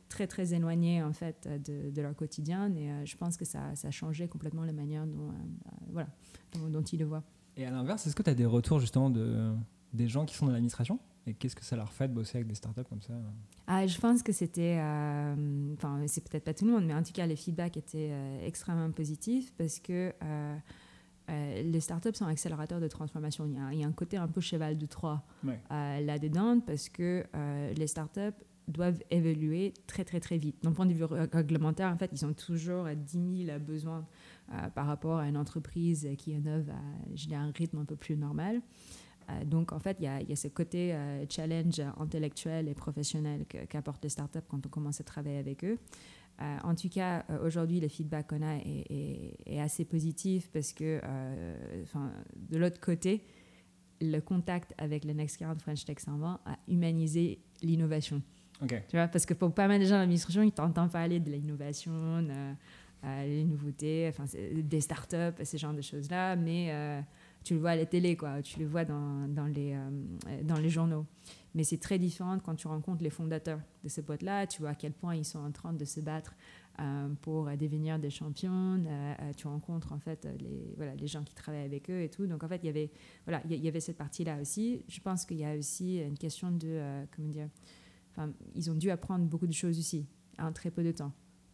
très 0.08 0.28
très 0.28 0.54
éloignées 0.54 1.04
en 1.04 1.12
fait 1.12 1.50
de, 1.66 1.92
de 1.92 2.02
leur 2.02 2.16
quotidien 2.16 2.74
et 2.74 3.06
je 3.06 3.18
pense 3.18 3.36
que 3.36 3.44
ça, 3.44 3.76
ça, 3.76 3.90
a 3.90 3.92
changé 3.92 4.30
complètement 4.30 4.64
la 4.64 4.72
manière 4.72 5.06
dont, 5.06 5.34
voilà, 5.92 6.08
dont, 6.54 6.70
dont 6.70 6.84
ils 6.84 7.00
le 7.00 7.06
voient. 7.06 7.24
Et 7.58 7.66
à 7.66 7.72
l'inverse, 7.72 8.08
est-ce 8.08 8.16
que 8.16 8.24
tu 8.24 8.30
as 8.30 8.34
des 8.34 8.46
retours 8.46 8.80
justement 8.80 9.10
de, 9.10 9.54
des 9.92 10.08
gens 10.08 10.26
qui 10.26 10.36
sont 10.36 10.46
dans 10.46 10.54
l'administration? 10.54 11.00
Et 11.26 11.34
qu'est-ce 11.34 11.56
que 11.56 11.64
ça 11.64 11.76
leur 11.76 11.92
fait 11.92 12.08
de 12.08 12.14
bosser 12.14 12.38
avec 12.38 12.48
des 12.48 12.56
startups 12.56 12.84
comme 12.90 13.02
ça 13.02 13.14
ah, 13.68 13.88
Je 13.88 13.98
pense 14.00 14.24
que 14.24 14.32
c'était, 14.32 14.78
euh, 14.80 15.74
enfin, 15.74 16.02
c'est 16.08 16.28
peut-être 16.28 16.44
pas 16.44 16.54
tout 16.54 16.66
le 16.66 16.72
monde, 16.72 16.86
mais 16.86 16.94
en 16.94 17.04
tout 17.04 17.14
cas, 17.14 17.26
les 17.26 17.36
feedbacks 17.36 17.78
étaient 17.78 18.10
euh, 18.12 18.46
extrêmement 18.46 18.92
positifs 18.92 19.54
parce 19.58 19.80
que 19.80 20.14
euh, 20.22 20.58
les 21.30 21.80
startups 21.80 22.14
sont 22.14 22.26
accélérateurs 22.26 22.82
de 22.82 22.88
transformation. 22.90 23.46
Il 23.46 23.54
y, 23.54 23.58
a, 23.58 23.74
il 23.74 23.80
y, 23.80 23.84
a, 23.86 23.88
un 23.88 23.94
côté 23.94 24.18
un 24.18 24.28
peu 24.28 24.42
cheval 24.42 24.78
de 24.78 24.86
Troie 24.86 25.24
là-dedans 25.70 26.60
parce 26.60 26.90
que 26.90 27.24
les 27.74 27.88
startups 27.88 28.44
doivent 28.68 29.02
évoluer 29.10 29.74
très 29.88 30.04
très 30.04 30.20
très 30.20 30.38
vite. 30.38 30.62
D'un 30.64 30.74
point 30.74 30.86
de 30.86 30.94
vue 30.94 31.06
réglementaire, 31.06 31.90
en 31.90 31.98
fait, 31.98 32.10
ils 32.12 32.26
ont 32.26 32.34
toujours 32.34 32.88
10 32.94 33.46
000 33.46 33.60
besoins 33.60 34.06
par 34.76 34.86
rapport 34.86 35.20
à 35.20 35.28
une 35.30 35.38
entreprise 35.38 36.10
qui 36.18 36.32
innove 36.32 36.70
à 36.70 37.36
un 37.38 37.52
rythme 37.52 37.78
un 37.78 37.86
peu 37.86 37.96
plus 37.96 38.18
normal. 38.18 38.62
Euh, 39.30 39.46
donc, 39.46 39.72
en 39.72 39.80
fait, 39.80 39.98
il 40.00 40.06
y 40.06 40.08
a, 40.08 40.36
ce 40.36 40.48
côté 40.48 40.94
euh, 40.94 41.26
challenge 41.30 41.82
intellectuel 41.98 42.68
et 42.68 42.74
professionnel 42.74 43.46
qu'apportent 43.70 44.04
les 44.04 44.10
startups 44.10 44.40
quand 44.48 44.66
on 44.66 44.70
commence 44.70 45.02
à 45.02 45.04
travailler 45.04 45.38
avec 45.38 45.64
eux. 45.64 45.78
Euh, 46.42 46.58
en 46.64 46.76
tout 46.76 46.90
cas, 46.90 47.26
aujourd'hui, 47.44 47.80
le 47.80 47.88
feedback 47.88 48.28
qu'on 48.28 48.42
a 48.42 48.58
est, 48.58 49.60
assez 49.60 49.86
positif 49.86 50.50
parce 50.52 50.74
que, 50.74 51.00
de 52.36 52.58
l'autre 52.58 52.80
côté, 52.80 53.24
le 54.02 54.20
contact 54.20 54.74
avec 54.78 55.06
le 55.06 55.14
Next 55.14 55.38
40 55.38 55.62
French 55.62 55.86
Tech 55.86 56.00
120 56.00 56.40
a 56.46 56.58
humanisé 56.68 57.40
l'innovation. 57.62 58.22
Tu 58.68 58.76
vois, 58.94 59.08
parce 59.08 59.26
que 59.26 59.34
pour 59.34 59.54
pas 59.54 59.68
mal 59.68 59.80
de 59.80 59.86
gens 59.86 59.92
dans 59.92 60.00
l'administration, 60.00 60.42
ils 60.42 60.52
t'entendent 60.52 60.92
parler 60.92 61.20
de 61.20 61.30
l'innovation, 61.30 62.26
les 63.04 63.44
nouveautés, 63.44 64.10
enfin, 64.10 64.26
des 64.56 64.82
startups, 64.82 65.44
ce 65.44 65.58
genre 65.58 65.74
de 65.74 65.82
choses-là, 65.82 66.36
mais 66.36 67.04
tu 67.44 67.54
le 67.56 67.60
vois 67.60 67.72
à 67.72 67.76
la 67.76 67.86
télé, 67.86 68.16
quoi, 68.16 68.42
tu 68.42 68.60
le 68.60 68.66
vois 68.66 68.86
dans, 68.86 69.28
dans 69.28 69.46
les, 69.46 69.74
euh, 69.74 70.44
dans 70.44 70.58
les 70.58 70.70
journaux. 70.70 71.06
Mais 71.56 71.64
c'est 71.64 71.78
très 71.78 72.00
différent 72.00 72.40
quand 72.40 72.56
tu 72.56 72.68
rencontres 72.68 73.04
les 73.04 73.10
fondateurs 73.10 73.60
de 73.84 73.90
ces 73.90 74.02
boîtes-là, 74.02 74.48
tu 74.48 74.62
vois 74.62 74.72
à 74.72 74.76
quel 74.76 74.94
point 74.94 75.16
ils 75.16 75.26
sont 75.26 75.40
en 75.40 75.52
train 75.52 75.74
de 75.74 75.86
se 75.86 76.00
battre 76.00 76.36
euh, 76.80 77.10
pour 77.22 77.46
devenir 77.46 78.00
des 78.00 78.10
champions, 78.10 78.82
euh, 78.88 79.14
tu 79.38 79.48
rencontres 79.48 79.94
en 79.94 80.00
fait 80.00 80.28
les, 80.40 80.74
voilà, 80.78 80.96
les 80.96 81.08
gens 81.08 81.24
qui 81.24 81.36
travaillent 81.36 81.66
avec 81.66 81.90
eux 81.90 82.02
et 82.02 82.10
tout. 82.10 82.26
Donc 82.26 82.44
en 82.44 82.48
fait, 82.48 82.62
il 82.64 82.68
y 82.68 82.70
avait, 82.70 82.92
voilà, 83.26 83.44
il 83.50 83.64
y 83.64 83.68
avait 83.68 83.82
cette 83.82 83.98
partie-là 83.98 84.42
aussi. 84.42 84.84
Je 84.88 85.00
pense 85.00 85.26
qu'il 85.26 85.38
y 85.38 85.46
a 85.46 85.56
aussi 85.56 85.98
une 86.00 86.18
question 86.18 86.50
de, 86.52 87.06
comment 87.16 87.30
dire, 87.30 87.50
ils 88.56 88.72
ont 88.72 88.76
dû 88.76 88.90
apprendre 88.90 89.26
beaucoup 89.26 89.48
de 89.48 89.54
choses 89.54 89.78
aussi 89.78 90.08
en 90.40 90.52
très 90.52 90.72
peu 90.72 90.84
de 90.84 90.92
temps. 90.92 91.12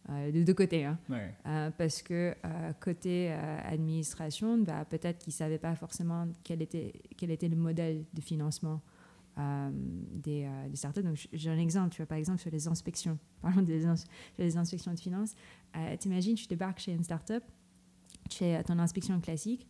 Euh, 0.08 0.32
de 0.32 0.42
deux 0.42 0.54
côtés. 0.54 0.84
Hein. 0.84 0.98
Euh, 1.46 1.70
parce 1.76 2.02
que 2.02 2.34
euh, 2.44 2.72
côté 2.80 3.30
administration, 3.30 4.58
bah, 4.58 4.84
peut-être 4.84 5.18
qu'ils 5.18 5.32
ne 5.32 5.36
savaient 5.36 5.58
pas 5.58 5.74
forcément 5.74 6.26
quel 6.42 6.62
était, 6.62 6.92
quel 7.16 7.30
était 7.30 7.48
le 7.48 7.56
modèle 7.56 8.04
de 8.12 8.20
financement 8.20 8.80
des, 10.12 10.46
des, 10.68 10.76
startups. 10.76 11.02
Donc, 11.02 11.16
j'ai 11.32 11.48
un 11.48 11.56
exemple, 11.56 11.94
tu 11.94 11.98
vois, 11.98 12.06
par 12.06 12.18
exemple, 12.18 12.40
sur 12.40 12.50
les 12.50 12.68
inspections. 12.68 13.18
Parlons 13.40 13.62
des 13.62 13.80
sur 13.80 13.94
les 14.36 14.58
inspections 14.58 14.92
de 14.92 15.00
finances. 15.00 15.34
T'imagines, 15.98 16.34
tu 16.34 16.46
débarques 16.46 16.80
chez 16.80 16.92
une 16.92 17.04
startup, 17.04 17.42
tu 18.28 18.38
fais 18.38 18.62
ton 18.64 18.78
inspection 18.78 19.18
classique, 19.18 19.66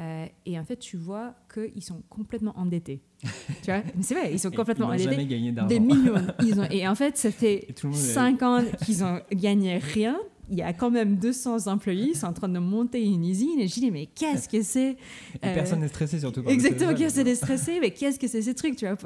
euh, 0.00 0.26
et 0.46 0.58
en 0.58 0.64
fait, 0.64 0.76
tu 0.76 0.96
vois 0.96 1.34
qu'ils 1.52 1.82
sont 1.84 2.02
complètement 2.08 2.58
endettés. 2.58 3.02
tu 3.22 3.66
vois 3.66 3.82
C'est 4.00 4.14
vrai, 4.14 4.32
ils 4.32 4.38
sont 4.38 4.50
complètement 4.50 4.92
ils 4.92 5.02
endettés. 5.02 5.10
Jamais 5.10 5.26
gagné 5.26 5.52
des 5.68 5.80
millions. 5.80 6.14
Ils 6.42 6.58
ont, 6.58 6.64
et 6.70 6.88
en 6.88 6.94
fait, 6.94 7.16
ça 7.18 7.30
fait 7.30 7.66
5 7.92 8.42
ans 8.42 8.64
qu'ils 8.84 9.04
ont 9.04 9.20
gagné 9.32 9.76
rien. 9.78 10.18
il 10.52 10.58
y 10.58 10.62
a 10.62 10.72
quand 10.72 10.90
même 10.90 11.16
200 11.16 11.66
employés, 11.68 12.08
ils 12.12 12.16
sont 12.16 12.26
en 12.26 12.32
train 12.32 12.48
de 12.48 12.58
monter 12.58 13.04
une 13.04 13.24
usine. 13.24 13.60
Et 13.60 13.68
je 13.68 13.74
dis, 13.74 13.90
mais 13.90 14.06
qu'est-ce 14.06 14.48
que 14.48 14.62
c'est 14.62 14.90
Et 14.90 14.96
Euh, 15.44 15.54
personne 15.54 15.80
n'est 15.80 15.88
stressé 15.88 16.18
surtout. 16.18 16.42
le 16.42 16.50
Exactement, 16.50 16.94
personne 16.94 17.24
n'est 17.24 17.34
stressé, 17.36 17.78
mais 17.80 17.90
qu'est-ce 17.90 18.18
que 18.18 18.26
c'est 18.26 18.42
ces 18.42 18.54
trucs 18.54 18.76
tu 18.76 18.86
vois 18.86 18.96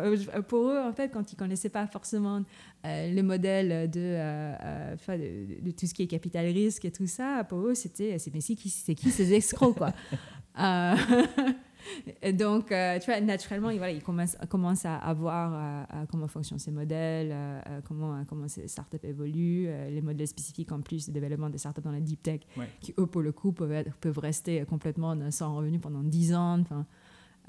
Pour- 0.42 0.68
eux, 0.70 0.78
en 0.80 0.92
fait, 0.92 1.10
quand 1.10 1.32
ils 1.32 1.36
connaissaient 1.36 1.68
pas 1.68 1.86
forcément 1.86 2.42
euh, 2.86 3.12
le 3.12 3.22
modèle 3.22 3.90
de, 3.90 4.00
euh, 4.00 4.54
euh, 4.62 5.16
de, 5.18 5.66
de 5.66 5.70
tout 5.72 5.86
ce 5.86 5.92
qui 5.94 6.02
est 6.04 6.06
capital 6.06 6.46
risque 6.46 6.84
et 6.84 6.90
tout 6.92 7.06
ça, 7.06 7.42
pour 7.48 7.58
eux, 7.66 7.74
c'était 7.74 8.18
c'est 8.18 8.32
mais 8.32 8.40
c'est 8.40 8.54
qui, 8.54 8.70
qui 8.94 9.10
ces 9.10 9.32
escrocs 9.34 9.76
quoi 9.76 9.92
donc, 12.32 12.72
euh, 12.72 12.98
tu 12.98 13.06
vois, 13.06 13.20
naturellement, 13.20 13.70
ils, 13.70 13.78
voilà, 13.78 13.92
ils 13.92 14.02
commencent, 14.02 14.36
commencent 14.48 14.86
à, 14.86 15.12
voir 15.14 15.52
euh, 15.52 15.84
euh, 16.02 16.06
comment 16.10 16.26
fonctionnent 16.28 16.58
ces 16.58 16.70
modèles, 16.70 17.30
euh, 17.32 17.60
euh, 17.68 17.80
comment, 17.84 18.14
euh, 18.16 18.22
comment 18.28 18.48
ces 18.48 18.68
startups 18.68 18.96
évoluent, 19.02 19.66
euh, 19.68 19.90
les 19.90 20.00
modèles 20.00 20.28
spécifiques 20.28 20.72
en 20.72 20.80
plus 20.80 21.08
de 21.10 21.12
développement 21.20 21.50
des 21.50 21.58
startups 21.58 21.82
dans 21.82 21.92
la 21.92 22.00
deep 22.00 22.22
tech, 22.22 22.40
Ouais. 22.56 22.68
qui 22.80 22.94
eux, 22.98 23.06
pour 23.06 23.22
le 23.22 23.32
coup, 23.32 23.52
peuvent, 23.52 23.72
être- 23.72 23.94
peuvent 23.96 24.18
rester 24.18 24.64
complètement 24.64 25.30
sans 25.30 25.54
revenu 25.56 25.78
pendant 25.78 26.02
10 26.02 26.34
ans. 26.34 26.60
Enfin, 26.60 26.86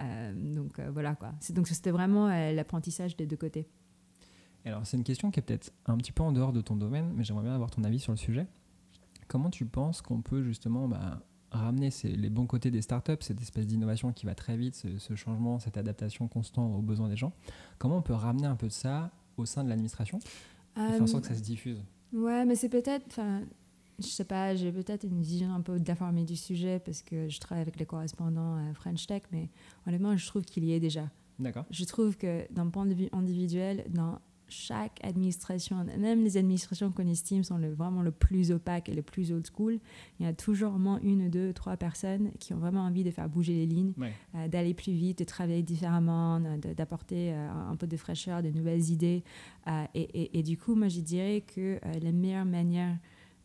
euh, 0.01 0.33
donc 0.55 0.77
euh, 0.79 0.89
voilà 0.91 1.15
quoi. 1.15 1.31
Donc 1.51 1.67
c'était 1.67 1.91
vraiment 1.91 2.27
euh, 2.27 2.51
l'apprentissage 2.51 3.15
des 3.15 3.25
deux 3.25 3.37
côtés. 3.37 3.67
Alors, 4.65 4.85
c'est 4.85 4.97
une 4.97 5.03
question 5.03 5.29
qui 5.29 5.39
est 5.39 5.43
peut-être 5.43 5.71
un 5.85 5.95
petit 5.95 6.11
peu 6.11 6.23
en 6.23 6.31
dehors 6.31 6.51
de 6.51 6.59
ton 6.59 6.75
domaine, 6.75 7.13
mais 7.15 7.23
j'aimerais 7.23 7.43
bien 7.43 7.53
avoir 7.53 7.69
ton 7.69 7.83
avis 7.83 7.99
sur 7.99 8.11
le 8.11 8.17
sujet. 8.17 8.47
Comment 9.27 9.51
tu 9.51 9.65
penses 9.67 10.01
qu'on 10.01 10.21
peut 10.21 10.41
justement 10.43 10.87
bah, 10.87 11.21
ramener 11.55 11.89
les 12.03 12.29
bons 12.29 12.45
côtés 12.45 12.71
des 12.71 12.81
startups, 12.81 13.21
cette 13.21 13.41
espèce 13.41 13.67
d'innovation 13.67 14.11
qui 14.13 14.25
va 14.25 14.35
très 14.35 14.57
vite, 14.57 14.75
ce, 14.75 14.97
ce 14.97 15.15
changement, 15.15 15.59
cette 15.59 15.77
adaptation 15.77 16.27
constante 16.27 16.77
aux 16.77 16.81
besoins 16.81 17.09
des 17.09 17.17
gens. 17.17 17.33
Comment 17.77 17.97
on 17.97 18.01
peut 18.01 18.13
ramener 18.13 18.47
un 18.47 18.55
peu 18.55 18.67
de 18.67 18.71
ça 18.71 19.11
au 19.37 19.45
sein 19.45 19.63
de 19.63 19.69
l'administration 19.69 20.19
et 20.77 20.79
faire 20.79 21.01
en 21.01 21.07
sorte 21.07 21.23
que 21.23 21.29
ça 21.29 21.35
se 21.35 21.41
diffuse? 21.41 21.81
Ouais, 22.13 22.45
mais 22.45 22.55
c'est 22.55 22.69
peut-être, 22.69 23.19
je 23.99 24.05
sais 24.05 24.23
pas, 24.25 24.55
j'ai 24.55 24.71
peut-être 24.71 25.03
une 25.03 25.21
vision 25.21 25.53
un 25.53 25.61
peu 25.61 25.79
déformée 25.79 26.23
du 26.23 26.35
sujet 26.35 26.79
parce 26.79 27.01
que 27.01 27.27
je 27.29 27.39
travaille 27.39 27.61
avec 27.61 27.77
les 27.79 27.85
correspondants 27.85 28.55
à 28.55 28.73
French 28.73 29.07
Tech, 29.07 29.23
mais 29.31 29.49
honnêtement, 29.87 30.15
je 30.15 30.25
trouve 30.27 30.43
qu'il 30.43 30.63
y 30.63 30.73
est 30.73 30.79
déjà. 30.79 31.09
D'accord. 31.39 31.65
Je 31.69 31.83
trouve 31.83 32.15
que 32.15 32.51
d'un 32.53 32.69
point 32.69 32.85
de 32.85 32.93
vue 32.93 33.09
individuel, 33.11 33.83
dans 33.89 34.19
chaque 34.47 34.99
administration, 35.03 35.83
même 35.97 36.23
les 36.23 36.37
administrations 36.37 36.91
qu'on 36.91 37.07
estime 37.07 37.43
sont 37.43 37.57
le, 37.57 37.73
vraiment 37.73 38.01
le 38.01 38.11
plus 38.11 38.51
opaques 38.51 38.89
et 38.89 38.93
le 38.93 39.01
plus 39.01 39.31
old 39.31 39.45
school, 39.47 39.79
il 40.19 40.25
y 40.25 40.29
a 40.29 40.33
toujours 40.33 40.75
au 40.75 40.77
moins 40.77 40.99
une, 41.01 41.29
deux, 41.29 41.51
trois 41.53 41.77
personnes 41.77 42.31
qui 42.39 42.53
ont 42.53 42.57
vraiment 42.59 42.81
envie 42.83 43.03
de 43.03 43.11
faire 43.11 43.27
bouger 43.27 43.53
les 43.53 43.65
lignes, 43.65 43.93
Ouais. 43.97 44.13
euh, 44.35 44.47
d'aller 44.47 44.73
plus 44.73 44.93
vite, 44.93 45.19
de 45.19 45.23
travailler 45.23 45.63
différemment, 45.63 46.39
de- 46.39 46.73
d'apporter 46.73 47.33
euh, 47.33 47.49
un 47.51 47.75
peu 47.75 47.87
de 47.87 47.97
fraîcheur, 47.97 48.43
de 48.43 48.49
nouvelles 48.49 48.89
idées. 48.91 49.23
Euh, 49.67 49.85
et, 49.95 50.01
et- 50.01 50.39
et 50.39 50.43
du 50.43 50.57
coup, 50.57 50.75
moi, 50.75 50.87
je 50.89 50.99
dirais 51.01 51.41
que 51.41 51.79
la 52.01 52.11
meilleure 52.11 52.45
manière 52.45 52.97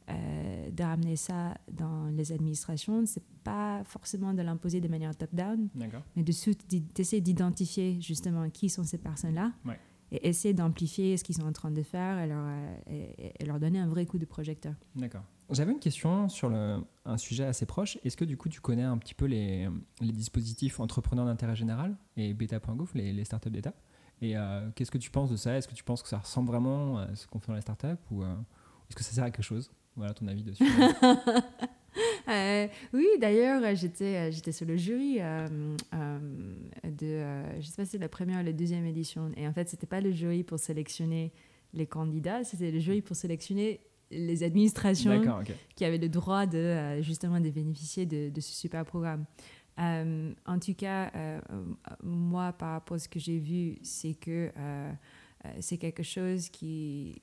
de 0.09 0.83
ramener 0.83 1.15
ça 1.15 1.57
dans 1.73 2.07
les 2.07 2.33
administrations, 2.33 3.07
c'est 3.07 3.23
pas 3.45 3.83
forcément 3.85 4.35
de 4.35 4.43
l'imposer 4.43 4.81
de 4.81 4.89
manière 4.89 5.15
top-down, 5.17 5.69
mais 6.17 6.25
de 6.25 6.33
d'essayer 6.95 7.21
d'identifier 7.23 8.01
justement 8.01 8.51
qui 8.51 8.69
sont 8.69 8.83
ces 8.83 8.99
personnes-là 8.99 9.53
Ouais. 9.65 9.79
Et 10.13 10.29
essayer 10.29 10.55
d'amplifier 10.55 11.17
ce 11.17 11.25
qu'ils 11.25 11.37
sont 11.37 11.47
en 11.47 11.53
train 11.53 11.71
de 11.71 11.83
faire 11.83 12.19
et 12.19 12.27
leur, 12.27 12.45
euh, 12.45 12.77
et- 13.39 13.45
leur 13.45 13.59
donner 13.61 13.79
un 13.79 13.89
vrai 13.89 14.07
coup 14.07 14.19
de 14.19 14.25
projecteur. 14.27 14.75
D'accord. 14.97 15.23
J'avais 15.51 15.73
une 15.73 15.81
question 15.81 16.29
sur 16.29 16.51
un 16.53 17.17
sujet 17.19 17.45
assez 17.45 17.67
proche. 17.67 17.99
Est-ce 18.05 18.17
que 18.17 18.25
du 18.25 18.37
coup 18.37 18.49
tu 18.49 18.61
connais 18.61 18.85
un 18.85 18.99
petit 18.99 19.15
peu 19.15 19.25
les, 19.25 19.69
les 20.01 20.13
dispositifs 20.13 20.79
entrepreneurs 20.79 21.27
d'intérêt 21.27 21.57
général 21.57 21.97
et 22.17 22.35
beta.gouv, 22.35 22.91
les, 22.95 23.13
les 23.13 23.25
startups 23.25 23.51
d'État? 23.51 23.75
Et 24.23 24.37
euh, 24.37 24.71
qu'est-ce 24.77 24.91
que 24.91 24.99
tu 24.99 25.11
penses 25.11 25.31
de 25.31 25.37
ça? 25.37 25.57
Est-ce 25.57 25.67
que 25.67 25.75
tu 25.75 25.83
penses 25.83 26.03
que 26.03 26.09
ça 26.09 26.19
ressemble 26.19 26.49
vraiment 26.49 26.99
à 26.99 27.15
ce 27.17 27.27
qu'on 27.27 27.41
fait 27.41 27.49
dans 27.49 27.55
les 27.57 27.63
startups 27.63 27.87
ou 28.13 28.23
euh, 28.23 28.33
est-ce 28.89 28.95
que 28.97 29.03
ça 29.03 29.13
sert 29.13 29.25
à 29.25 29.31
quelque 29.31 29.43
chose? 29.45 29.73
Voilà 29.97 30.15
ton 30.15 30.27
avis 30.29 30.43
dessus. 30.43 30.65
Euh, 32.29 32.69
oui, 32.93 33.07
d'ailleurs, 33.19 33.75
j'étais, 33.75 34.17
euh, 34.17 34.31
j'étais 34.31 34.53
sur 34.53 34.67
le 34.67 34.77
jury 34.77 35.17
euh, 35.21 35.49
euh, 35.95 36.19
de, 36.85 37.61
je 37.61 37.67
sais 37.67 37.77
pas 37.77 37.85
si 37.85 37.93
c'est 37.93 37.99
la 37.99 38.09
première 38.09 38.41
ou 38.41 38.45
la 38.45 38.53
deuxième 38.53 38.87
édition. 38.87 39.33
Et 39.37 39.47
en 39.47 39.53
fait, 39.53 39.69
c'était 39.69 39.87
pas 39.87 40.01
le 40.01 40.13
jury 40.13 40.43
pour 40.43 40.59
sélectionner 40.59 41.33
les 41.73 41.87
candidats, 41.87 42.45
c'était 42.45 42.71
le 42.71 42.79
jury 42.79 43.03
pour 43.03 43.17
sélectionner 43.17 43.81
les 44.11 44.43
administrations 44.43 45.23
qui 45.77 45.85
avaient 45.85 45.99
le 45.99 46.09
droit 46.09 46.47
de 46.47 47.01
justement 47.01 47.39
de 47.39 47.49
bénéficier 47.51 48.07
de, 48.07 48.29
de 48.29 48.41
ce 48.41 48.53
super 48.53 48.85
programme. 48.85 49.25
En 49.79 50.59
tout 50.61 50.75
cas, 50.75 51.13
moi, 52.03 52.53
par 52.53 52.73
rapport 52.73 52.97
à 52.97 52.99
ce 52.99 53.09
que 53.09 53.21
j'ai 53.21 53.39
vu, 53.39 53.79
c'est 53.83 54.15
que 54.15 54.51
c'est 55.61 55.79
quelque 55.79 56.03
chose 56.03 56.49
qui 56.49 57.15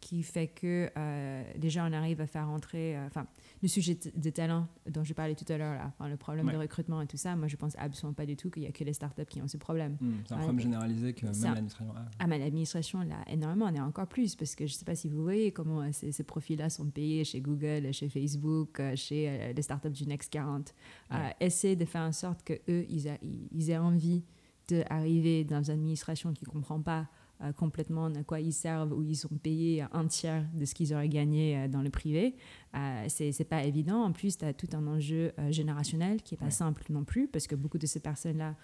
qui 0.00 0.22
fait 0.22 0.46
que 0.48 0.90
euh, 0.96 1.42
déjà 1.58 1.84
on 1.88 1.92
arrive 1.92 2.20
à 2.20 2.26
faire 2.26 2.48
entrer, 2.48 2.96
euh, 2.96 3.06
enfin, 3.06 3.26
le 3.62 3.66
sujet 3.68 3.98
de, 4.14 4.30
talent 4.30 4.68
dont 4.88 5.02
je 5.02 5.14
parlais 5.14 5.34
tout 5.34 5.50
à 5.50 5.56
l'heure, 5.58 5.74
là, 5.74 5.86
enfin, 5.98 6.08
le 6.08 6.16
problème 6.16 6.46
Ouais. 6.46 6.52
de 6.52 6.58
recrutement 6.58 7.00
et 7.00 7.06
tout 7.06 7.16
ça, 7.16 7.34
moi 7.34 7.48
je 7.48 7.56
pense 7.56 7.74
absolument 7.78 8.12
pas 8.14 8.26
du 8.26 8.36
tout 8.36 8.50
qu'il 8.50 8.62
y 8.62 8.66
a 8.66 8.72
que 8.72 8.84
les 8.84 8.92
startups 8.92 9.24
qui 9.24 9.40
ont 9.42 9.48
ce 9.48 9.56
problème. 9.56 9.96
Hmm, 10.00 10.12
c'est 10.26 10.34
un 10.34 10.38
problème 10.38 10.60
généralisé 10.60 11.12
que 11.14 11.24
même 11.26 11.34
l'administration 11.42 11.96
a. 11.96 12.04
Ah, 12.18 12.26
mais 12.26 12.38
l'administration, 12.38 13.00
là, 13.00 13.16
énormément, 13.26 13.66
on 13.66 13.74
est 13.74 13.80
encore 13.80 14.06
plus, 14.06 14.36
parce 14.36 14.54
que 14.54 14.66
je 14.66 14.74
ne 14.74 14.78
sais 14.78 14.84
pas 14.84 14.94
si 14.94 15.08
vous 15.08 15.22
voyez 15.22 15.50
comment 15.50 15.80
euh, 15.80 15.88
ces, 15.92 16.12
ces 16.12 16.24
profils-là 16.24 16.68
sont 16.70 16.86
payés 16.90 17.24
chez 17.24 17.40
Google, 17.40 17.92
chez 17.92 18.08
Facebook, 18.08 18.80
chez 18.94 19.52
les 19.54 19.62
startups 19.62 19.90
du 19.90 20.06
Next 20.06 20.30
40. 20.30 20.74
Euh, 21.12 21.16
Ouais. 21.16 21.34
essayer 21.40 21.74
de 21.76 21.84
faire 21.84 22.02
en 22.02 22.12
sorte 22.12 22.42
qu'eux, 22.44 22.84
ils, 22.88 23.08
a- 23.08 23.18
ils- 23.22 23.48
ils 23.50 23.70
aient 23.70 23.78
envie 23.78 24.24
d'arriver 24.68 25.44
dans 25.44 25.62
une 25.62 25.74
administration 25.74 26.32
qui 26.32 26.44
ne 26.44 26.50
comprend 26.50 26.80
pas 26.80 27.06
euh, 27.42 27.52
complètement 27.52 28.06
à 28.06 28.22
quoi 28.24 28.40
ils 28.40 28.52
servent, 28.52 28.92
où 28.92 29.02
ils 29.02 29.16
sont 29.16 29.28
payés 29.36 29.84
un 29.92 30.06
tiers 30.06 30.46
de 30.54 30.64
ce 30.64 30.74
qu'ils 30.74 30.94
auraient 30.94 31.08
gagné 31.08 31.56
euh, 31.58 31.68
dans 31.68 31.82
le 31.82 31.90
privé. 31.90 32.34
Euh, 32.74 33.04
c'est 33.08 33.48
pas 33.48 33.64
évident. 33.64 34.02
En 34.02 34.12
plus, 34.12 34.38
tu 34.38 34.44
as 34.44 34.54
tout 34.54 34.68
un 34.72 34.86
enjeu 34.86 35.32
générationnel 35.50 36.22
qui 36.22 36.34
est 36.34 36.38
pas 36.38 36.46
Ouais. 36.46 36.50
simple 36.50 36.84
non 36.90 37.04
plus, 37.04 37.28
parce 37.28 37.46
que 37.46 37.54
beaucoup 37.54 37.78
de 37.78 37.86
ces 37.86 38.00
personnes-là, 38.00 38.54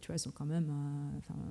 tu 0.00 0.08
vois, 0.08 0.18
sont 0.18 0.30
quand 0.32 0.46
même 0.46 0.72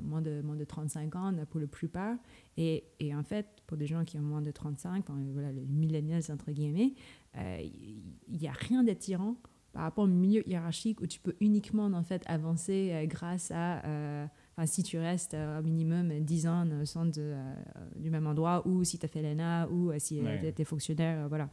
moins, 0.04 0.21
de, 0.21 0.41
moins 0.41 0.56
de 0.56 0.63
35 0.65 1.15
ans 1.15 1.34
pour 1.49 1.60
la 1.60 1.67
plupart. 1.67 2.15
Et, 2.58 2.84
et 2.99 3.15
en 3.15 3.23
fait, 3.23 3.47
pour 3.67 3.78
des 3.78 3.88
gens 3.88 4.04
qui 4.04 4.17
ont 4.17 4.21
moins 4.21 4.41
de 4.41 4.52
35, 4.52 5.10
enfin, 5.10 5.19
voilà, 5.34 5.52
les 5.52 5.65
millennials, 5.65 6.23
entre 6.32 6.52
guillemets, 6.52 6.93
il 7.38 8.38
n'y 8.38 8.47
a 8.47 8.54
rien 8.54 8.84
d'attirant 8.84 9.36
par 9.71 9.84
rapport 9.84 10.06
au 10.06 10.08
milieu 10.08 10.47
hiérarchique 10.49 11.02
où 11.02 11.08
tu 11.08 11.19
peux 11.19 11.36
uniquement 11.39 11.86
en 11.86 12.04
fait 12.04 12.23
avancer 12.25 12.89
euh, 12.91 13.06
grâce 13.06 13.52
à 13.52 13.86
euh, 13.86 14.25
enfin 14.60 14.65
si 14.65 14.84
tu 14.84 14.98
restes 14.98 15.36
euh, 15.36 15.60
au 15.60 15.63
minimum 15.63 16.12
10 16.19 16.48
ans 16.48 16.65
au 16.65 17.06
de, 17.06 17.12
euh, 17.17 17.54
du 17.95 18.10
même 18.10 18.28
endroit 18.28 18.67
ou 18.67 18.84
si 18.84 19.00
tu 19.00 19.06
as 19.06 19.10
fait 19.10 19.22
l'ENA 19.22 19.69
ou 19.69 19.89
euh, 19.91 19.95
si 20.00 20.22
Ouais. 20.22 20.54
tu 20.54 20.62
es 20.62 20.65
fonctionnaire 20.65 21.30
voilà 21.30 21.50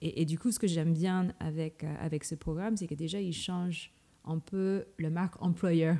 et, 0.00 0.22
et 0.22 0.24
du 0.24 0.38
coup 0.38 0.50
ce 0.50 0.58
que 0.58 0.66
j'aime 0.66 0.94
bien 0.94 1.34
avec, 1.38 1.84
avec 2.00 2.24
ce 2.24 2.34
programme 2.34 2.76
c'est 2.78 2.86
que 2.86 2.94
déjà 2.94 3.20
il 3.20 3.34
change 3.34 3.92
un 4.24 4.38
peu 4.38 4.86
le 4.96 5.10
marque 5.10 5.40
employeur 5.42 5.96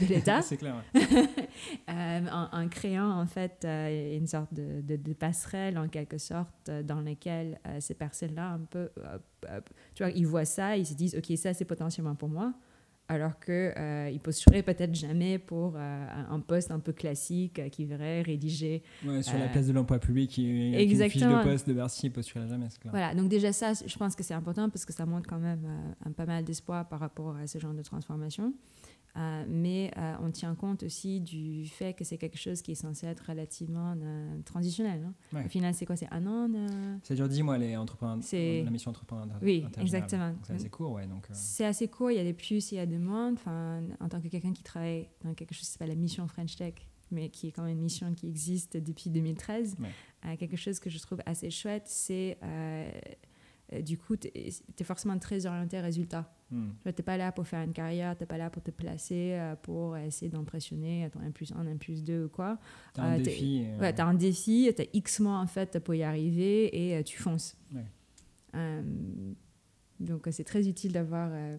de 0.00 0.06
l'État 0.12 0.42
c'est 0.42 0.56
clair. 0.56 0.74
ouais. 0.94 1.00
euh, 1.90 2.26
en, 2.32 2.48
en 2.52 2.68
créant 2.68 3.10
en 3.20 3.26
fait 3.26 3.64
euh, 3.64 4.16
une 4.18 4.26
sorte 4.26 4.52
de, 4.52 4.80
de- 4.82 4.96
de 4.96 5.12
passerelle 5.12 5.78
en 5.78 5.88
quelque 5.88 6.18
sorte 6.18 6.68
euh, 6.68 6.82
dans 6.82 7.00
laquelle 7.00 7.58
ces 7.78 7.94
personnes-là 7.94 8.50
un 8.50 8.58
peu, 8.60 8.90
tu 9.94 10.02
vois, 10.02 10.10
ils 10.12 10.26
voient 10.26 10.44
ça, 10.44 10.76
ils 10.76 10.86
se 10.86 10.94
disent 10.94 11.14
ok 11.16 11.36
ça 11.36 11.54
c'est 11.54 11.64
potentiellement 11.64 12.14
pour 12.16 12.28
moi, 12.28 12.52
alors 13.10 13.40
que 13.40 13.72
euh, 13.76 14.08
ils 14.08 14.20
postuleraient 14.20 14.62
peut-être 14.62 14.94
jamais 14.94 15.40
pour 15.40 15.74
euh, 15.76 16.06
un 16.30 16.38
poste 16.38 16.70
un 16.70 16.78
peu 16.78 16.92
classique 16.92 17.58
euh, 17.58 17.68
qui 17.68 17.84
verrait 17.84 18.22
rédiger. 18.22 18.84
Ouais, 19.04 19.20
sur 19.20 19.36
la 19.36 19.46
Euh, 19.46 19.48
place 19.48 19.66
de 19.66 19.72
l'emploi 19.72 19.98
public, 19.98 20.38
il 20.38 20.70
y 20.70 20.76
a 20.76 20.80
une 20.80 21.10
fiche 21.10 21.20
de 21.20 21.42
poste 21.42 21.68
de 21.68 21.74
Bercy, 21.74 22.06
il 22.06 22.12
postulera 22.12 22.46
jamais, 22.46 22.66
c'est 22.70 22.78
clair. 22.78 22.92
Voilà, 22.92 23.12
donc 23.16 23.28
déjà 23.28 23.52
ça, 23.52 23.72
je 23.74 23.98
pense 23.98 24.14
que 24.14 24.22
c'est 24.22 24.34
important 24.34 24.70
parce 24.70 24.84
que 24.84 24.92
ça 24.92 25.06
montre 25.06 25.28
quand 25.28 25.40
même 25.40 25.66
un 26.06 26.12
pas 26.12 26.24
mal 26.24 26.44
d'espoir 26.44 26.88
par 26.88 27.00
rapport 27.00 27.34
à 27.36 27.48
ce 27.48 27.58
genre 27.58 27.74
de 27.74 27.82
transformation. 27.82 28.54
Euh, 29.16 29.44
mais 29.48 29.90
euh, 29.96 30.14
on 30.22 30.30
tient 30.30 30.54
compte 30.54 30.84
aussi 30.84 31.20
du 31.20 31.66
fait 31.66 31.94
que 31.94 32.04
c'est 32.04 32.16
quelque 32.16 32.38
chose 32.38 32.62
qui 32.62 32.72
est 32.72 32.76
censé 32.76 33.06
être 33.08 33.24
relativement 33.28 33.94
euh, 34.00 34.40
transitionnel. 34.44 35.02
hein. 35.04 35.14
Ouais. 35.32 35.46
Au 35.46 35.48
final, 35.48 35.74
c'est 35.74 35.84
quoi? 35.84 35.96
C'est 35.96 36.06
un 36.12 36.26
an 36.26 36.48
Ça 37.02 37.14
dure 37.16 37.28
10 37.28 37.42
mois, 37.42 37.58
les 37.58 37.76
entrepreneurs, 37.76 38.18
la 38.32 38.70
mission 38.70 38.90
entrepreneur 38.90 39.36
Oui, 39.42 39.64
exactement. 39.80 40.34
C'est 40.44 40.54
assez 40.54 40.68
court, 40.68 40.92
ouais. 40.92 41.08
C'est 41.32 41.64
assez 41.64 41.88
court, 41.88 42.10
il 42.12 42.18
y 42.18 42.20
a 42.20 42.24
des 42.24 42.32
plus, 42.34 42.70
il 42.70 42.76
y 42.76 42.78
a 42.78 42.86
des 42.86 42.98
moins. 42.98 43.32
Enfin, 43.32 43.82
en 43.98 44.08
tant 44.08 44.20
que 44.20 44.28
quelqu'un 44.28 44.52
qui 44.52 44.62
travaille 44.62 45.08
dans 45.24 45.34
quelque 45.34 45.54
chose 45.54 45.66
qui 45.66 45.72
s'appelle 45.72 45.88
la 45.88 45.94
mission 45.96 46.26
French 46.28 46.54
Tech, 46.56 46.74
mais 47.10 47.28
qui 47.30 47.48
est 47.48 47.50
quand 47.50 47.62
même 47.64 47.72
une 47.76 47.82
mission 47.82 48.14
qui 48.14 48.28
existe 48.28 48.76
depuis 48.76 49.10
2013, 49.10 49.76
Ouais. 49.80 49.88
euh, 50.26 50.36
quelque 50.36 50.56
chose 50.56 50.78
que 50.78 50.88
je 50.88 50.98
trouve 51.00 51.18
assez 51.26 51.50
chouette, 51.50 51.82
c'est 51.86 52.38
du 53.82 53.98
coup, 53.98 54.16
tu 54.16 54.28
es, 54.34 54.84
forcément 54.84 55.18
très 55.18 55.46
orienté 55.46 55.80
résultat. 55.80 56.32
hmm. 56.50 56.70
Tu 56.82 56.88
n'es 56.88 56.92
pas 56.92 57.16
là 57.16 57.32
pour 57.32 57.46
faire 57.46 57.62
une 57.62 57.72
carrière, 57.72 58.16
tu 58.16 58.22
n'es 58.22 58.26
pas 58.26 58.38
là 58.38 58.50
pour 58.50 58.62
te 58.62 58.70
placer, 58.70 59.34
euh, 59.34 59.54
pour 59.56 59.96
essayer 59.96 60.30
d'impressionner 60.30 61.08
ton 61.12 61.20
1 61.20 61.30
plus 61.30 61.52
1, 61.52 61.66
1 61.66 61.76
plus 61.76 62.02
2 62.02 62.24
ou 62.24 62.28
quoi. 62.28 62.58
T'as 62.94 63.02
un 63.02 63.18
Euh, 63.18 63.24
euh, 63.26 63.78
Ouais, 63.78 63.94
tu 63.94 64.00
as 64.00 64.06
un 64.06 64.14
défi, 64.14 64.72
tu 64.74 64.82
as 64.82 64.86
X 64.92 65.20
mois 65.20 65.38
en 65.38 65.46
fait 65.46 65.78
pour 65.78 65.94
y 65.94 66.02
arriver 66.02 66.76
et 66.76 66.96
euh, 66.96 67.02
tu 67.02 67.18
fonces. 67.18 67.56
Ouais. 67.74 67.84
Euh, 68.54 68.82
donc 70.00 70.26
euh, 70.26 70.30
c'est 70.32 70.44
très 70.44 70.66
utile 70.68 70.92
d'avoir 70.92 71.30
euh, 71.32 71.56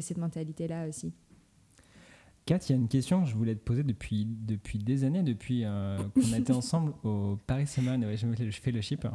cette 0.00 0.18
mentalité-là 0.18 0.88
aussi. 0.88 1.12
Kat, 2.44 2.58
il 2.68 2.70
y 2.70 2.72
a 2.74 2.76
une 2.76 2.88
question 2.88 3.22
que 3.22 3.28
je 3.28 3.34
voulais 3.34 3.54
te 3.54 3.60
poser 3.60 3.82
depuis, 3.82 4.24
depuis 4.24 4.78
des 4.78 5.02
années, 5.04 5.22
depuis 5.22 5.64
euh, 5.64 5.98
qu'on 6.14 6.32
a 6.32 6.38
été 6.38 6.52
ensemble 6.52 6.92
au 7.02 7.38
Paris 7.46 7.66
Summer. 7.66 7.98
Ouais, 7.98 8.16
je, 8.16 8.60
fais 8.60 8.70
le 8.70 8.80
chip. 8.80 9.06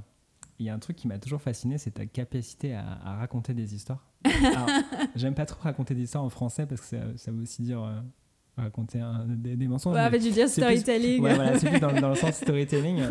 Il 0.62 0.66
y 0.66 0.70
a 0.70 0.76
un 0.76 0.80
truc 0.80 0.96
qui 0.96 1.08
m'a 1.08 1.18
toujours 1.18 1.42
fasciné, 1.42 1.80
c'est 1.80 1.92
ta 1.92 2.06
capacité 2.06 2.76
à, 2.76 3.16
raconter 3.18 3.56
des 3.56 3.74
histoires. 3.74 4.06
J'aime 5.16 5.34
pas 5.34 5.48
trop 5.48 5.62
raconter 5.64 5.96
des 5.96 6.04
histoires 6.04 6.24
en 6.24 6.30
français 6.30 6.68
parce 6.68 6.82
que 6.82 7.18
ça, 7.18 7.32
veut 7.32 7.42
aussi 7.42 7.64
dire 7.64 7.84
euh, 7.84 8.00
raconter 8.58 9.02
des, 9.26 9.68
mensonges. 9.68 9.96
Ouais, 9.96 10.10
mais 10.12 10.20
tu 10.20 10.30
dire 10.30 10.48
storytelling. 10.48 11.20
ouais, 11.24 11.34
voilà, 11.34 11.58
c'est 11.58 11.68
plus 11.68 11.80
dans, 11.80 12.10
le 12.10 12.16
sens 12.16 12.36
storytelling. 12.42 13.02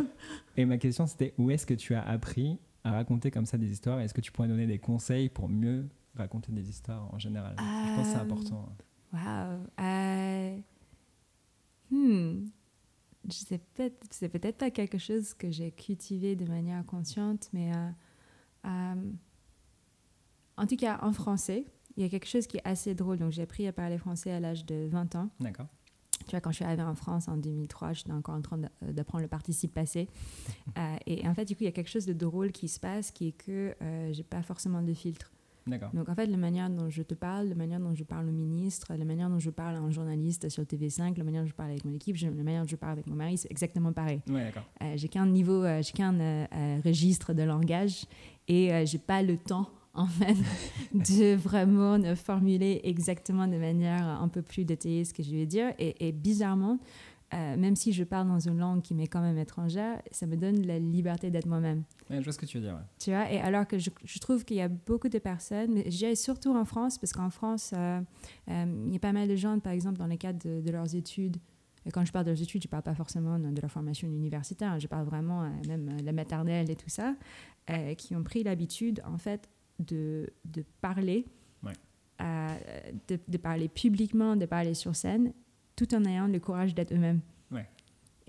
Et 0.57 0.64
ma 0.64 0.78
question, 0.78 1.09
c'était 1.09 1.34
où 1.38 1.51
est-ce 1.51 1.66
que 1.66 1.74
tu 1.74 1.92
as 1.96 2.03
appris 2.03 2.61
à 2.84 2.92
raconter 2.92 3.32
comme 3.32 3.46
ça 3.46 3.59
des 3.59 3.72
histoires? 3.72 3.98
Est-ce 3.98 4.14
que 4.14 4.20
tu 4.20 4.30
pourrais 4.30 4.48
donner 4.48 4.68
des 4.68 4.78
conseils 4.78 5.28
pour 5.28 5.48
mieux 5.48 5.88
raconter 6.14 6.53
des 6.53 6.70
histoires 6.70 7.12
en 7.12 7.18
général? 7.18 7.57
Je 7.59 7.96
pense 7.96 8.07
que 8.07 8.12
c'est 8.12 8.18
euh, 8.18 8.22
important. 8.22 8.68
Waouh. 9.12 9.66
Euh... 9.80 10.57
Hmm 11.90 12.46
c'est 13.32 14.28
peut-être 14.28 14.58
pas 14.58 14.70
quelque 14.70 14.98
chose 14.98 15.34
que 15.34 15.50
j'ai 15.50 15.70
cultivé 15.70 16.36
de 16.36 16.46
manière 16.46 16.84
consciente, 16.86 17.48
mais 17.52 17.72
euh, 17.74 17.88
euh, 18.66 19.12
en 20.56 20.66
tout 20.66 20.76
cas 20.76 20.98
en 21.02 21.12
français, 21.12 21.64
il 21.96 22.02
y 22.02 22.06
a 22.06 22.08
quelque 22.08 22.26
chose 22.26 22.46
qui 22.46 22.58
est 22.58 22.66
assez 22.66 22.94
drôle. 22.94 23.18
Donc 23.18 23.32
j'ai 23.32 23.42
appris 23.42 23.66
à 23.66 23.72
parler 23.72 23.98
français 23.98 24.30
à 24.30 24.40
l'âge 24.40 24.64
de 24.64 24.88
20 24.90 25.14
ans. 25.16 25.30
D'accord. 25.40 25.66
Tu 26.26 26.32
vois, 26.32 26.40
quand 26.40 26.50
je 26.50 26.56
suis 26.56 26.64
arrivée 26.64 26.82
en 26.82 26.94
France 26.94 27.28
en 27.28 27.36
2003, 27.36 27.94
j'étais 27.94 28.12
encore 28.12 28.34
en 28.34 28.42
train 28.42 28.60
d'apprendre 28.82 29.22
le 29.22 29.28
participe 29.28 29.74
passé. 29.74 30.08
Euh, 30.78 30.96
et 31.06 31.26
en 31.26 31.34
fait, 31.34 31.44
du 31.46 31.56
coup, 31.56 31.64
il 31.64 31.66
y 31.66 31.68
a 31.68 31.72
quelque 31.72 31.90
chose 31.90 32.06
de 32.06 32.12
drôle 32.12 32.52
qui 32.52 32.68
se 32.68 32.78
passe, 32.78 33.10
qui 33.10 33.28
est 33.28 33.32
que 33.32 33.74
j'ai 34.12 34.22
pas 34.22 34.40
forcément 34.40 34.82
de 34.82 34.94
filtre. 34.94 35.32
Donc 35.92 36.08
en 36.08 36.14
fait, 36.14 36.26
la 36.26 36.36
manière 36.36 36.70
dont 36.70 36.88
je 36.90 37.02
te 37.02 37.14
parle, 37.14 37.48
la 37.48 37.54
manière 37.54 37.80
dont 37.80 37.94
je 37.94 38.04
parle 38.04 38.28
au 38.28 38.32
ministre, 38.32 38.92
la 38.96 39.04
manière 39.04 39.28
dont 39.28 39.38
je 39.38 39.50
parle 39.50 39.76
à 39.76 39.78
un 39.78 39.90
journaliste 39.90 40.48
sur 40.48 40.62
TV5, 40.64 41.16
la 41.16 41.24
manière 41.24 41.42
dont 41.42 41.48
je 41.48 41.54
parle 41.54 41.70
avec 41.70 41.84
mon 41.84 41.94
équipe, 41.94 42.16
la 42.16 42.30
manière 42.30 42.62
dont 42.62 42.68
je 42.68 42.76
parle 42.76 42.92
avec 42.92 43.06
mon 43.06 43.16
mari, 43.16 43.38
c'est 43.38 43.50
exactement 43.50 43.92
pareil. 43.92 44.20
Ouais, 44.28 44.52
euh, 44.82 44.92
j'ai 44.96 45.08
qu'un 45.08 45.26
niveau, 45.26 45.64
euh, 45.64 45.82
j'ai 45.82 45.92
qu'un 45.92 46.18
euh, 46.18 46.46
registre 46.84 47.32
de 47.32 47.42
langage 47.42 48.06
et 48.48 48.84
j'ai 48.86 48.98
pas 48.98 49.22
le 49.22 49.36
temps 49.36 49.70
en 49.94 50.06
fait 50.06 50.36
de 50.94 51.34
vraiment 51.34 51.98
formuler 52.16 52.80
exactement 52.84 53.46
de 53.46 53.56
manière 53.56 54.04
un 54.04 54.28
peu 54.28 54.42
plus 54.42 54.64
détaillée 54.64 55.04
ce 55.04 55.14
que 55.14 55.22
je 55.22 55.30
vais 55.30 55.46
dire. 55.46 55.72
Et, 55.78 56.08
et 56.08 56.12
bizarrement, 56.12 56.78
euh, 57.32 57.56
même 57.56 57.76
si 57.76 57.92
je 57.92 58.02
parle 58.02 58.26
dans 58.26 58.40
une 58.40 58.58
langue 58.58 58.82
qui 58.82 58.92
m'est 58.92 59.06
quand 59.06 59.20
même 59.20 59.38
étrangère, 59.38 60.02
ça 60.10 60.26
me 60.26 60.36
donne 60.36 60.66
la 60.66 60.80
liberté 60.80 61.30
d'être 61.30 61.46
moi-même. 61.46 61.84
je 62.08 62.18
vois 62.18 62.32
ce 62.32 62.38
que 62.38 62.46
tu 62.46 62.58
veux 62.58 62.64
dire. 62.64 62.80
Tu 62.98 63.10
vois, 63.10 63.30
et 63.30 63.38
alors 63.38 63.68
que 63.68 63.78
je, 63.78 64.18
trouve 64.18 64.44
qu'il 64.44 64.56
y 64.56 64.60
a 64.60 64.68
beaucoup 64.68 65.08
de 65.08 65.18
personnes, 65.18 65.74
mais 65.74 66.14
surtout 66.16 66.54
en 66.56 66.64
France, 66.64 66.98
parce 66.98 67.12
qu'en 67.12 67.30
France, 67.30 67.72
euh, 67.76 68.00
euh, 68.48 68.84
il 68.86 68.92
y 68.92 68.96
a 68.96 69.00
pas 69.00 69.12
mal 69.12 69.28
de 69.28 69.36
gens, 69.36 69.58
par 69.60 69.72
exemple, 69.72 69.98
dans 69.98 70.08
le 70.08 70.16
cadre 70.16 70.40
de, 70.42 70.70
leurs 70.72 70.96
études, 70.96 71.36
et 71.86 71.92
quand 71.92 72.04
je 72.04 72.10
parle 72.10 72.24
de 72.24 72.30
leurs 72.32 72.42
études, 72.42 72.62
je 72.62 72.68
ne 72.68 72.70
parle 72.70 72.82
pas 72.82 72.94
forcément 72.94 73.38
de 73.38 73.60
leur 73.60 73.70
formation 73.70 74.08
universitaire, 74.08 74.80
je 74.80 74.88
parle 74.88 75.06
vraiment 75.06 75.48
même 75.68 75.98
de 76.00 76.04
la 76.04 76.12
maternelle 76.12 76.68
et 76.68 76.76
tout 76.76 76.90
ça, 76.90 77.14
qui 77.96 78.16
ont 78.16 78.24
pris 78.24 78.42
l'habitude, 78.42 79.02
en 79.06 79.18
fait, 79.18 79.48
de, 79.78 80.28
de 80.44 80.64
parler, 80.80 81.26
de, 82.18 83.18
de 83.28 83.38
parler 83.38 83.68
publiquement, 83.68 84.34
de 84.34 84.46
parler 84.46 84.74
sur 84.74 84.96
scène, 84.96 85.32
tout 85.80 85.94
en 85.94 86.04
ayant 86.04 86.26
le 86.26 86.38
courage 86.38 86.74
d'être 86.74 86.92
eux-mêmes. 86.92 87.20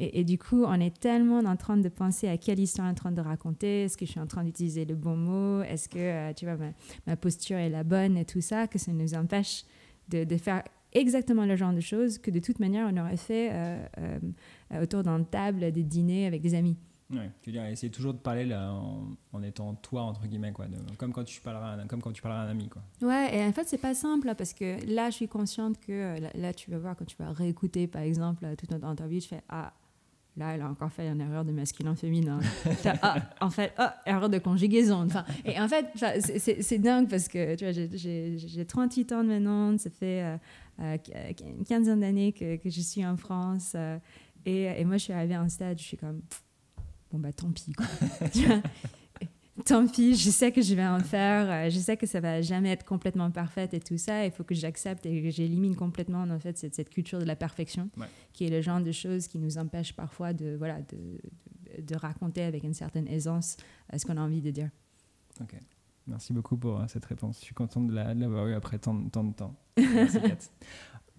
Et, 0.04 0.24
du 0.24 0.40
coup, 0.40 0.64
on 0.64 0.80
est 0.80 1.00
tellement 1.00 1.38
en 1.40 1.56
train 1.56 1.78
de 1.78 1.88
penser 1.88 2.28
à 2.28 2.36
quelle 2.36 2.60
histoire 2.60 2.88
on 2.88 2.90
est 2.90 2.94
en 2.94 2.96
train 2.96 3.12
de 3.12 3.22
raconter, 3.22 3.84
est-ce 3.84 3.98
que 3.98 4.06
je 4.06 4.10
suis 4.10 4.20
en 4.20 4.26
train 4.26 4.44
d'utiliser 4.44 4.84
le 4.84 4.96
bon 4.96 5.16
mot, 5.16 5.62
est-ce 5.62 5.88
que 5.88 6.00
euh, 6.00 6.34
tu 6.34 6.46
vois, 6.46 6.58
ma, 7.06 7.16
posture 7.16 7.58
est 7.58 7.70
la 7.70 7.84
bonne 7.84 8.18
et 8.18 8.26
tout 8.26 8.42
ça, 8.42 8.66
que 8.66 8.80
ça 8.80 8.92
nous 8.92 9.14
empêche 9.14 9.64
de, 10.10 10.24
de 10.24 10.38
faire 10.38 10.64
exactement 10.92 11.46
le 11.46 11.56
genre 11.56 11.72
de 11.72 11.82
choses 11.82 12.18
que 12.18 12.32
de 12.32 12.40
toute 12.40 12.60
manière 12.60 12.90
on 12.92 12.98
aurait 12.98 13.16
fait 13.16 13.50
euh, 13.52 13.86
euh, 14.00 14.82
autour 14.82 15.04
d'une 15.04 15.26
table 15.26 15.72
des 15.72 15.84
dîners 15.84 16.26
avec 16.26 16.42
des 16.42 16.56
amis. 16.56 16.78
Ouais, 17.12 17.30
tu 17.42 17.50
veux 17.50 17.54
dire, 17.54 17.66
essayer 17.66 17.92
toujours 17.92 18.14
de 18.14 18.20
parler 18.20 18.46
là, 18.46 18.74
en, 19.34 19.44
étant 19.44 19.76
toi, 19.76 20.04
entre 20.04 20.26
guillemets, 20.28 20.54
quoi, 20.54 20.66
comme, 20.98 21.12
quand 21.12 21.26
tu 21.26 21.42
parleras 21.42 21.74
à, 21.74 21.86
comme 21.86 22.02
quand 22.02 22.14
tu 22.14 22.22
parleras 22.22 22.44
à 22.44 22.46
un 22.46 22.52
ami. 22.52 22.70
Quoi. 22.70 22.82
Ouais, 23.02 23.38
et 23.38 23.46
en 23.46 23.52
fait, 23.52 23.68
c'est 23.68 23.78
pas 23.78 23.94
simple, 23.94 24.34
parce 24.38 24.54
que 24.54 24.78
là, 24.88 25.10
je 25.10 25.16
suis 25.16 25.28
consciente 25.28 25.80
que, 25.80 25.92
euh, 25.92 26.30
là, 26.36 26.54
tu 26.54 26.72
vas 26.72 26.78
voir, 26.78 26.96
quand 26.96 27.06
tu 27.06 27.18
vas 27.18 27.32
réécouter, 27.32 27.88
par 27.88 28.02
exemple, 28.02 28.46
toute 28.58 28.72
notre 28.72 28.86
interview, 28.86 29.20
je 29.20 29.28
fais 29.28 29.42
Ah, 29.50 29.74
là, 30.38 30.56
elle 30.56 30.62
a 30.62 30.70
encore 30.70 30.92
fait 30.92 31.08
une 31.10 31.20
erreur 31.20 31.44
de 31.44 31.52
masculin-féminin. 31.52 32.40
ah, 33.02 33.18
en 33.42 33.50
fait, 33.50 33.74
oh, 33.78 33.88
erreur 34.06 34.30
de 34.30 34.38
conjugaison. 34.38 35.06
Enfin, 35.06 35.26
et 35.44 35.60
en 35.60 35.68
fait, 35.68 35.88
c'est 36.30 36.80
dingue, 36.80 37.10
parce 37.10 37.28
que, 37.28 37.56
tu 37.56 37.66
vois, 37.66 37.74
j'ai 37.74 38.66
38 38.66 39.12
ans 39.12 39.24
maintenant, 39.26 39.78
ça 39.78 39.90
fait 39.90 40.24
euh, 40.24 40.38
euh, 40.80 40.98
une 41.46 41.66
quinzaine 41.66 42.00
d'années 42.00 42.32
que, 42.32 42.56
que, 42.56 42.70
je 42.70 42.80
suis 42.80 43.06
en 43.06 43.18
France, 43.18 43.76
et, 44.46 44.64
et, 44.64 44.86
moi, 44.86 44.96
je 44.96 45.04
suis 45.04 45.14
arrivée 45.14 45.36
à 45.36 45.42
un 45.42 45.50
stade, 45.50 45.78
je 45.78 45.84
suis 45.84 45.98
comme 45.98 46.22
bon 47.12 47.20
bah 47.20 47.34
tant 47.34 47.52
pis 47.52 47.74
quoi. 47.74 47.86
tant 49.66 49.88
pis, 49.88 50.16
je 50.16 50.30
sais 50.30 50.52
que 50.52 50.62
je 50.62 50.74
vais 50.76 50.86
en 50.86 51.00
faire, 51.00 51.50
euh, 51.50 51.70
je 51.70 51.80
sais 51.80 51.98
que 51.98 52.06
ça 52.06 52.20
va 52.20 52.42
jamais 52.42 52.72
être 52.72 52.86
complètement 52.86 53.30
parfaite 53.32 53.74
et 53.74 53.80
tout 53.80 53.98
ça, 53.98 54.26
il 54.26 54.32
faut 54.32 54.44
que 54.44 54.56
j'accepte 54.56 55.06
et 55.06 55.22
que 55.22 55.30
j'élimine 55.30 55.76
complètement 55.76 56.24
en 56.24 56.40
fait 56.40 56.58
cette, 56.58 56.76
cette, 56.76 56.90
culture 56.90 57.20
de 57.20 57.26
la 57.26 57.36
perfection, 57.36 57.90
qui 58.34 58.46
est 58.46 58.50
le 58.50 58.62
genre 58.62 58.82
de 58.82 58.92
choses 58.92 59.28
qui 59.28 59.40
nous 59.40 59.58
empêche 59.58 59.94
parfois 59.94 60.34
de, 60.34 60.56
voilà, 60.58 60.80
de, 60.82 61.82
de, 61.82 61.96
raconter 61.96 62.44
avec 62.44 62.64
une 62.64 62.74
certaine 62.74 63.08
aisance 63.08 63.58
euh, 63.94 63.98
ce 63.98 64.06
qu'on 64.06 64.18
a 64.18 64.22
envie 64.22 64.42
de 64.42 64.52
dire. 64.52 64.70
Ok, 65.40 65.56
merci 66.08 66.34
beaucoup 66.34 66.58
pour 66.58 66.80
euh, 66.80 66.86
cette 66.88 67.06
réponse. 67.06 67.40
Je 67.40 67.46
suis 67.46 67.56
contente 67.56 67.88
de 67.88 67.94
l'avoir 67.94 68.48
eu 68.48 68.54
après 68.54 68.80
tant, 68.80 69.04
tant 69.10 69.24
de 69.24 69.34
temps. 69.34 69.56
Merci 69.78 70.20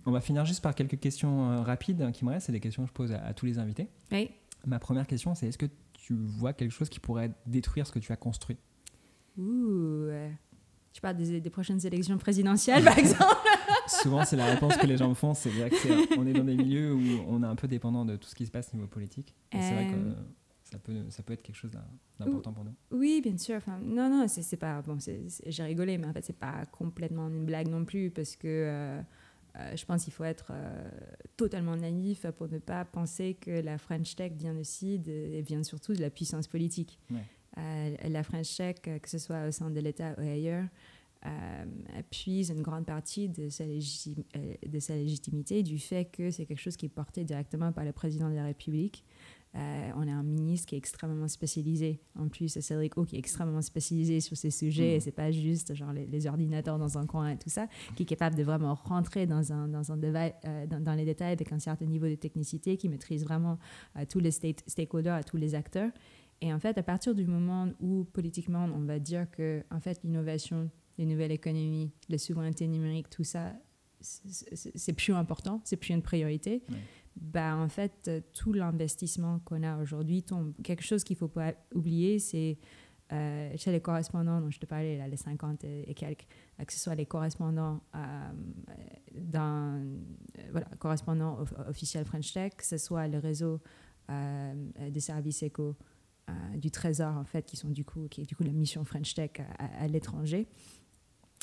On 0.05 0.11
va 0.11 0.21
finir 0.21 0.45
juste 0.45 0.63
par 0.63 0.75
quelques 0.75 0.99
questions 0.99 1.63
rapides 1.63 2.11
qui 2.13 2.25
me 2.25 2.31
restent, 2.31 2.47
c'est 2.47 2.53
des 2.53 2.61
questions 2.61 2.83
que 2.83 2.89
je 2.89 2.93
pose 2.93 3.13
à, 3.13 3.25
à 3.25 3.35
tous 3.35 3.47
les 3.47 3.59
invités. 3.59 3.89
Oui. 4.11 4.31
Ma 4.67 4.79
première 4.79 5.07
question, 5.07 5.35
c'est 5.35 5.49
est-ce 5.49 5.59
que 5.59 5.67
tu 6.03 6.15
vois 6.15 6.53
quelque 6.53 6.73
chose 6.73 6.89
qui 6.89 6.99
pourrait 6.99 7.31
détruire 7.47 7.87
ce 7.87 7.93
que 7.93 8.01
tu 8.01 8.11
as 8.11 8.17
construit 8.17 8.59
Ouh, 9.39 10.09
tu 10.93 11.01
parles 11.01 11.17
des, 11.17 11.41
des 11.41 11.51
prochaines 11.51 11.85
élections 11.87 12.19
présidentielles, 12.19 12.85
par 12.85 12.99
exemple 12.99 13.37
Souvent, 13.87 14.25
c'est 14.25 14.37
la 14.37 14.47
réponse 14.47 14.77
que 14.77 14.87
les 14.87 14.97
gens 14.97 15.09
me 15.09 15.15
font. 15.15 15.33
C'est 15.33 15.51
vrai 15.51 15.71
qu'on 15.71 16.27
est 16.27 16.33
dans 16.33 16.45
des 16.45 16.57
milieux 16.57 16.93
où 16.93 17.01
on 17.29 17.43
est 17.43 17.47
un 17.47 17.55
peu 17.55 17.69
dépendant 17.69 18.05
de 18.05 18.17
tout 18.17 18.29
ce 18.29 18.35
qui 18.35 18.47
se 18.47 18.51
passe 18.51 18.71
au 18.73 18.77
niveau 18.77 18.89
politique. 18.89 19.35
Et 19.53 19.61
c'est 19.61 19.75
vrai 19.75 19.87
que 19.87 19.95
euh, 19.95 20.13
ça 20.65 20.79
peut, 20.79 21.05
ça 21.09 21.23
peut 21.23 21.33
être 21.33 21.43
quelque 21.43 21.57
chose 21.57 21.71
d'important 22.19 22.53
pour 22.53 22.65
nous. 22.65 22.75
Oui, 22.91 23.21
bien 23.23 23.37
sûr. 23.39 23.57
Enfin, 23.57 23.79
non, 23.83 24.09
non, 24.09 24.27
c'est 24.29 24.57
pas. 24.57 24.83
Bon, 24.83 24.99
j'ai 24.99 25.63
rigolé, 25.63 25.99
mais 25.99 26.07
en 26.07 26.13
fait, 26.13 26.25
c'est 26.25 26.39
pas 26.39 26.65
complètement 26.67 27.29
une 27.29 27.45
blague 27.45 27.69
non 27.69 27.85
plus, 27.85 28.11
parce 28.11 28.37
que. 28.37 28.49
Euh, 28.49 29.03
euh, 29.59 29.77
je 29.77 29.85
pense 29.85 30.05
qu'il 30.05 30.13
faut 30.13 30.25
être 30.25 30.51
euh, 30.51 30.91
totalement 31.37 31.77
naïf 31.77 32.27
pour 32.37 32.49
ne 32.49 32.59
pas 32.59 32.85
penser 32.85 33.35
que 33.35 33.51
la 33.51 33.77
French 33.77 34.15
Tech 34.17 34.33
vient 34.33 34.57
aussi 34.57 35.01
et 35.07 35.43
vient 35.43 35.63
surtout 35.63 35.93
de 35.93 36.01
la 36.01 36.11
puissance 36.11 36.47
politique. 36.47 36.99
Euh, 37.59 37.97
la 38.09 38.23
French 38.23 38.57
Tech, 38.57 38.77
que 38.81 39.09
ce 39.09 39.19
soit 39.19 39.49
au 39.49 39.51
sein 39.51 39.71
de 39.71 39.81
l'État 39.81 40.15
ou 40.19 40.23
ailleurs, 40.23 40.65
puise 42.11 42.51
une 42.51 42.63
grande 42.63 42.85
partie 42.87 43.29
de 43.29 43.49
sa, 43.49 43.65
de 43.65 44.79
sa 44.81 44.97
légitimité 44.97 45.63
du 45.63 45.79
fait 45.79 46.07
que 46.07 46.31
c'est 46.31 46.47
quelque 46.47 46.59
chose 46.59 46.77
qui 46.77 46.87
est 46.87 46.89
porté 46.89 47.23
directement 47.23 47.71
par 47.73 47.85
le 47.85 47.93
président 47.93 48.29
de 48.29 48.35
la 48.35 48.45
République. 48.45 49.05
Euh, 49.55 49.91
on 49.97 50.09
a 50.09 50.13
un 50.13 50.23
ministre 50.23 50.67
qui 50.67 50.77
est 50.77 50.79
extrêmement 50.79 51.29
spécialisé. 51.29 52.01
En 52.19 52.29
plus, 52.29 52.59
Cédric 52.59 52.97
O 52.97 53.05
qui 53.05 53.17
est 53.17 53.19
extrêmement 53.19 53.61
spécialisé 53.61 54.21
sur 54.21 54.37
ces 54.37 54.51
sujets. 54.51 54.95
Mm. 54.95 54.97
Et 54.97 55.01
c'est 55.01 55.13
pas 55.13 55.31
juste 55.31 55.75
genre 55.75 55.93
les, 55.93 56.27
ordinateurs 56.27 56.79
dans 56.79 56.97
un 56.97 57.07
coin 57.07 57.31
et 57.31 57.37
tout 57.37 57.51
ça, 57.51 57.67
qui 57.95 58.05
est 58.05 58.07
capable 58.07 58.37
de 58.37 58.45
vraiment 58.45 58.75
rentrer 58.75 59.27
dans 59.27 59.53
un 59.53 59.69
dans 59.69 59.93
un 59.93 60.03
euh, 60.03 60.67
dans, 60.67 60.95
les 60.95 61.05
détails 61.05 61.33
avec 61.33 61.53
un 61.53 61.59
certain 61.59 61.85
niveau 61.85 62.07
de 62.07 62.15
technicité, 62.15 62.77
qui 62.77 62.89
maîtrise 62.89 63.25
vraiment 63.25 63.59
euh, 63.97 64.05
tous 64.09 64.21
les 64.21 64.31
stakeholders, 64.31 65.25
tous 65.25 65.37
les 65.37 65.55
acteurs. 65.55 65.91
Et 66.41 66.53
en 66.53 66.59
fait, 66.59 66.79
à 66.79 66.83
partir 66.83 67.15
du 67.15 67.27
moment 67.27 67.69
où 67.81 68.05
politiquement 68.05 68.65
on 68.75 68.85
va 68.85 68.99
dire 68.99 69.31
que 69.31 69.63
en 69.71 69.81
fait 69.81 70.01
l'innovation, 70.03 70.71
les 70.97 71.05
nouvelles 71.05 71.33
économies, 71.33 71.91
la 72.09 72.19
souveraineté 72.19 72.67
numérique, 72.67 73.11
tout 73.11 73.25
ça, 73.25 73.53
c'est 74.01 74.93
plus 74.95 75.13
important, 75.13 75.61
c'est 75.65 75.77
plus 75.77 75.95
une 75.95 76.03
priorité 76.03 76.63
bah, 77.17 77.57
en 77.57 77.69
fait, 77.69 78.09
euh, 78.09 78.21
tout 78.33 78.53
l'investissement 78.53 79.41
qu'on 79.41 79.63
a 79.63 79.77
aujourd'hui 79.79 80.23
tombe. 80.23 80.55
Quelque 80.63 80.83
chose 80.83 81.05
qu'il 81.05 81.15
ne 81.15 81.19
faut 81.19 81.29
pas 81.29 81.55
oublier, 81.75 82.19
c'est 82.19 82.59
euh, 83.13 83.53
chez 83.57 83.71
les 83.71 83.81
correspondants 83.81 84.41
dont 84.41 84.51
je 84.51 84.59
te 84.59 84.67
parlais, 84.67 85.07
les 85.07 85.17
50 85.17 85.65
et, 85.65 85.95
quelques, 85.95 86.27
euh, 86.59 86.65
que 86.65 86.73
ce 86.73 86.79
soit 86.79 86.95
les 86.95 87.05
correspondants 87.05 87.81
dans, 89.15 89.83
voilà, 90.51 90.67
correspondants 90.79 91.45
officiels 91.69 92.05
French 92.07 92.33
Tech, 92.33 92.53
que 92.57 92.65
ce 92.65 92.79
soit 92.79 93.09
le 93.09 93.19
réseau 93.19 93.61
des 94.09 95.01
services 95.01 95.43
éco 95.43 95.77
du 96.57 96.71
Trésor, 96.71 97.17
en 97.17 97.25
fait, 97.25 97.47
qui 97.47 97.57
sont 97.57 97.69
du 97.69 97.85
coup, 97.85 98.09
qui 98.09 98.23
est 98.23 98.27
du 98.27 98.37
coup 98.37 98.43
la 98.43 98.53
mission 98.53 98.85
French 98.85 99.15
Tech 99.15 99.31
à 99.59 99.87
l'étranger. 99.89 100.49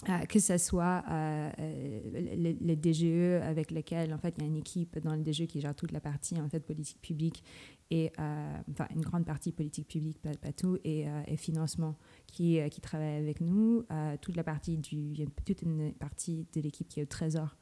Euh, 0.08 0.20
que 0.28 0.40
ce 0.40 0.58
soit 0.58 1.04
euh, 1.10 1.52
euh, 1.60 2.56
les, 2.62 2.76
DGE 2.78 3.44
avec 3.44 3.70
lesquels 3.70 4.14
en 4.14 4.18
fait 4.18 4.34
il 4.38 4.44
y 4.44 4.46
a 4.46 4.48
une 4.48 4.56
équipe 4.56 4.98
dans 5.00 5.14
le 5.14 5.22
DGE 5.22 5.46
qui 5.46 5.60
gère 5.60 5.76
toute 5.76 5.92
la 5.92 6.00
partie 6.00 6.40
en 6.40 6.48
fait 6.48 6.62
politique 6.62 7.02
publique 7.02 7.44
et 7.92 8.12
enfin 8.18 8.88
une 8.96 9.02
grande 9.02 9.26
partie 9.26 9.52
politique 9.52 9.88
publique 9.88 10.22
pas, 10.22 10.54
tout 10.54 10.78
et, 10.86 11.06
financement 11.36 11.98
qui, 12.28 12.60
qui 12.70 12.82
travaille 12.82 13.16
avec 13.16 13.42
nous. 13.42 13.84
Toute 14.22 14.36
la 14.38 14.44
partie 14.44 14.78
du 14.78 14.96
il 14.96 15.20
y 15.20 15.24
a 15.24 15.26
toute 15.44 15.64
une 15.64 15.92
partie 15.94 16.46
de 16.54 16.62
l'équipe 16.62 16.88
qui 16.88 17.00
est 17.00 17.04
au 17.04 17.08
Trésor 17.08 17.58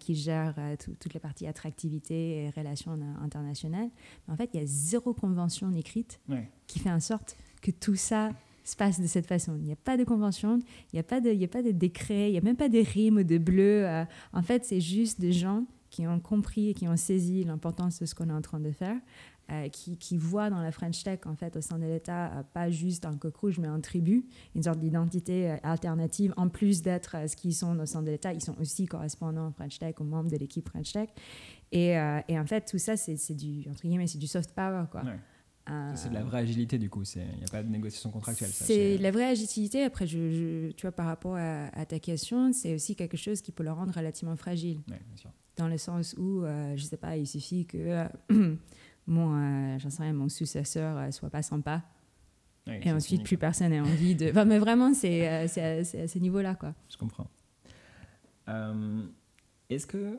qui 0.00 0.16
gère 0.16 0.56
toute 0.78 1.14
la 1.14 1.20
partie 1.20 1.46
attractivité 1.46 2.44
et 2.44 2.50
relations 2.50 2.98
internationales. 3.22 3.90
En 4.26 4.36
fait 4.36 4.50
il 4.52 4.60
y 4.60 4.62
a 4.62 4.66
zéro 4.66 5.14
convention 5.14 5.70
écrite 5.70 6.20
qui 6.66 6.80
fait 6.80 6.90
en 6.90 7.00
sorte 7.00 7.36
que 7.62 7.70
tout 7.70 7.96
ça 7.96 8.30
se 8.64 8.76
passe 8.76 9.00
de 9.00 9.06
cette 9.06 9.26
façon. 9.26 9.56
Il 9.56 9.64
n'y 9.64 9.72
a 9.72 9.76
pas 9.76 9.96
de 9.96 10.04
convention, 10.04 10.58
il 10.92 10.96
n'y 10.96 11.00
a, 11.00 11.02
pas 11.02 11.20
de, 11.20 11.30
a 11.30 11.48
pas 11.48 11.62
de 11.62 11.70
décret, 11.70 12.28
il 12.28 12.32
n'y 12.32 12.38
a 12.38 12.42
même 12.42 12.56
pas 12.56 12.68
de 12.68 12.78
rimes 12.78 13.24
de 13.24 13.38
bleu. 13.38 13.86
Euh. 13.86 14.04
en 14.32 14.42
fait, 14.42 14.64
c'est 14.64 14.80
juste 14.80 15.20
des 15.20 15.32
gens 15.32 15.64
qui 15.90 16.06
ont 16.06 16.20
compris 16.20 16.70
et 16.70 16.74
qui 16.74 16.86
ont 16.86 16.96
saisi 16.96 17.44
l'importance 17.44 17.98
de 18.00 18.06
ce 18.06 18.14
qu'on 18.14 18.28
est 18.28 18.32
en 18.32 18.42
train 18.42 18.60
de 18.60 18.70
faire, 18.70 18.96
euh, 19.50 19.68
qui, 19.68 20.16
voient 20.16 20.48
dans 20.48 20.62
la 20.62 20.70
French 20.70 21.02
Tech, 21.02 21.20
en 21.26 21.34
fait, 21.34 21.56
au 21.56 21.60
sein 21.60 21.80
de 21.80 21.84
l'État, 21.84 22.26
euh, 22.26 22.42
pas 22.52 22.70
juste 22.70 23.04
un 23.06 23.16
coq 23.16 23.36
rouge, 23.36 23.58
mais 23.58 23.66
un 23.66 23.80
tribu, 23.80 24.24
une 24.54 24.62
sorte 24.62 24.78
d'identité 24.78 25.56
alternative, 25.64 26.32
en 26.36 26.48
plus 26.48 26.82
d'être 26.82 27.16
ce 27.28 27.34
qu'ils 27.34 27.54
sont 27.54 27.76
au 27.80 27.86
sein 27.86 28.02
de 28.02 28.10
l'État, 28.10 28.32
ils 28.32 28.42
sont 28.42 28.56
aussi 28.60 28.86
correspondants 28.86 29.50
French 29.50 29.80
Tech, 29.80 29.96
aux 29.98 30.04
membres 30.04 30.30
de 30.30 30.36
l'équipe 30.36 30.68
French 30.68 30.92
Tech. 30.92 31.08
Et, 31.72 31.98
en 31.98 32.46
fait, 32.46 32.66
tout 32.70 32.78
ça, 32.78 32.96
c'est 32.96 33.34
du, 33.34 33.64
du 33.64 34.26
soft 34.28 34.52
power, 34.54 34.84
quoi. 34.90 35.02
C'est 35.94 36.08
de 36.08 36.14
la 36.14 36.22
vraie 36.22 36.40
agilité 36.40 36.78
du 36.78 36.88
coup, 36.88 37.02
il 37.14 37.22
n'y 37.38 37.44
a 37.44 37.48
pas 37.50 37.62
de 37.62 37.68
négociation 37.68 38.10
contractuelle. 38.10 38.50
C'est 38.50 38.98
la 38.98 39.10
vraie 39.10 39.26
agilité. 39.26 39.82
Après, 39.84 40.06
je, 40.06 40.70
tu 40.72 40.82
vois, 40.82 40.92
par 40.92 41.06
rapport 41.06 41.36
à, 41.36 41.86
ta 41.86 41.98
question, 41.98 42.52
c'est 42.52 42.74
aussi 42.74 42.96
quelque 42.96 43.16
chose 43.16 43.40
qui 43.40 43.52
peut 43.52 43.62
le 43.62 43.72
rendre 43.72 43.94
relativement 43.94 44.36
fragile. 44.36 44.80
Dans 45.56 45.68
le 45.68 45.78
sens 45.78 46.14
où, 46.16 46.42
euh, 46.42 46.76
je 46.76 46.82
ne 46.82 46.88
sais 46.88 46.96
pas, 46.96 47.16
il 47.16 47.26
suffit 47.26 47.66
que 47.66 47.76
euh, 47.78 48.08
mon, 49.06 49.74
euh, 49.74 49.78
sais 49.78 50.02
rien, 50.02 50.12
mon 50.12 50.28
successeur 50.28 51.06
ne 51.06 51.10
soit 51.10 51.30
pas 51.30 51.42
sympa. 51.42 51.82
et 52.66 52.90
ensuite, 52.92 53.24
plus 53.24 53.36
personne 53.36 53.72
n'a 53.72 53.82
envie 53.82 54.14
de. 54.14 54.30
Enfin, 54.30 54.44
mais 54.44 54.58
vraiment, 54.58 54.94
c'est 54.94 55.26
à, 55.26 55.40
à, 55.40 55.48
ce 55.84 56.18
niveau-là. 56.18 56.54
quoi. 56.54 56.74
Je 56.88 56.96
comprends. 56.96 57.28
Est-ce 59.68 59.86
que 59.86 60.18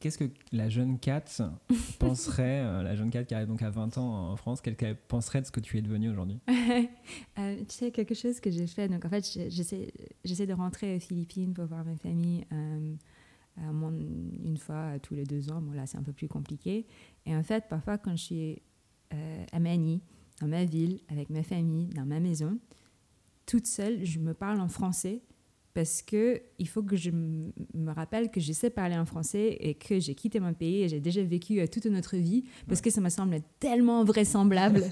Qu'est-ce 0.00 0.18
que 0.18 0.30
la 0.52 0.68
jeune 0.68 0.98
Kat 0.98 1.24
penserait, 1.98 2.60
euh, 2.60 2.82
la 2.82 2.94
jeune 2.94 3.10
Kat 3.10 3.24
qui 3.24 3.34
arrive 3.34 3.48
donc 3.48 3.62
à 3.62 3.70
20 3.70 3.98
ans 3.98 4.30
en 4.30 4.36
France, 4.36 4.60
qu'elle 4.60 4.76
penserait 4.96 5.40
de 5.40 5.46
ce 5.46 5.50
que 5.50 5.60
tu 5.60 5.76
es 5.78 5.82
devenue 5.82 6.10
aujourd'hui? 6.10 6.40
Euh, 7.38 7.56
Tu 7.68 7.74
sais, 7.74 7.90
quelque 7.90 8.14
chose 8.14 8.40
que 8.40 8.50
j'ai 8.50 8.66
fait, 8.66 8.88
donc 8.88 9.04
en 9.04 9.08
fait, 9.08 9.24
j'essaie 9.50 10.46
de 10.46 10.52
rentrer 10.52 10.96
aux 10.96 11.00
Philippines 11.00 11.54
pour 11.54 11.66
voir 11.66 11.84
ma 11.84 11.96
famille 11.96 12.44
euh, 12.52 12.94
une 13.56 14.56
fois 14.58 14.98
tous 15.00 15.14
les 15.14 15.24
deux 15.24 15.50
ans. 15.50 15.62
Bon, 15.62 15.72
là, 15.72 15.86
c'est 15.86 15.96
un 15.98 16.02
peu 16.02 16.12
plus 16.12 16.28
compliqué. 16.28 16.86
Et 17.26 17.34
en 17.34 17.42
fait, 17.42 17.68
parfois, 17.68 17.96
quand 17.96 18.12
je 18.16 18.22
suis 18.22 18.62
à 19.52 19.58
Manille, 19.58 20.00
dans 20.40 20.48
ma 20.48 20.64
ville, 20.64 21.00
avec 21.08 21.30
ma 21.30 21.42
famille, 21.42 21.88
dans 21.88 22.04
ma 22.06 22.20
maison, 22.20 22.58
toute 23.46 23.66
seule, 23.66 24.04
je 24.04 24.18
me 24.18 24.34
parle 24.34 24.60
en 24.60 24.68
français 24.68 25.22
parce 25.78 26.02
que 26.02 26.42
il 26.58 26.66
faut 26.66 26.82
que 26.82 26.96
je 26.96 27.12
me 27.12 27.92
rappelle 27.92 28.32
que 28.32 28.40
je 28.40 28.52
sais 28.52 28.68
parler 28.68 28.96
en 28.96 29.04
français 29.04 29.56
et 29.60 29.74
que 29.74 30.00
j'ai 30.00 30.16
quitté 30.16 30.40
mon 30.40 30.52
pays 30.52 30.82
et 30.82 30.88
j'ai 30.88 30.98
déjà 30.98 31.22
vécu 31.22 31.60
euh, 31.60 31.68
toute 31.68 31.86
notre 31.86 32.16
vie 32.16 32.42
parce 32.66 32.80
que 32.80 32.90
ça 32.90 33.00
me 33.00 33.08
semble 33.10 33.38
tellement 33.60 34.02
vraisemblable 34.02 34.82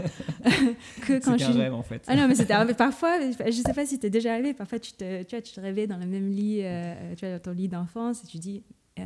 que 1.02 1.18
quand 1.18 1.36
je 1.38 1.46
un 1.46 1.52
rêve 1.54 1.74
en 1.74 1.82
fait. 1.82 2.04
Ah 2.06 2.14
non 2.14 2.28
mais 2.28 2.36
c'était 2.36 2.54
parfois 2.78 3.18
je 3.20 3.50
sais 3.50 3.74
pas 3.74 3.84
si 3.84 3.98
tu 3.98 4.06
es 4.06 4.10
déjà 4.10 4.34
arrivé 4.34 4.54
parfois 4.54 4.78
tu 4.78 4.92
te 4.92 5.24
tu 5.24 5.34
vois 5.34 5.42
tu 5.42 5.52
te 5.52 5.60
réveilles 5.60 5.88
dans 5.88 5.96
le 5.96 6.06
même 6.06 6.28
lit 6.28 6.60
euh, 6.62 7.16
tu 7.16 7.26
vois 7.26 7.34
dans 7.36 7.42
ton 7.42 7.50
lit 7.50 7.66
d'enfance 7.66 8.22
et 8.22 8.28
tu 8.28 8.38
dis 8.38 8.62
euh, 9.00 9.02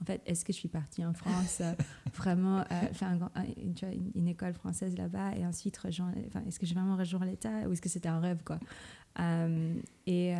en 0.00 0.04
fait, 0.04 0.22
est-ce 0.24 0.44
que 0.44 0.52
je 0.52 0.58
suis 0.58 0.68
partie 0.68 1.04
en 1.04 1.14
France 1.14 1.62
vraiment 2.14 2.64
faire 2.92 3.10
une, 3.10 3.74
une, 4.14 4.28
école 4.28 4.54
française 4.54 4.96
là-bas 4.96 5.34
et 5.36 5.44
ensuite 5.44 5.76
rejoindre, 5.78 6.16
est-ce 6.46 6.58
que 6.58 6.64
je 6.64 6.74
vais 6.74 6.80
vraiment 6.80 6.96
rejoindre 6.96 7.26
l'État 7.26 7.68
ou 7.68 7.72
est-ce 7.72 7.82
que 7.82 7.88
c'était 7.88 8.08
un 8.08 8.20
rêve 8.20 8.42
quoi. 8.44 8.58
Et 10.06 10.34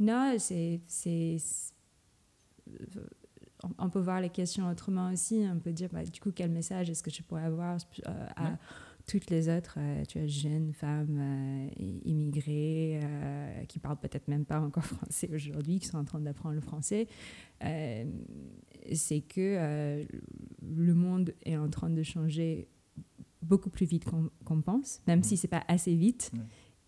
non, 0.00 0.34
c'est. 0.38 0.80
On 3.78 3.90
peut 3.90 4.00
voir 4.00 4.22
les 4.22 4.30
questions 4.30 4.68
autrement 4.70 5.12
aussi. 5.12 5.44
On 5.52 5.58
peut 5.58 5.72
dire, 5.72 5.90
bah, 5.92 6.02
du 6.04 6.18
coup, 6.18 6.32
quel 6.32 6.50
message 6.50 6.88
est-ce 6.88 7.02
que 7.02 7.10
je 7.10 7.22
pourrais 7.22 7.44
avoir 7.44 7.76
euh, 8.08 8.26
à 8.36 8.58
toutes 9.06 9.28
les 9.28 9.50
autres 9.50 9.74
euh, 9.76 10.02
tu 10.06 10.18
vois, 10.18 10.26
jeunes 10.26 10.72
femmes 10.72 11.18
euh, 11.20 11.68
immigrées 12.04 13.00
qui 13.68 13.78
parlent 13.78 13.98
peut-être 13.98 14.28
même 14.28 14.46
pas 14.46 14.60
encore 14.60 14.84
français 14.86 15.28
aujourd'hui, 15.34 15.78
qui 15.78 15.86
sont 15.86 15.98
en 15.98 16.04
train 16.04 16.20
d'apprendre 16.20 16.54
le 16.54 16.62
français. 16.62 17.06
c'est 17.60 19.20
que 19.20 20.06
le 20.62 20.94
monde 20.94 21.34
est 21.44 21.58
en 21.58 21.68
train 21.68 21.90
de 21.90 22.02
changer 22.02 22.68
beaucoup 23.42 23.70
plus 23.70 23.86
vite 23.86 24.06
qu'on 24.44 24.62
pense, 24.62 25.02
même 25.06 25.22
si 25.22 25.36
c'est 25.36 25.48
pas 25.48 25.64
assez 25.68 25.94
vite 25.94 26.32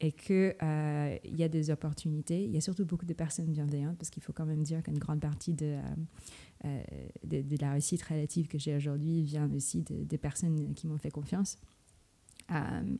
et 0.02 0.10
qu'il 0.10 0.56
euh, 0.60 1.16
y 1.24 1.44
a 1.44 1.48
des 1.48 1.70
opportunités. 1.70 2.44
Il 2.44 2.50
y 2.50 2.56
a 2.56 2.60
surtout 2.60 2.84
beaucoup 2.84 3.06
de 3.06 3.14
personnes 3.14 3.52
bienveillantes, 3.52 3.96
parce 3.96 4.10
qu'il 4.10 4.22
faut 4.22 4.32
quand 4.32 4.44
même 4.44 4.64
dire 4.64 4.82
qu'une 4.82 4.98
grande 4.98 5.20
partie 5.20 5.54
de, 5.54 5.76
euh, 5.76 5.82
euh, 6.64 6.82
de, 7.22 7.56
la 7.60 7.70
réussite 7.70 8.02
relative 8.02 8.48
que 8.48 8.58
j'ai 8.58 8.74
aujourd'hui 8.74 9.22
vient 9.22 9.48
aussi 9.54 9.82
de, 9.82 10.02
des 10.02 10.18
personnes 10.18 10.74
qui 10.74 10.88
m'ont 10.88 10.98
fait 10.98 11.12
confiance, 11.12 11.56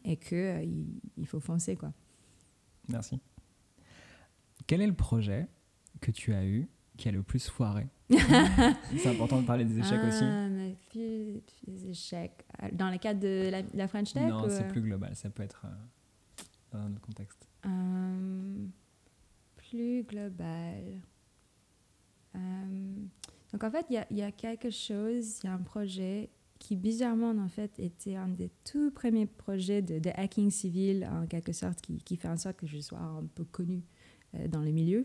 et 0.05 0.17
qu'il 0.17 1.01
il 1.17 1.27
faut 1.27 1.41
foncer. 1.41 1.77
Quoi. 1.77 1.93
Merci. 2.89 3.21
Quel 4.67 4.81
est 4.81 4.87
le 4.87 4.95
projet 4.95 5.49
que 6.01 6.11
tu 6.13 6.33
as 6.33 6.47
eu 6.47 6.69
qui 6.97 7.09
a 7.09 7.13
le 7.13 7.23
plus 7.25 7.49
foiré? 7.49 7.89
C'est 8.97 9.09
important 9.09 9.43
de 9.43 9.47
parler 9.47 9.65
des 9.65 9.79
échecs 9.79 10.01
ah, 10.03 10.09
aussi. 10.09 11.43
des 11.67 11.91
échecs. 11.91 12.47
Dans 12.73 12.91
le 12.91 12.99
cadre 12.99 13.21
de 13.21 13.51
la, 13.75 13.89
French 13.89 14.13
Tech 14.13 14.29
Non, 14.29 14.49
c'est 14.49 14.69
plus 14.69 14.83
global. 14.83 15.15
Ça 15.17 15.29
peut 15.29 15.43
être 15.43 15.67
dans 16.73 16.87
autre 16.87 17.01
contexte 17.01 17.49
euh, 17.66 18.66
Plus 19.57 20.03
global. 20.05 21.01
Euh, 22.35 22.95
donc 23.53 23.64
en 23.64 23.70
fait, 23.70 23.87
il 23.91 24.05
y, 24.11 24.14
y, 24.16 24.23
a 24.23 24.33
quelque 24.33 24.70
chose, 24.70 25.41
il 25.43 25.47
y 25.47 25.49
a 25.49 25.53
un 25.53 25.59
projet 25.59 26.31
qui 26.59 26.77
bizarrement 26.77 27.31
en 27.31 27.49
fait 27.49 27.79
était 27.79 28.14
un 28.14 28.29
des 28.29 28.51
tout 28.64 28.91
premiers 28.91 29.27
projets 29.27 29.83
de, 29.83 30.01
hacking 30.14 30.51
civil 30.51 31.09
en 31.11 31.27
quelque 31.27 31.53
sorte 31.53 31.81
qui, 31.81 31.99
qui, 31.99 32.16
fait 32.16 32.29
en 32.29 32.37
sorte 32.37 32.57
que 32.57 32.66
je 32.66 32.79
sois 32.79 33.01
un 33.01 33.25
peu 33.35 33.45
connue 33.45 33.83
euh, 34.35 34.49
dans 34.49 34.61
le 34.62 34.70
milieu. 34.70 35.05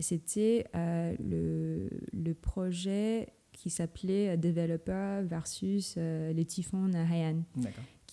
C'était 0.00 0.66
le, 0.74 1.88
le, 2.12 2.34
projet 2.34 3.32
qui 3.50 3.68
s'appelait 3.68 4.36
Developer 4.36 5.22
versus 5.24 5.96
les 5.96 6.44
typhons 6.44 6.92
Haiyan. 6.94 7.42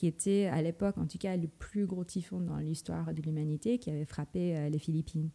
Qui 0.05 0.09
était 0.09 0.45
à 0.45 0.61
l'époque, 0.61 0.99
en 0.99 1.07
tout 1.07 1.17
cas, 1.17 1.35
le 1.35 1.47
plus 1.47 1.87
gros 1.87 2.03
typhon 2.03 2.39
dans 2.39 2.57
l'histoire 2.57 3.11
de 3.11 3.23
l'humanité 3.23 3.79
qui 3.79 3.89
avait 3.89 4.05
frappé 4.05 4.55
euh, 4.55 4.69
les 4.69 4.77
Philippines. 4.77 5.31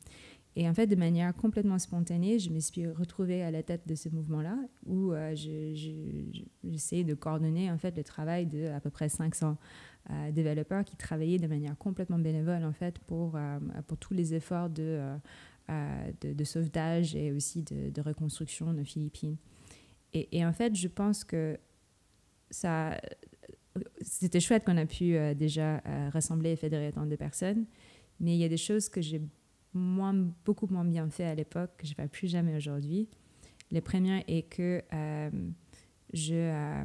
Et 0.55 0.69
en 0.69 0.75
fait, 0.75 0.87
de 0.87 0.95
manière 0.95 1.35
complètement 1.35 1.81
spontanée, 1.81 2.39
je 2.39 2.51
me 2.51 2.61
suis 2.61 2.87
retrouvée 2.87 3.43
à 3.43 3.51
la 3.51 3.65
tête 3.65 3.89
de 3.89 3.97
ce 3.97 4.09
mouvement-là, 4.11 4.57
où 4.87 5.13
euh, 5.13 5.35
j'essayais 5.35 7.03
de 7.03 7.15
coordonner 7.15 7.69
en 7.69 7.79
fait 7.79 7.97
le 7.97 8.05
travail 8.05 8.47
de 8.47 8.69
à 8.69 8.79
peu 8.79 8.91
près 8.91 9.09
500 9.09 9.57
euh, 10.09 10.31
développeurs 10.31 10.85
qui 10.85 10.95
travaillaient 10.95 11.41
de 11.41 11.49
manière 11.49 11.77
complètement 11.77 12.21
bénévole 12.21 12.63
en 12.63 12.73
fait 12.73 13.01
pour 13.01 13.37
pour 13.89 13.99
tous 13.99 14.15
les 14.15 14.35
efforts 14.35 14.71
de, 14.71 15.01
de, 16.21 16.45
sauvetage 16.45 17.17
et 17.17 17.33
aussi 17.33 17.65
de, 17.65 18.01
reconstruction 18.01 18.73
de 18.73 18.85
Philippines. 18.85 19.37
Et, 20.13 20.47
en 20.47 20.53
fait, 20.53 20.77
je 20.77 20.87
pense 20.87 21.25
que 21.25 21.59
ça, 22.51 23.01
c'était 24.01 24.41
chouette 24.41 24.65
qu'on 24.65 24.77
a 24.77 24.87
pu 24.87 25.17
euh, 25.17 25.35
déjà 25.35 25.83
euh, 25.87 26.11
rassembler 26.13 26.53
et 26.53 26.57
fédérer 26.57 26.93
tant 26.93 27.07
de 27.07 27.17
personnes, 27.17 27.67
mais 28.19 28.35
il 28.35 28.39
y 28.39 28.45
a 28.45 28.49
des 28.49 28.57
choses 28.57 28.89
que 28.89 29.01
j'ai 29.01 29.21
moins, 29.73 30.15
beaucoup 30.45 30.67
moins 30.67 30.85
bien 30.85 31.09
fait 31.11 31.25
à 31.25 31.35
l'époque, 31.35 31.71
que 31.79 31.87
je 31.87 31.93
ne 31.93 31.95
fais 31.95 32.09
plus 32.09 32.29
jamais 32.29 32.57
aujourd'hui. 32.57 33.09
Le 33.71 33.81
premier 33.81 34.25
est 34.27 34.43
que 34.43 34.83
euh, 34.93 35.31
je, 36.13 36.85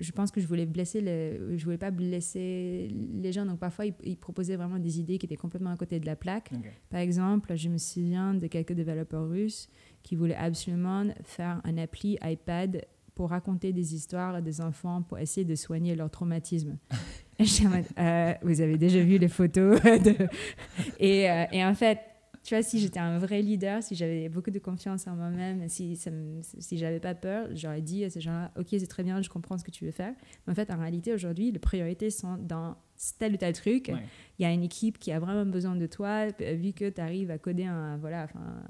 je 0.00 0.10
pense 0.10 0.32
que 0.32 0.40
je 0.40 0.46
voulais 0.48 0.66
blesser 0.66 1.00
le, 1.00 1.56
je 1.56 1.64
voulais 1.64 1.78
pas 1.78 1.92
blesser 1.92 2.88
les 3.14 3.32
gens, 3.32 3.46
donc 3.46 3.60
parfois 3.60 3.86
ils, 3.86 4.16
proposaient 4.16 4.56
vraiment 4.56 4.80
des 4.80 4.98
idées 4.98 5.18
qui 5.18 5.26
étaient 5.26 5.36
complètement 5.36 5.70
à 5.70 5.76
côté 5.76 6.00
de 6.00 6.06
la 6.06 6.16
plaque. 6.16 6.50
Par 6.88 6.98
exemple, 6.98 7.54
je 7.54 7.68
me 7.68 7.78
souviens 7.78 8.34
de 8.34 8.48
quelques 8.48 8.72
développeurs 8.72 9.28
russes 9.28 9.68
qui 10.02 10.16
voulaient 10.16 10.34
absolument 10.34 11.04
faire 11.22 11.60
un 11.62 11.78
appli 11.78 12.18
iPad 12.22 12.84
pour 13.14 13.30
raconter 13.30 13.72
des 13.72 13.94
histoires 13.94 14.34
à 14.34 14.40
des 14.40 14.60
enfants 14.60 15.02
pour 15.02 15.18
essayer 15.18 15.44
de 15.44 15.54
soigner 15.54 15.94
leur 15.94 16.10
traumatisme. 16.10 16.76
euh, 17.40 18.34
vous 18.42 18.60
avez 18.60 18.76
déjà 18.76 19.02
vu 19.02 19.18
les 19.18 19.28
photos 19.28 19.80
de... 19.82 20.14
et, 20.98 21.30
euh, 21.30 21.44
et, 21.52 21.64
en 21.64 21.74
fait, 21.74 22.00
tu 22.42 22.54
vois, 22.54 22.62
si 22.62 22.78
j'étais 22.78 23.00
un 23.00 23.18
vrai 23.18 23.42
leader, 23.42 23.82
si 23.82 23.94
j'avais 23.94 24.28
beaucoup 24.28 24.50
de 24.50 24.58
confiance 24.58 25.06
en 25.06 25.14
moi-même, 25.14 25.68
si, 25.68 25.96
ça 25.96 26.10
si 26.42 26.78
j'avais 26.78 27.00
pas 27.00 27.14
peur, 27.14 27.48
j'aurais 27.54 27.82
dit 27.82 28.04
à 28.04 28.10
ces 28.10 28.20
gens-là, 28.20 28.50
ok, 28.58 28.66
c'est 28.70 28.86
très 28.86 29.02
bien, 29.02 29.20
je 29.20 29.28
comprends 29.28 29.58
ce 29.58 29.64
que 29.64 29.70
tu 29.70 29.84
veux 29.84 29.90
faire. 29.90 30.14
Mais 30.46 30.52
en 30.52 30.54
fait, 30.54 30.70
en 30.70 30.78
réalité, 30.78 31.12
aujourd'hui, 31.12 31.50
les 31.50 31.58
priorités 31.58 32.10
sont 32.10 32.36
dans 32.38 32.76
tel 33.18 33.34
ou 33.34 33.36
tel 33.36 33.52
truc. 33.52 33.92
Il 34.38 34.42
y 34.42 34.44
a 34.46 34.52
une 34.52 34.62
équipe 34.62 34.98
qui 34.98 35.12
a 35.12 35.18
vraiment 35.18 35.44
besoin 35.44 35.76
de 35.76 35.86
toi, 35.86 36.28
vu 36.38 36.72
que 36.72 36.88
tu 36.88 37.00
arrives 37.00 37.30
à 37.30 37.38
coder 37.38 37.64
un... 37.64 37.98
Voilà, 37.98 38.24
enfin... 38.24 38.62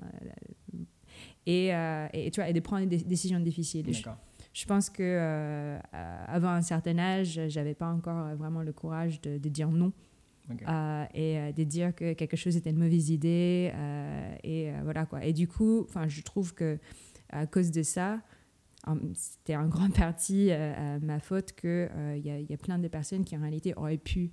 Et, 1.47 1.75
euh, 1.75 2.07
et, 2.13 2.31
tu 2.31 2.41
vois, 2.41 2.49
et 2.49 2.53
de 2.53 2.61
prendre 2.61 2.87
des 2.87 2.99
décisions 2.99 3.41
difficiles. 3.41 3.87
D'accord 3.87 4.19
je 4.53 4.67
pense 4.67 4.91
que 4.91 5.03
euh, 5.03 5.79
avant 5.93 6.49
un 6.49 6.63
certain 6.63 6.99
âge, 6.99 7.41
j'avais 7.49 7.75
pas 7.75 7.89
encore 7.89 8.35
vraiment 8.37 8.63
le 8.63 8.73
courage 8.73 9.21
de, 9.21 9.37
dire 9.49 9.71
non. 9.71 9.93
Euh, 10.51 11.05
et 11.15 11.39
euh, 11.39 11.53
de 11.53 11.63
dire 11.63 11.95
que 11.95 12.13
quelque 12.15 12.37
chose 12.37 12.57
était 12.57 12.71
une 12.71 12.79
mauvaise 12.79 13.11
idée 13.11 13.73
et 14.43 14.73
voilà 14.83 15.07
quoi 15.07 15.25
et 15.25 15.33
du 15.33 15.47
coup 15.47 15.83
enfin 15.83 16.09
je 16.09 16.23
trouve 16.23 16.55
que 16.55 16.81
à 17.29 17.47
cause 17.47 17.71
de 17.71 17.85
ça 17.85 18.21
c'était 19.15 19.55
en 19.55 19.69
grande 19.69 19.95
partie 19.95 20.51
ma 21.03 21.21
faute 21.21 21.53
qu'il 21.53 21.89
il 22.17 22.27
y, 22.27 22.51
y, 22.51 22.55
a 22.55 22.57
plein 22.57 22.81
de 22.81 22.89
personnes 22.89 23.25
qui 23.25 23.37
en 23.37 23.43
réalité 23.43 23.75
auraient 23.77 23.97
pu 23.97 24.33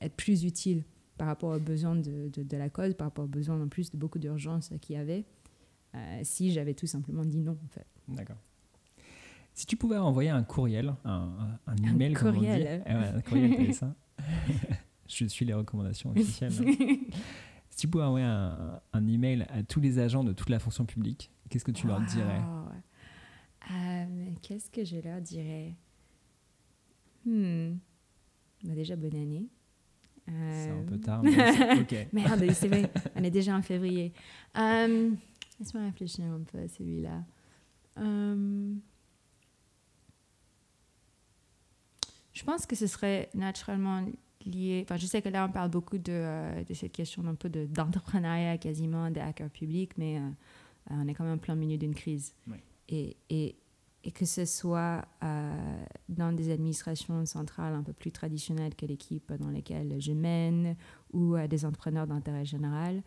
être 0.00 0.16
plus 0.16 0.42
utiles 0.42 0.82
par 1.16 1.28
rapport 1.28 1.54
aux 1.54 1.60
besoins 1.60 1.94
de, 1.94 2.28
de, 2.34 2.56
la 2.56 2.68
cause, 2.68 2.94
par 2.94 3.06
rapport 3.06 3.26
aux 3.26 3.28
besoins 3.28 3.62
en 3.62 3.68
plus 3.68 3.92
de 3.92 3.96
beaucoup 3.96 4.18
d'urgence 4.18 4.72
qu'il 4.80 4.96
y 4.96 4.98
avait, 4.98 5.26
si 6.24 6.50
j'avais 6.50 6.74
tout 6.74 6.88
simplement 6.88 7.24
dit 7.24 7.38
non 7.38 7.56
en 7.64 7.68
fait. 7.68 7.86
D'accord. 8.08 8.38
Si 9.58 9.66
tu 9.66 9.76
pouvais 9.76 9.96
envoyer 9.96 10.30
un 10.30 10.44
courriel, 10.44 10.94
un, 11.04 11.58
un, 11.66 11.76
email, 11.78 12.14
un 12.14 12.20
courriel. 12.20 12.22
Comme 12.22 12.36
on 12.36 12.40
dit, 12.42 12.80
eh 12.86 13.16
un 13.16 13.20
courriel, 13.22 13.74
ça. 13.74 13.92
Je 15.08 15.24
suis 15.24 15.44
les 15.44 15.52
recommandations 15.52 16.10
officielles. 16.10 16.52
si 17.68 17.76
tu 17.76 17.88
pouvais 17.88 18.04
envoyer 18.04 18.24
un, 18.24 18.80
un, 18.92 19.06
email 19.08 19.48
à 19.48 19.64
tous 19.64 19.80
les 19.80 19.98
agents 19.98 20.22
de 20.22 20.32
toute 20.32 20.48
la 20.48 20.60
fonction 20.60 20.86
publique, 20.86 21.32
qu'est-ce 21.50 21.64
que 21.64 21.72
tu 21.72 21.88
leur 21.88 22.00
dirais? 22.02 22.40
Euh, 23.72 24.30
Qu'est-ce 24.42 24.70
que 24.70 24.84
je 24.84 25.00
leur 25.00 25.20
dirais? 25.20 25.74
Hmm. 27.26 27.78
bah 28.62 28.74
Déjà, 28.76 28.94
bonne 28.94 29.16
année. 29.16 29.48
C'est 30.28 30.70
un 30.70 30.84
peu 30.84 30.94
euh, 30.94 30.98
tard, 30.98 31.24
mais 31.24 31.80
ok. 31.80 32.06
Merde, 32.12 32.48
c'est 32.52 32.68
vrai, 32.68 32.92
on 33.16 33.24
est 33.24 33.30
déjà 33.32 33.56
en 33.56 33.62
février. 33.62 34.12
Euh, 34.56 35.10
laisse-moi 35.58 35.82
réfléchir 35.82 36.26
un 36.26 36.44
peu 36.44 36.58
à 36.58 36.68
celui-là. 36.68 37.24
Je 42.38 42.44
pense 42.44 42.66
que 42.66 42.76
ce 42.76 42.86
serait 42.86 43.30
naturellement 43.34 44.06
lié. 44.46 44.82
Enfin, 44.84 44.96
je 44.96 45.06
sais 45.06 45.20
que 45.20 45.28
là, 45.28 45.44
on 45.44 45.50
parle 45.50 45.70
beaucoup 45.70 45.98
de, 45.98 46.12
euh, 46.12 46.62
de 46.62 46.72
cette 46.72 46.92
question 46.92 47.24
d'un 47.24 47.34
peu 47.34 47.48
d'entrepreneuriat 47.48 48.58
quasiment, 48.58 49.10
des 49.10 49.18
hackers 49.18 49.50
publics, 49.50 49.98
mais 49.98 50.18
euh, 50.18 50.20
euh, 50.20 50.94
on 51.02 51.08
est 51.08 51.14
quand 51.14 51.24
même 51.24 51.34
en 51.34 51.38
plein 51.38 51.56
milieu 51.56 51.78
d'une 51.78 51.96
crise. 51.96 52.34
Et, 52.88 53.16
et, 53.28 53.56
et, 54.04 54.12
que 54.12 54.24
ce 54.24 54.44
soit 54.44 55.04
dans 56.08 56.32
des 56.32 56.52
administrations 56.52 57.26
centrales 57.26 57.74
un 57.74 57.82
peu 57.82 57.92
plus 57.92 58.12
traditionnelles 58.12 58.76
que 58.76 58.86
l'équipe 58.86 59.32
dans 59.32 59.50
laquelle 59.50 60.00
je 60.00 60.12
mène 60.12 60.76
ou 61.12 61.36
des 61.36 61.64
entrepreneurs 61.64 62.06
d'intérêt 62.06 62.46
général, 62.46 63.02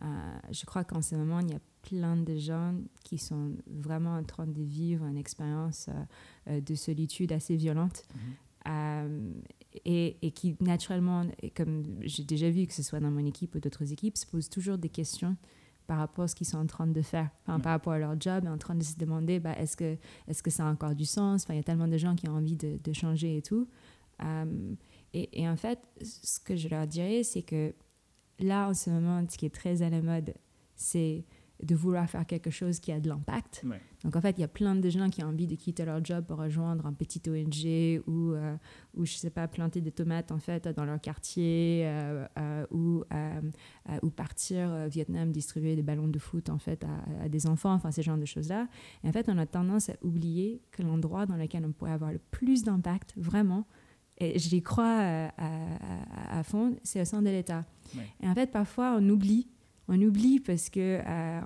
je 0.00 0.64
crois 0.64 0.84
qu'en 0.84 1.02
ce 1.02 1.16
moment, 1.16 1.40
il 1.40 1.50
y 1.50 1.54
a 1.54 1.60
plein 1.82 2.16
de 2.16 2.36
gens 2.36 2.74
qui 3.04 3.18
sont 3.18 3.56
vraiment 3.66 4.16
en 4.16 4.22
train 4.22 4.46
de 4.46 4.62
vivre 4.62 5.04
une 5.04 5.18
expérience 5.18 5.90
de 6.46 6.74
solitude 6.74 7.32
assez 7.32 7.56
violente. 7.56 8.04
Mhm. 8.14 8.20
Euh, 8.66 9.32
et, 9.84 10.16
et, 10.22 10.30
qui 10.30 10.56
naturellement, 10.60 11.24
comme 11.54 11.84
j'ai 12.00 12.24
déjà 12.24 12.50
vu 12.50 12.66
que 12.66 12.72
ce 12.72 12.82
soit 12.82 12.98
dans 12.98 13.10
mon 13.10 13.24
équipe 13.24 13.54
ou 13.54 13.60
d'autres 13.60 13.92
équipes, 13.92 14.16
se 14.16 14.26
posent 14.26 14.48
toujours 14.48 14.78
des 14.78 14.88
questions 14.88 15.36
par 15.86 15.98
rapport 15.98 16.24
à 16.24 16.28
ce 16.28 16.34
qu'ils 16.34 16.46
sont 16.46 16.58
en 16.58 16.66
train 16.66 16.86
de 16.86 17.02
faire, 17.02 17.30
enfin, 17.42 17.60
par 17.60 17.72
rapport 17.72 17.92
à 17.92 17.98
leur 17.98 18.20
job, 18.20 18.46
en 18.48 18.58
train 18.58 18.74
de 18.74 18.82
se 18.82 18.96
demander 18.96 19.38
bah, 19.38 19.52
est-ce 19.56 19.76
que, 19.76 19.96
est 20.26 20.42
que 20.42 20.50
ça 20.50 20.66
a 20.66 20.70
encore 20.70 20.94
du 20.94 21.04
sens? 21.04 21.44
Enfin, 21.44 21.54
Il 21.54 21.58
y 21.58 21.60
a 21.60 21.62
tellement 21.62 21.88
de 21.88 21.98
gens 21.98 22.16
qui 22.16 22.28
ont 22.28 22.34
envie 22.34 22.56
de, 22.56 22.78
de 22.82 22.92
changer 22.92 23.36
et 23.36 23.42
tout. 23.42 23.68
Euh, 24.22 24.74
et, 25.12 25.42
et, 25.42 25.48
en 25.48 25.56
fait, 25.56 25.78
ce 26.02 26.40
que 26.40 26.56
je 26.56 26.68
leur 26.68 26.86
dirais, 26.86 27.22
c'est 27.22 27.42
que 27.42 27.72
là, 28.38 28.68
en 28.68 28.74
ce 28.74 28.90
moment, 28.90 29.24
ce 29.28 29.38
qui 29.38 29.46
est 29.46 29.54
très 29.54 29.82
à 29.82 29.90
la 29.90 30.02
mode, 30.02 30.34
c'est 30.74 31.24
de 31.62 31.74
vouloir 31.74 32.08
faire 32.08 32.26
quelque 32.26 32.50
chose 32.50 32.80
qui 32.80 32.92
a 32.92 33.00
de 33.00 33.08
l'impact. 33.08 33.64
Donc 34.04 34.14
en 34.14 34.20
fait, 34.20 34.36
il 34.38 34.42
y 34.42 34.44
a 34.44 34.48
plein 34.48 34.74
de 34.74 34.90
gens 34.90 35.08
qui 35.08 35.22
ont 35.24 35.28
envie 35.28 35.46
de 35.46 35.54
quitter 35.54 35.84
leur 35.84 36.04
job 36.04 36.24
pour 36.26 36.38
rejoindre 36.38 36.86
un 36.86 36.92
petit 36.92 37.22
ONG 37.28 38.02
ou, 38.06 38.32
euh, 38.32 38.56
ou 38.94 39.06
je 39.06 39.14
sais 39.14 39.30
pas, 39.30 39.48
planter 39.48 39.80
des 39.80 39.90
tomates 39.90 40.32
en 40.32 40.38
fait 40.38 40.68
dans 40.68 40.84
leur 40.84 41.00
quartier 41.00 41.82
euh, 41.86 42.26
euh, 42.38 42.66
ou, 42.70 43.04
ou 44.02 44.10
partir 44.10 44.68
au 44.86 44.88
Vietnam 44.88 45.32
distribuer 45.32 45.76
des 45.76 45.82
ballons 45.82 46.08
de 46.08 46.18
foot 46.18 46.50
en 46.50 46.58
fait 46.58 46.84
à, 46.84 47.28
des 47.28 47.46
enfants, 47.46 47.72
enfin 47.72 47.90
ces 47.90 48.02
genres 48.02 48.18
de 48.18 48.26
choses-là. 48.26 48.68
Et 49.02 49.08
en 49.08 49.12
fait, 49.12 49.28
on 49.28 49.38
a 49.38 49.46
tendance 49.46 49.88
à 49.88 49.94
oublier 50.02 50.62
que 50.72 50.82
l'endroit 50.82 51.26
dans 51.26 51.36
lequel 51.36 51.64
on 51.64 51.72
pourrait 51.72 51.92
avoir 51.92 52.12
le 52.12 52.20
plus 52.30 52.64
d'impact, 52.64 53.14
vraiment, 53.16 53.66
et 54.18 54.38
j'y 54.38 54.62
crois 54.62 55.30
à, 55.36 56.38
à, 56.38 56.42
fond, 56.42 56.76
c'est 56.82 57.00
au 57.02 57.04
sein 57.04 57.20
de 57.20 57.28
l'État. 57.28 57.66
Et 58.22 58.28
en 58.28 58.34
fait, 58.34 58.50
parfois, 58.50 58.96
on 58.98 59.08
oublie 59.10 59.46
on 59.88 60.00
oublie 60.00 60.40
parce 60.40 60.68
que 60.68 61.00
euh, 61.04 61.40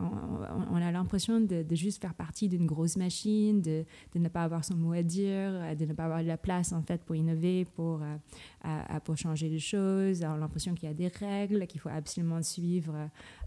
on, 0.71 0.77
a 0.77 0.91
l'impression 0.91 1.41
de, 1.41 1.65
juste 1.73 2.01
faire 2.01 2.15
partie 2.15 2.49
d'une 2.49 2.67
grosse 2.67 2.97
machine, 2.97 3.61
de, 3.61 3.85
ne 4.15 4.29
pas 4.29 4.45
avoir 4.45 4.65
son 4.65 4.77
mot 4.77 4.93
à 4.93 5.03
dire, 5.03 5.53
de 5.77 5.85
ne 5.85 5.93
pas 5.93 6.05
avoir 6.05 6.23
de 6.23 6.29
la 6.29 6.39
place 6.39 6.73
en 6.73 6.83
fait 6.83 7.03
pour 7.05 7.17
innover, 7.17 7.65
pour, 7.65 8.01
euh, 8.03 8.99
pour 9.05 9.17
changer 9.17 9.49
les 9.49 9.59
choses. 9.59 10.23
On 10.23 10.33
a 10.33 10.39
l'impression 10.39 10.75
qu'il 10.75 10.89
y 10.89 10.93
a 10.93 10.95
des 10.95 11.09
règles, 11.09 11.67
qu'il 11.67 11.81
faut 11.81 11.91
absolument 11.91 12.43
suivre 12.43 12.95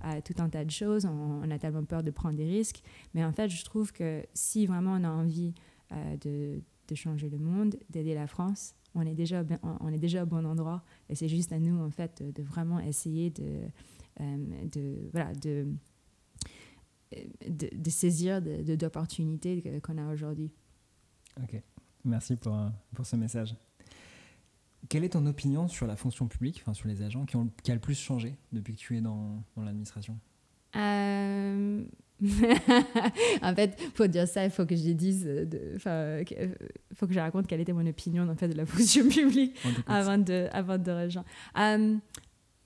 euh, 0.06 0.22
tout 0.24 0.36
un 0.42 0.50
tas 0.50 0.66
de 0.66 0.72
choses. 0.72 1.06
On, 1.06 1.50
a 1.50 1.60
tellement 1.60 1.84
peur 1.84 2.04
de 2.04 2.12
prendre 2.12 2.36
des 2.36 2.48
risques. 2.48 2.82
Mais 3.14 3.24
en 3.24 3.32
fait, 3.32 3.50
je 3.50 3.64
trouve 3.64 3.92
que 3.92 4.24
si 4.34 4.66
vraiment 4.66 4.94
on 5.00 5.04
a 5.04 5.10
envie 5.10 5.54
de, 6.24 6.60
de 6.88 6.96
changer 6.96 7.30
le 7.30 7.38
monde, 7.38 7.76
d'aider 7.90 8.16
la 8.16 8.26
France, 8.26 8.76
on 8.96 9.06
est 9.06 9.14
déjà 9.14 9.44
on 9.80 9.92
est 9.92 9.98
déjà 9.98 10.24
au 10.24 10.26
bon 10.26 10.46
endroit 10.46 10.84
et 11.10 11.16
c'est 11.16 11.28
juste 11.28 11.52
à 11.52 11.60
nous 11.60 11.80
en 11.80 11.90
fait 11.90 12.24
de 12.24 12.44
vraiment 12.44 12.80
essayer 12.80 13.30
de 13.30 13.44
euh, 13.44 13.68
de, 14.20 15.10
voilà, 15.12 15.34
de, 15.34 15.68
de, 17.48 17.90
saisir 17.90 18.42
d'opportunités 18.42 19.82
qu'on 19.82 19.98
a 19.98 20.12
aujourd'hui. 20.12 20.52
Ok, 21.42 21.62
merci 22.06 22.36
pour, 22.36 22.58
pour 22.94 23.06
ce 23.06 23.16
message. 23.16 23.56
Quelle 24.90 25.04
est 25.04 25.10
ton 25.10 25.26
opinion 25.26 25.68
sur 25.68 25.88
la 25.88 25.96
fonction 25.96 26.28
publique, 26.28 26.60
enfin 26.62 26.74
sur 26.74 26.88
les 26.88 27.02
agents 27.02 27.26
qui 27.26 27.38
ont 27.38 27.50
qui 27.64 27.72
a 27.72 27.74
le 27.74 27.80
plus 27.80 27.98
changé 27.98 28.36
depuis 28.52 28.76
que 28.76 28.80
tu 28.80 28.98
es 28.98 29.02
dans, 29.02 29.44
dans 29.56 29.64
l'administration? 29.64 30.20
Euh... 30.76 31.84
en 33.42 33.56
fait, 33.56 33.78
pour 33.96 34.08
dire 34.08 34.28
ça, 34.28 34.46
il 34.46 34.52
faut 34.52 34.66
que 34.66 34.76
je 34.76 34.92
dise, 34.92 35.28
enfin, 35.76 36.24
faut 36.94 37.08
que 37.08 37.14
je 37.14 37.20
raconte 37.20 37.48
quelle 37.48 37.60
était 37.60 37.74
mon 37.74 37.86
opinion 37.86 38.30
en 38.30 38.36
fait 38.36 38.48
de 38.48 38.56
la 38.56 38.66
fonction 38.66 39.08
publique 39.10 39.58
avant 39.88 40.18
de, 40.18 40.48
avant 40.52 40.78
de 40.78 40.92
rejoindre. 40.92 41.28
Euh, 41.60 41.98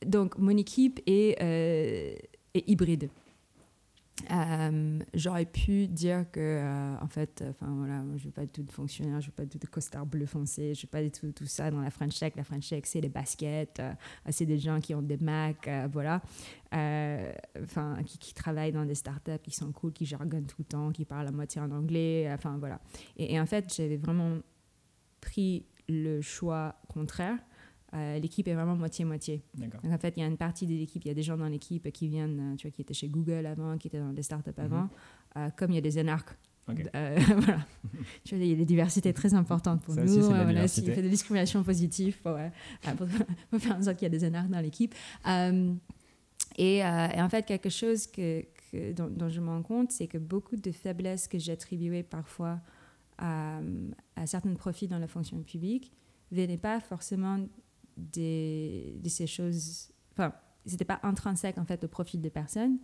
donc, 0.05 0.37
mon 0.37 0.55
équipe 0.55 0.99
est, 1.05 1.41
euh, 1.41 2.15
hybride. 2.53 3.09
Euh, 4.31 4.99
j'aurais 5.13 5.45
pu 5.45 5.87
dire 5.87 6.25
que, 6.31 6.39
euh, 6.39 6.95
en 6.99 7.07
fait, 7.07 7.43
enfin 7.47 7.71
voilà, 7.71 8.03
je 8.15 8.25
veux 8.25 8.31
pas 8.31 8.45
du 8.45 8.51
tout 8.51 8.63
de 8.63 8.71
fonctionnaire, 8.71 9.21
je 9.21 9.27
veux 9.27 9.31
pas 9.31 9.43
du 9.43 9.49
tout 9.49 9.59
de 9.59 9.67
costard 9.67 10.07
bleu 10.07 10.25
foncé, 10.25 10.73
je 10.73 10.81
veux 10.81 10.89
pas 10.89 11.03
du 11.03 11.11
tout 11.11 11.31
tout 11.31 11.45
ça 11.45 11.69
dans 11.69 11.81
la 11.81 11.91
French 11.91 12.17
Tech. 12.17 12.33
La 12.35 12.43
French 12.43 12.67
Tech, 12.67 12.81
c'est 12.85 12.99
les 12.99 13.09
baskets, 13.09 13.79
c'est 14.29 14.47
des 14.47 14.57
gens 14.57 14.79
qui 14.79 14.95
ont 14.95 15.03
des 15.03 15.17
Mac, 15.17 15.69
voilà, 15.91 16.23
enfin, 16.71 17.97
qui, 18.07 18.17
qui, 18.17 18.33
travaillent 18.33 18.71
dans 18.71 18.85
des 18.85 18.95
startups 18.95 19.39
qui 19.43 19.51
sont 19.51 19.71
cool, 19.71 19.93
qui 19.93 20.07
jargonnent 20.07 20.47
tout 20.47 20.59
le 20.59 20.65
temps, 20.65 20.91
qui 20.91 21.05
parlent 21.05 21.27
à 21.27 21.31
moitié 21.31 21.61
en 21.61 21.69
anglais, 21.69 22.27
enfin 22.33 22.57
voilà. 22.57 22.81
Et 23.17 23.39
en 23.39 23.45
fait, 23.45 23.71
j'avais 23.71 23.97
vraiment 23.97 24.39
pris 25.21 25.63
le 25.87 26.21
choix 26.21 26.75
contraire 26.87 27.37
euh, 27.93 28.19
l'équipe 28.19 28.47
est 28.47 28.53
vraiment 28.53 28.75
moitié-moitié. 28.75 29.41
En 29.85 29.97
fait, 29.97 30.13
il 30.17 30.19
y 30.19 30.23
a 30.23 30.27
une 30.27 30.37
partie 30.37 30.65
de 30.65 30.73
l'équipe, 30.73 31.03
il 31.05 31.07
y 31.07 31.11
a 31.11 31.13
des 31.13 31.23
gens 31.23 31.37
dans 31.37 31.47
l'équipe 31.47 31.89
qui 31.91 32.09
viennent, 32.09 32.53
euh, 32.53 32.55
tu 32.55 32.67
vois, 32.67 32.71
qui 32.71 32.81
étaient 32.81 32.93
chez 32.93 33.07
Google 33.07 33.45
avant, 33.45 33.77
qui 33.77 33.87
étaient 33.87 33.99
dans 33.99 34.11
des 34.11 34.23
startups 34.23 34.49
mhm. 34.57 34.65
avant, 34.65 34.89
euh, 35.37 35.49
comme 35.55 35.71
il 35.71 35.75
y 35.75 35.77
a 35.77 35.81
des 35.81 35.97
énarques. 35.97 36.37
voilà. 36.67 37.65
tu 38.25 38.35
vois, 38.35 38.43
il 38.43 38.49
y 38.49 38.53
a 38.53 38.57
des 38.57 38.65
diversités 38.65 39.13
très 39.13 39.33
importantes 39.33 39.81
pour 39.83 39.95
nous. 39.95 40.03
Aussi, 40.03 40.19
voilà, 40.19 40.63
il 40.63 40.67
fait 40.67 41.01
des 41.01 41.09
discriminations 41.09 41.63
positives 41.63 42.17
pour, 42.21 42.37
pour, 42.97 43.07
faire 43.59 43.77
en 43.77 43.81
sorte 43.81 43.95
qu'il 43.95 44.05
y 44.05 44.13
a 44.13 44.17
des 44.17 44.25
énarques 44.25 44.49
dans 44.49 44.59
l'équipe. 44.59 44.93
Et, 46.57 46.79
et, 46.79 46.83
en 46.83 47.29
fait, 47.29 47.45
quelque 47.45 47.69
chose 47.69 48.07
que, 48.07 48.43
dont, 48.91 49.07
dont, 49.07 49.29
je 49.29 49.39
me 49.39 49.47
rends 49.47 49.63
compte, 49.63 49.91
c'est 49.93 50.07
que 50.07 50.17
beaucoup 50.17 50.57
de 50.57 50.71
faiblesses 50.73 51.29
que 51.29 51.39
j'attribuais 51.39 52.03
parfois 52.03 52.59
à, 53.17 53.61
à 54.17 54.27
certains 54.27 54.53
profits 54.53 54.89
dans 54.89 54.99
la 54.99 55.07
fonction 55.07 55.41
publique 55.43 55.93
venaient 56.31 56.57
pas 56.57 56.81
forcément 56.81 57.39
de 57.97 59.09
ces 59.09 59.27
choses. 59.27 59.89
Enfin, 60.13 60.33
c'était 60.65 60.85
pas 60.85 60.99
intrinsèque 61.03 61.57
en 61.57 61.65
fait 61.65 61.83
au 61.83 61.87
profil 61.87 62.21
des 62.21 62.29
personnes, 62.29 62.77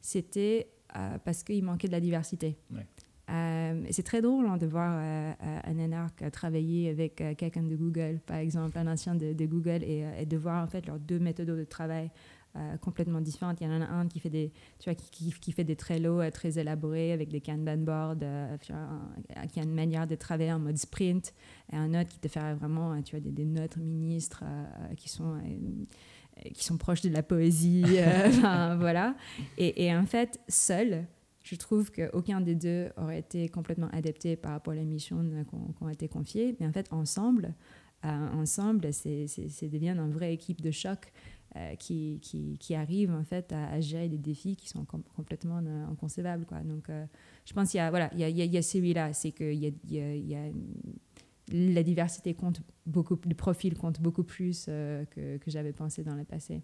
c'était 0.00 0.70
euh, 0.96 1.18
parce 1.24 1.42
qu'il 1.42 1.62
manquait 1.64 1.88
de 1.88 1.92
la 1.92 2.00
diversité. 2.00 2.56
Euh, 3.30 3.84
c'est 3.90 4.02
très 4.02 4.22
drôle 4.22 4.46
hein, 4.46 4.56
de 4.56 4.66
voir 4.66 4.94
euh, 4.96 5.32
un 5.64 5.78
énarque 5.78 6.30
travailler 6.30 6.88
avec 6.88 7.16
quelqu'un 7.36 7.62
de 7.62 7.76
Google, 7.76 8.20
par 8.24 8.38
exemple, 8.38 8.78
un 8.78 8.86
ancien 8.86 9.14
de, 9.14 9.46
Google, 9.46 9.82
et, 9.84 10.06
et, 10.18 10.24
de 10.24 10.36
voir 10.38 10.64
en 10.64 10.66
fait 10.66 10.86
leurs 10.86 10.98
deux 10.98 11.18
méthodes 11.18 11.50
de 11.50 11.64
travail 11.64 12.10
complètement 12.80 13.20
différentes. 13.20 13.60
Il 13.60 13.64
y 13.64 13.70
en 13.70 13.80
a 13.80 13.86
un 13.86 14.08
qui 14.08 14.20
fait 14.20 14.30
des, 14.30 14.52
tu 14.78 14.90
vois, 14.90 14.94
qui, 14.94 15.32
qui, 15.32 15.52
fait 15.52 15.64
des 15.64 15.76
Trello 15.76 16.20
euh, 16.20 16.30
très 16.30 16.58
élaborés 16.58 17.12
avec 17.12 17.28
des 17.28 17.40
Kanban 17.40 17.78
boards, 17.78 18.16
euh, 18.22 18.56
qui 18.58 19.60
a 19.60 19.62
une 19.62 19.74
manière 19.74 20.06
de 20.06 20.14
travailler 20.14 20.52
en 20.52 20.58
mode 20.58 20.78
sprint, 20.78 21.34
et 21.72 21.76
un 21.76 21.94
autre 22.00 22.08
qui 22.08 22.18
te 22.18 22.28
fait 22.28 22.54
vraiment, 22.54 23.00
tu 23.02 23.16
vois, 23.16 23.30
des, 23.30 23.44
notes 23.44 23.76
ministres 23.76 24.44
qui 24.96 25.08
sont 25.08 25.38
qui 26.54 26.64
sont 26.64 26.78
proches 26.78 27.02
de 27.02 27.08
la 27.08 27.22
poésie, 27.22 27.84
voilà. 28.40 29.16
Et, 29.56 29.86
et, 29.86 29.94
en 29.94 30.06
fait, 30.06 30.40
seul, 30.48 31.04
je 31.42 31.56
trouve 31.56 31.90
qu'aucun 31.90 32.40
des 32.40 32.54
deux 32.54 32.90
aurait 32.96 33.18
été 33.18 33.48
complètement 33.48 33.88
adapté 33.92 34.36
par 34.36 34.52
rapport 34.52 34.72
à 34.72 34.76
la 34.76 34.84
mission 34.84 35.18
qu'on 35.50 35.86
a 35.86 35.92
été 35.92 36.06
confiée. 36.06 36.56
Mais 36.60 36.66
en 36.66 36.72
fait, 36.72 36.92
ensemble, 36.92 37.54
ensemble, 38.04 38.92
c'est 38.92 39.26
devient 39.62 39.96
une 39.98 40.12
vraie 40.12 40.32
équipe 40.32 40.60
de 40.60 40.70
choc 40.70 41.12
euh, 41.56 41.74
qui, 41.76 42.18
qui, 42.20 42.58
qui, 42.58 42.74
arrivent 42.74 43.10
en 43.10 43.24
fait 43.24 43.54
à, 43.54 43.80
gérer 43.80 44.10
des 44.10 44.18
défis 44.18 44.54
qui 44.54 44.68
sont 44.68 44.84
complètement 44.84 45.62
euh, 45.64 45.86
inconcevables. 45.86 46.44
Quoi. 46.44 46.60
Donc, 46.60 46.90
euh, 46.90 47.06
je 47.46 47.54
pense 47.54 47.70
qu'il 47.70 47.78
y 47.78 47.80
a, 47.80 47.88
voilà, 47.88 48.10
il 48.12 48.20
y 48.20 48.24
a, 48.24 48.28
y 48.28 48.56
a 48.58 48.62
celui-là, 48.62 49.14
c'est 49.14 49.32
que 49.32 49.50
il 49.50 49.60
y 49.60 49.66
a, 49.98 50.14
il 50.14 50.28
y 50.28 50.34
a, 50.34 50.50
la 51.50 51.82
diversité 51.82 52.34
compte 52.34 52.60
beaucoup, 52.84 53.18
le 53.26 53.34
profil 53.34 53.78
compte 53.78 53.98
beaucoup 53.98 54.24
plus 54.24 54.66
que, 54.66 55.38
que 55.38 55.50
j'avais 55.50 55.72
pensé 55.72 56.04
dans 56.04 56.14
le 56.14 56.24
passé. 56.24 56.60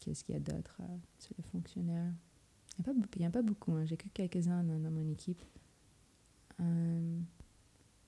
Qu'est-ce 0.00 0.22
qu'il 0.22 0.36
y 0.36 0.38
a 0.38 0.40
d'autre 0.40 0.80
sur 1.18 1.34
les 1.36 1.42
fonctionnaires 1.42 2.12
Il 2.78 2.84
n'y 3.18 3.24
a, 3.24 3.28
a, 3.28 3.30
pas 3.32 3.42
beaucoup, 3.42 3.72
hein. 3.72 3.84
j'ai 3.84 3.96
que 3.96 4.08
quelques-uns 4.10 4.62
dans, 4.62 4.90
mon 4.92 5.10
équipe. 5.10 5.42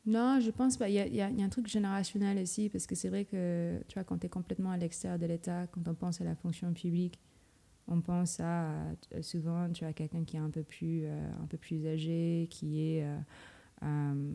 Non, 0.07 0.39
je 0.41 0.51
pense 0.53 0.77
pas. 0.77 0.89
Il 0.89 0.95
y, 0.95 1.21
a, 1.21 1.27
un 1.27 1.49
truc 1.49 1.67
générationnel 1.67 2.39
aussi, 2.39 2.69
parce 2.69 2.87
que 2.87 2.95
c'est 2.95 3.09
vrai 3.09 3.25
que, 3.25 3.81
tu 3.89 3.95
vois, 3.95 4.05
quand 4.05 4.19
tu 4.19 4.27
es 4.27 4.29
complètement 4.29 4.71
à 4.71 4.77
l'extérieur 4.77 5.19
de 5.19 5.27
l'État, 5.27 5.67
quand 5.67 5.87
on 5.89 5.95
pense 5.95 6.21
à 6.21 6.25
la 6.25 6.37
fonction 6.37 6.73
publique, 6.73 7.19
on 7.89 8.01
pense 8.01 8.39
à, 8.41 8.73
souvent, 9.21 9.69
tu 9.73 9.85
as 9.85 9.93
quelqu'un 9.93 10.25
qui 10.25 10.37
est 10.37 10.41
un 10.41 10.51
peu 10.51 10.63
plus, 10.63 11.03
euh, 11.05 11.29
un 11.43 11.47
peu 11.47 11.57
plus 11.57 11.87
âgé, 11.89 12.47
qui 12.51 12.81
est, 12.81 13.05
euh, 13.05 13.19
euh, 13.83 14.33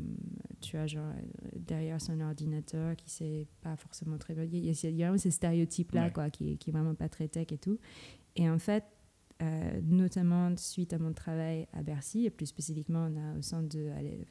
tu 0.59 0.75
vois, 0.75 0.87
genre, 0.87 1.13
derrière 1.55 2.01
son 2.01 2.19
ordinateur, 2.19 2.97
qui 2.97 3.09
sait 3.09 3.47
pas 3.61 3.77
forcément 3.77 4.17
très 4.17 4.33
bien. 4.33 4.43
Il 4.43 4.65
y 4.65 4.69
a, 4.69 4.89
il 4.89 4.95
y 4.97 5.03
a, 5.05 5.17
ces 5.17 5.31
stéréotypes-là, 5.31 6.09
quoi, 6.09 6.29
qui, 6.29 6.57
qui 6.57 6.69
est 6.69 6.73
vraiment 6.73 6.95
pas 6.95 7.07
très 7.07 7.29
tech 7.29 7.47
et 7.51 7.57
tout. 7.57 7.79
Et 8.35 8.49
en 8.49 8.59
fait, 8.59 8.83
euh, 9.41 9.81
notamment 9.83 10.55
suite 10.57 10.93
à 10.93 10.99
mon 10.99 11.13
travail 11.13 11.67
à 11.73 11.81
Bercy, 11.83 12.25
et 12.25 12.29
plus 12.29 12.45
spécifiquement 12.45 13.09
au 13.37 13.41
centre 13.41 13.75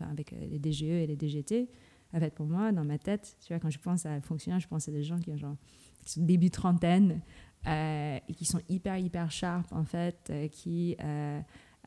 avec 0.01 0.31
les 0.31 0.59
DGE 0.59 0.83
et 0.83 1.07
les 1.07 1.17
DGT. 1.17 1.69
En 2.13 2.19
fait, 2.19 2.35
pour 2.35 2.47
moi, 2.47 2.73
dans 2.73 2.85
ma 2.85 2.99
tête, 2.99 3.37
tu 3.41 3.53
vois, 3.53 3.61
quand 3.61 3.71
je 3.71 3.79
pense 3.79 4.05
à 4.05 4.21
fonctionnaire, 4.21 4.61
je 4.61 4.69
pense 4.69 4.89
à 4.89 4.93
des 4.93 5.03
gens 5.03 5.19
qui, 5.19 5.37
genre, 5.37 5.57
sont 6.05 6.23
début 6.23 6.51
trentaine 6.51 7.21
euh, 7.67 8.19
et 8.29 8.35
qui 8.35 8.45
sont 8.45 8.61
hyper, 8.69 8.99
hyper 8.99 9.31
sharp, 9.31 9.73
en 9.73 9.85
fait, 9.85 10.29
euh, 10.31 10.49
qui 10.49 10.97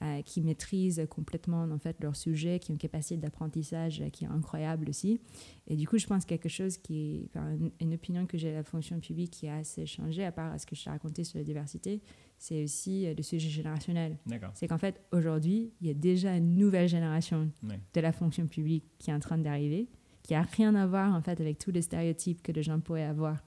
euh, 0.03 0.21
qui 0.21 0.41
maîtrisent 0.41 1.05
complètement 1.09 1.63
en 1.63 1.77
fait 1.77 1.95
leur 2.01 2.17
sujet, 2.17 2.59
qui 2.59 2.71
ont 2.71 2.73
une 2.73 2.77
capacité 2.77 3.15
d'apprentissage 3.15 4.01
euh, 4.01 4.09
qui 4.09 4.25
est 4.25 4.27
incroyable 4.27 4.89
aussi. 4.89 5.21
Et 5.65 5.77
du 5.77 5.87
coup, 5.87 5.97
je 5.97 6.05
pense 6.05 6.25
quelque 6.25 6.49
chose 6.49 6.77
qui 6.77 7.15
est 7.15 7.29
enfin, 7.29 7.55
une, 7.79 7.93
opinion 7.93 8.25
que 8.25 8.37
j'ai 8.37 8.49
de 8.49 8.55
la 8.55 8.63
fonction 8.63 8.99
publique 8.99 9.31
qui 9.31 9.47
a 9.47 9.55
assez 9.55 9.85
changé, 9.85 10.25
à 10.25 10.33
part 10.33 10.59
ce 10.59 10.65
que 10.65 10.75
je 10.75 10.83
t'ai 10.83 10.89
raconté 10.89 11.23
sur 11.23 11.37
la 11.37 11.45
diversité, 11.45 12.01
c'est 12.37 12.65
aussi 12.65 13.07
euh, 13.07 13.13
le 13.15 13.23
sujet 13.23 13.47
générationnel. 13.47 14.17
C'est 14.55 14.67
qu'en 14.67 14.77
fait, 14.77 15.01
aujourd'hui, 15.13 15.71
il 15.79 15.87
y 15.87 15.89
a 15.89 15.93
déjà 15.93 16.35
une 16.35 16.57
nouvelle 16.57 16.89
génération 16.89 17.49
de 17.63 18.01
la 18.01 18.11
fonction 18.11 18.45
publique 18.47 18.83
qui 18.99 19.09
est 19.09 19.13
en 19.13 19.21
train 19.21 19.37
d'arriver, 19.37 19.87
qui 20.21 20.35
a 20.35 20.41
rien 20.41 20.75
à 20.75 20.85
voir 20.85 21.15
en 21.15 21.21
fait 21.21 21.39
avec 21.39 21.59
tous 21.59 21.71
les 21.71 21.81
stéréotypes 21.81 22.41
que 22.41 22.51
les 22.51 22.63
gens 22.63 22.81
pourraient 22.81 23.03
avoir 23.03 23.41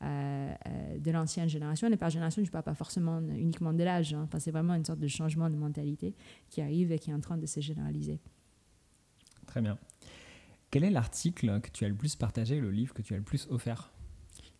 de 0.00 1.10
l'ancienne 1.10 1.48
génération. 1.48 1.88
Et 1.88 1.96
par 1.96 2.10
génération, 2.10 2.42
je 2.42 2.48
ne 2.48 2.52
parle 2.52 2.64
pas 2.64 2.74
forcément 2.74 3.20
uniquement 3.20 3.72
de 3.72 3.82
l'âge. 3.82 4.14
Hein. 4.14 4.22
Enfin, 4.24 4.38
c'est 4.38 4.50
vraiment 4.50 4.74
une 4.74 4.84
sorte 4.84 5.00
de 5.00 5.08
changement 5.08 5.50
de 5.50 5.56
mentalité 5.56 6.14
qui 6.48 6.60
arrive 6.60 6.92
et 6.92 6.98
qui 6.98 7.10
est 7.10 7.14
en 7.14 7.20
train 7.20 7.36
de 7.36 7.46
se 7.46 7.60
généraliser. 7.60 8.18
Très 9.46 9.60
bien. 9.60 9.78
Quel 10.70 10.84
est 10.84 10.90
l'article 10.90 11.60
que 11.60 11.70
tu 11.70 11.84
as 11.84 11.88
le 11.88 11.94
plus 11.94 12.14
partagé, 12.14 12.60
le 12.60 12.70
livre 12.70 12.94
que 12.94 13.02
tu 13.02 13.14
as 13.14 13.16
le 13.16 13.24
plus 13.24 13.48
offert? 13.50 13.92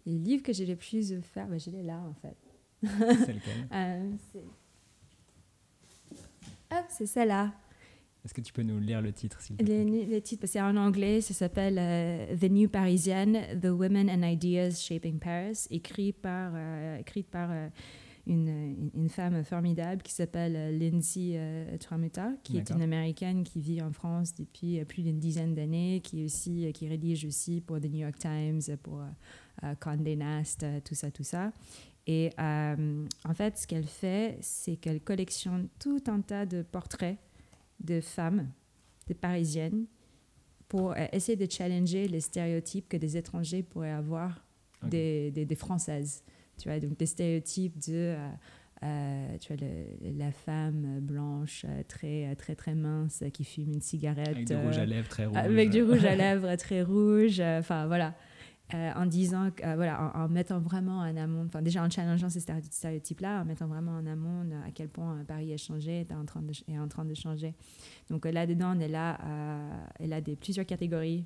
Les 0.06 0.18
livres 0.18 0.42
que 0.42 0.52
j'ai 0.52 0.66
le 0.66 0.76
plus 0.76 1.12
offert, 1.12 1.46
ben, 1.46 1.60
je 1.60 1.70
l'ai 1.70 1.82
là 1.82 2.00
en 2.00 2.14
fait. 2.14 2.36
C'est 2.82 3.32
lequel? 3.32 3.68
Euh, 6.72 6.82
C'est 6.88 7.06
celle-là. 7.06 7.52
Est-ce 8.24 8.34
que 8.34 8.40
tu 8.40 8.52
peux 8.52 8.62
nous 8.62 8.78
lire 8.78 9.00
le 9.00 9.12
titre 9.12 9.40
s'il 9.40 9.56
le, 9.56 10.06
le, 10.06 10.20
titre, 10.20 10.46
c'est 10.46 10.60
en 10.60 10.76
anglais, 10.76 11.20
ça 11.20 11.32
s'appelle 11.32 11.76
euh, 11.78 12.36
The 12.36 12.50
New 12.50 12.68
Parisian, 12.68 13.32
The 13.60 13.66
Women 13.66 14.10
and 14.10 14.22
Ideas 14.22 14.72
Shaping 14.72 15.18
Paris, 15.18 15.66
écrit 15.70 16.12
par, 16.12 16.52
euh, 16.54 16.98
écrite 16.98 17.28
par 17.28 17.50
euh, 17.50 17.68
une, 18.26 18.90
une, 18.94 19.08
femme 19.08 19.42
formidable 19.42 20.02
qui 20.02 20.12
s'appelle 20.12 20.78
Lindsay 20.78 21.40
Tramuta, 21.80 22.32
qui 22.44 22.58
est 22.58 22.70
une 22.70 22.82
Américaine 22.82 23.42
qui 23.42 23.60
vit 23.60 23.80
en 23.80 23.90
France 23.90 24.34
depuis 24.34 24.84
plus 24.84 25.02
d'une 25.02 25.18
dizaine 25.18 25.54
d'années, 25.54 26.00
qui, 26.04 26.24
aussi, 26.24 26.70
qui 26.74 26.86
rédige 26.86 27.24
aussi 27.24 27.62
pour 27.62 27.80
The 27.80 27.86
New 27.86 28.00
York 28.00 28.18
Times, 28.18 28.76
pour 28.82 29.02
Condé 29.80 30.16
Nast, 30.16 30.64
tout 30.84 30.94
ça, 30.94 31.10
tout 31.10 31.24
ça. 31.24 31.50
Et 32.06 32.30
en 32.38 33.34
fait, 33.34 33.56
ce 33.56 33.66
qu'elle 33.66 33.86
fait, 33.86 34.38
c'est 34.42 34.76
qu'elle 34.76 35.00
collectionne 35.00 35.68
tout 35.78 36.02
un 36.06 36.20
tas 36.20 36.44
de 36.44 36.62
portraits 36.62 37.16
de 37.80 38.00
femmes, 38.00 38.48
de 39.08 39.14
parisiennes, 39.14 39.86
pour 40.68 40.92
euh, 40.92 41.06
essayer 41.12 41.36
de 41.36 41.50
challenger 41.50 42.06
les 42.08 42.20
stéréotypes 42.20 42.88
que 42.88 42.96
des 42.96 43.16
étrangers 43.16 43.62
pourraient 43.62 43.90
avoir 43.90 44.44
des, 44.82 45.30
des, 45.30 45.54
françaises. 45.56 46.22
Tu 46.58 46.68
vois, 46.68 46.78
donc 46.78 46.96
des 46.96 47.06
stéréotypes 47.06 47.78
de 47.78 48.14
euh, 48.16 48.28
euh, 48.82 49.36
tu 49.38 49.52
vois, 49.52 49.66
la 50.16 50.32
femme 50.32 51.00
blanche, 51.00 51.66
très, 51.86 52.34
très, 52.36 52.54
très 52.54 52.74
mince, 52.74 53.22
qui 53.32 53.44
fume 53.44 53.72
une 53.74 53.82
cigarette. 53.82 54.28
Avec 54.28 54.46
du 54.46 54.56
rouge 54.56 54.78
à 54.78 54.86
lèvres 54.86 55.08
très 55.08 55.26
rouge. 55.26 55.36
Avec 55.36 55.70
du 55.70 55.82
rouge 55.82 56.04
à 56.04 56.16
lèvres 56.16 56.54
très 56.56 56.82
rouge. 56.82 57.40
Enfin, 57.40 57.86
voilà. 57.86 58.14
Euh, 58.74 58.92
en 58.94 59.06
disant, 59.06 59.50
euh, 59.64 59.74
voilà, 59.74 60.12
en, 60.14 60.28
mettant 60.28 60.60
vraiment 60.60 60.98
en 60.98 61.16
amont, 61.16 61.44
enfin 61.46 61.62
déjà 61.62 61.82
en 61.82 61.90
challengeant 61.90 62.28
ces 62.28 62.40
stéréotypes-là, 62.40 63.40
en 63.40 63.44
mettant 63.44 63.66
vraiment 63.66 63.92
en 63.92 64.06
amont 64.06 64.48
euh, 64.50 64.66
à 64.66 64.70
quel 64.70 64.88
point 64.88 65.24
Paris 65.26 65.52
a 65.52 65.56
changé, 65.56 66.00
est 66.00 66.12
en 66.12 66.24
train 66.24 66.42
de, 66.42 66.52
est 66.68 66.78
en 66.78 66.86
train 66.86 67.04
de 67.04 67.14
changer. 67.14 67.54
Donc 68.10 68.26
là-dedans, 68.26 68.78
elle 68.80 68.94
a, 68.94 69.18
elle 69.98 70.12
a 70.12 70.20
des, 70.20 70.36
plusieurs 70.36 70.66
catégories 70.66 71.24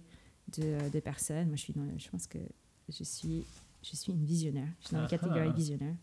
de, 0.56 0.90
de, 0.90 1.00
personnes. 1.00 1.48
Moi, 1.48 1.56
je, 1.56 1.62
suis 1.62 1.72
dans, 1.74 1.86
je 1.98 2.08
pense 2.08 2.26
que 2.26 2.38
je 2.88 3.04
suis, 3.04 3.44
je 3.82 3.96
suis 3.96 4.12
une 4.12 4.24
visionnaire. 4.24 4.68
Je 4.80 4.86
suis 4.86 4.94
dans 4.94 5.02
la 5.02 5.06
ah. 5.06 5.10
catégorie 5.10 5.52
visionnaire. 5.52 5.96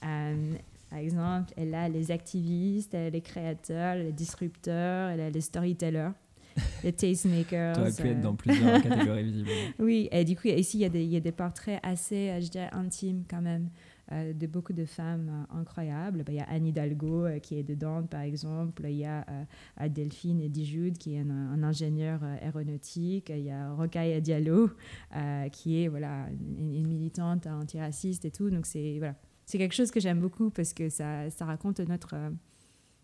par 0.00 0.98
exemple, 0.98 1.54
elle 1.56 1.74
a 1.74 1.88
les 1.88 2.10
activistes, 2.10 2.92
elle 2.92 3.06
a 3.06 3.10
les 3.10 3.22
créateurs, 3.22 3.94
les 3.96 4.12
disrupteurs, 4.12 5.08
elle 5.10 5.20
a 5.20 5.30
les 5.30 5.40
storytellers 5.40 6.10
les 6.82 6.92
tastemakers. 6.92 7.74
Tu 7.74 7.80
aurais 7.80 7.92
pu 7.92 8.08
être 8.08 8.20
dans 8.20 8.34
plusieurs 8.34 8.82
catégories 8.82 9.24
visiblement. 9.24 9.70
Oui, 9.78 10.08
et 10.12 10.24
du 10.24 10.36
coup, 10.36 10.48
ici, 10.48 10.78
il 10.78 10.80
y, 10.80 10.84
a 10.84 10.88
des, 10.88 11.02
il 11.02 11.10
y 11.10 11.16
a 11.16 11.20
des 11.20 11.32
portraits 11.32 11.80
assez, 11.82 12.30
euh, 12.30 12.40
je 12.40 12.48
dirais, 12.48 12.70
intimes 12.72 13.24
quand 13.28 13.42
même. 13.42 13.70
Euh, 14.12 14.34
de 14.34 14.46
beaucoup 14.46 14.74
de 14.74 14.84
femmes 14.84 15.46
euh, 15.50 15.60
incroyables. 15.60 16.24
Ben, 16.24 16.34
il 16.34 16.36
y 16.36 16.40
a 16.40 16.44
Anne 16.44 16.66
Hidalgo 16.66 17.26
qui 17.42 17.58
est 17.58 17.62
dedans, 17.62 18.02
par 18.02 18.20
exemple. 18.20 18.82
Il 18.84 18.96
y 18.96 19.06
a 19.06 19.24
Delphine 19.88 20.46
Dijoud 20.50 20.98
qui 20.98 21.14
est 21.14 21.20
un, 21.20 21.62
ingénieur 21.62 22.22
aéronautique. 22.22 23.32
Il 23.34 23.44
y 23.44 23.50
a 23.50 23.72
Rocaille 23.72 24.20
Diallo 24.20 24.68
qui 25.52 25.82
est 25.82 25.88
voilà, 25.88 26.26
une, 26.58 26.86
militante 26.86 27.46
antiraciste 27.46 28.26
et 28.26 28.30
tout. 28.30 28.50
Donc 28.50 28.66
c'est 28.66 28.98
voilà. 28.98 29.14
quelque 29.50 29.74
chose 29.74 29.90
que 29.90 30.00
j'aime 30.00 30.20
beaucoup 30.20 30.50
parce 30.50 30.74
que 30.74 30.90
ça, 30.90 31.30
ça 31.30 31.46
raconte 31.46 31.80
notre 31.80 32.14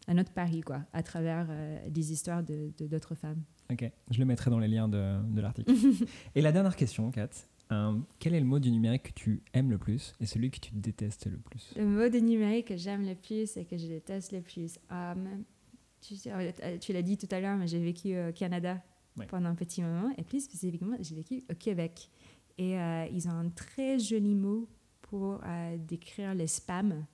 un 0.08 0.18
autre 0.18 0.32
Paris, 0.32 0.62
quoi, 0.62 0.82
à 0.92 1.02
travers 1.02 1.46
euh, 1.50 1.88
des 1.88 2.12
histoires 2.12 2.42
de, 2.42 2.72
d'autres 2.86 3.14
femmes. 3.14 3.42
Ok, 3.70 3.90
je 4.10 4.18
le 4.18 4.24
mettrai 4.24 4.50
dans 4.50 4.58
les 4.58 4.68
liens 4.68 4.88
de, 4.88 5.22
de 5.22 5.40
l'article. 5.40 5.72
et 6.34 6.40
la 6.40 6.52
dernière 6.52 6.76
question, 6.76 7.10
Kat, 7.10 7.28
euh, 7.72 7.96
quel 8.18 8.34
est 8.34 8.40
le 8.40 8.46
mot 8.46 8.58
du 8.58 8.70
numérique 8.70 9.04
que 9.04 9.12
tu 9.12 9.42
aimes 9.52 9.70
le 9.70 9.78
plus 9.78 10.14
et 10.20 10.26
celui 10.26 10.50
que 10.50 10.58
tu 10.58 10.72
détestes 10.74 11.26
le 11.26 11.38
plus? 11.38 11.72
Le 11.76 11.86
mot 11.86 12.08
du 12.08 12.20
numérique 12.22 12.68
que 12.68 12.76
j'aime 12.76 13.06
le 13.06 13.14
plus 13.14 13.56
et 13.56 13.64
que 13.64 13.76
je 13.76 13.86
déteste 13.86 14.32
le 14.32 14.40
plus. 14.40 14.78
Um, 14.90 15.44
tu, 16.00 16.14
tu 16.80 16.92
l'as 16.92 17.02
dit 17.02 17.16
tout 17.16 17.28
à 17.30 17.40
l'heure, 17.40 17.56
mais 17.56 17.68
j'ai 17.68 17.78
vécu 17.78 18.18
au 18.18 18.32
Canada 18.32 18.82
pendant 19.28 19.50
un 19.50 19.54
petit 19.54 19.82
moment 19.82 20.10
et 20.16 20.24
plus 20.24 20.44
spécifiquement, 20.44 20.96
j'ai 21.00 21.14
vécu 21.14 21.44
au 21.50 21.54
Québec. 21.54 22.10
Et 22.56 22.72
ils 23.12 23.28
ont 23.28 23.32
un 23.32 23.50
très 23.50 23.98
joli 23.98 24.34
mot 24.34 24.66
pour 25.02 25.40
décrire 25.76 26.34
les 26.34 26.46
spams. 26.46 27.04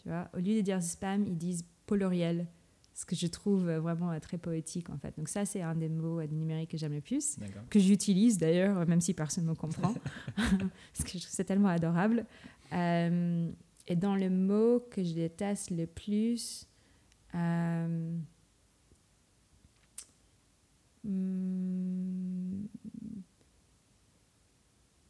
Tu 0.00 0.08
vois, 0.08 0.28
au 0.34 0.38
lieu 0.38 0.54
de 0.54 0.60
dire 0.60 0.80
spam, 0.80 1.26
ils 1.26 1.36
disent 1.36 1.64
poloriel, 1.88 2.46
ce 2.94 3.04
que 3.04 3.16
je 3.16 3.26
trouve 3.26 3.70
vraiment 3.70 4.12
euh, 4.12 4.18
très 4.20 4.38
poétique 4.38 4.90
en 4.90 4.98
fait. 4.98 5.16
Donc 5.16 5.28
ça, 5.28 5.44
c'est 5.44 5.62
un 5.62 5.74
des 5.74 5.88
mots 5.88 6.20
euh, 6.20 6.26
numériques 6.26 6.72
que 6.72 6.76
j'aime 6.76 6.94
le 6.94 7.00
plus, 7.00 7.36
que 7.70 7.78
j'utilise 7.78 8.38
d'ailleurs, 8.38 8.86
même 8.86 9.00
si 9.00 9.14
personne 9.14 9.44
ne 9.44 9.50
me 9.50 9.54
comprend, 9.54 9.94
parce 10.36 11.04
que 11.04 11.12
je 11.12 11.18
trouve 11.18 11.30
c'est 11.30 11.44
tellement 11.44 11.68
adorable. 11.68 12.26
Euh, 12.72 13.50
et 13.86 13.96
dans 13.96 14.14
le 14.14 14.28
mot 14.28 14.80
que 14.90 15.02
je 15.02 15.14
déteste 15.14 15.70
le 15.70 15.86
plus, 15.86 16.66
hmm, 17.32 18.18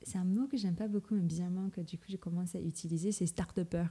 c'est 0.03 0.19
un 0.19 0.25
mot 0.25 0.47
que 0.47 0.57
j'aime 0.57 0.77
pas 0.77 0.89
beaucoup, 0.89 1.15
mais 1.15 1.23
bizarrement 1.23 1.71
que 1.71 1.81
du 1.81 1.99
coup 1.99 2.07
je 2.09 2.17
commence 2.17 2.55
à 2.55 2.61
utiliser, 2.61 3.13
c'est 3.13 3.27
start-upper. 3.27 3.87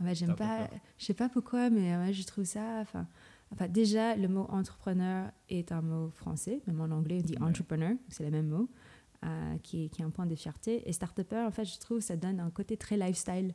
En 0.00 0.04
fait, 0.04 0.14
j'aime 0.14 0.36
pas, 0.36 0.68
je 0.96 1.04
sais 1.04 1.14
pas 1.14 1.28
pourquoi, 1.28 1.70
mais 1.70 1.96
ouais, 1.96 2.12
je 2.12 2.24
trouve 2.24 2.44
ça. 2.44 2.80
Enfin, 2.80 3.06
enfin, 3.52 3.68
déjà, 3.68 4.14
le 4.16 4.28
mot 4.28 4.46
entrepreneur 4.48 5.30
est 5.48 5.72
un 5.72 5.82
mot 5.82 6.10
français, 6.10 6.60
même 6.66 6.80
en 6.80 6.94
anglais, 6.94 7.20
on 7.22 7.26
dit 7.26 7.36
entrepreneur, 7.40 7.92
c'est 8.08 8.24
le 8.24 8.30
même 8.30 8.48
mot, 8.48 8.68
euh, 9.24 9.56
qui, 9.62 9.84
est, 9.84 9.88
qui, 9.88 10.02
est, 10.02 10.04
un 10.04 10.10
point 10.10 10.26
de 10.26 10.34
fierté. 10.36 10.88
Et 10.88 10.92
start-upper, 10.92 11.44
en 11.46 11.50
fait, 11.50 11.64
je 11.64 11.78
trouve 11.78 12.00
ça 12.00 12.16
donne 12.16 12.38
un 12.38 12.50
côté 12.50 12.76
très 12.76 12.96
lifestyle. 12.96 13.54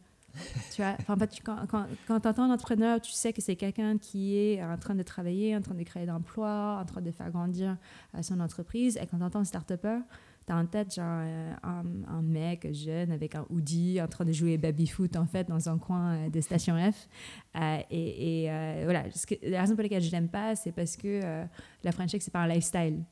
tu 0.74 0.82
vois, 0.82 0.96
enfin, 1.00 1.16
quand, 1.46 1.68
quand, 1.68 1.86
quand 2.08 2.20
tu 2.20 2.28
entends 2.28 2.52
entrepreneur, 2.52 3.00
tu 3.00 3.12
sais 3.12 3.34
que 3.34 3.42
c'est 3.42 3.56
quelqu'un 3.56 3.98
qui 3.98 4.36
est 4.36 4.64
en 4.64 4.78
train 4.78 4.96
de 4.96 5.04
travailler, 5.04 5.56
en 5.56 5.62
train 5.62 5.76
de 5.76 5.84
créer 5.84 6.08
d'emplois, 6.08 6.80
en 6.82 6.86
train 6.86 7.02
de 7.02 7.12
faire 7.12 7.30
grandir 7.30 7.78
euh, 8.16 8.22
son 8.24 8.40
entreprise. 8.40 8.98
Et 8.98 9.06
quand 9.06 9.20
tu 9.20 9.24
entends 9.24 9.44
start-upper, 9.44 10.00
T'as 10.46 10.56
en 10.56 10.66
tête 10.66 10.94
genre 10.94 11.06
euh, 11.24 11.54
un, 11.64 11.84
un, 12.08 12.22
mec 12.22 12.68
jeune 12.74 13.12
avec 13.12 13.36
un 13.36 13.46
hoodie 13.50 14.02
en 14.02 14.08
train 14.08 14.26
de 14.26 14.34
jouer 14.34 14.58
baby 14.58 14.88
foot 14.88 15.16
en 15.16 15.26
fait 15.26 15.48
dans 15.48 15.70
un 15.70 15.78
coin 15.78 16.16
euh, 16.16 16.30
de 16.30 16.42
station 16.42 16.76
F. 16.92 17.08
Euh, 17.56 17.78
et, 17.90 18.44
et 18.44 18.84
voilà, 18.84 19.06
la 19.44 19.62
raison 19.62 19.76
pour 19.76 19.84
laquelle 19.84 20.02
je 20.02 20.12
l'aime 20.12 20.28
pas, 20.28 20.56
c'est 20.56 20.74
parce 20.74 20.98
que 20.98 21.46
la 21.84 21.92
French 21.92 22.12
c'est 22.20 22.32
pas 22.32 22.42
un 22.42 22.48
lifestyle. 22.48 23.04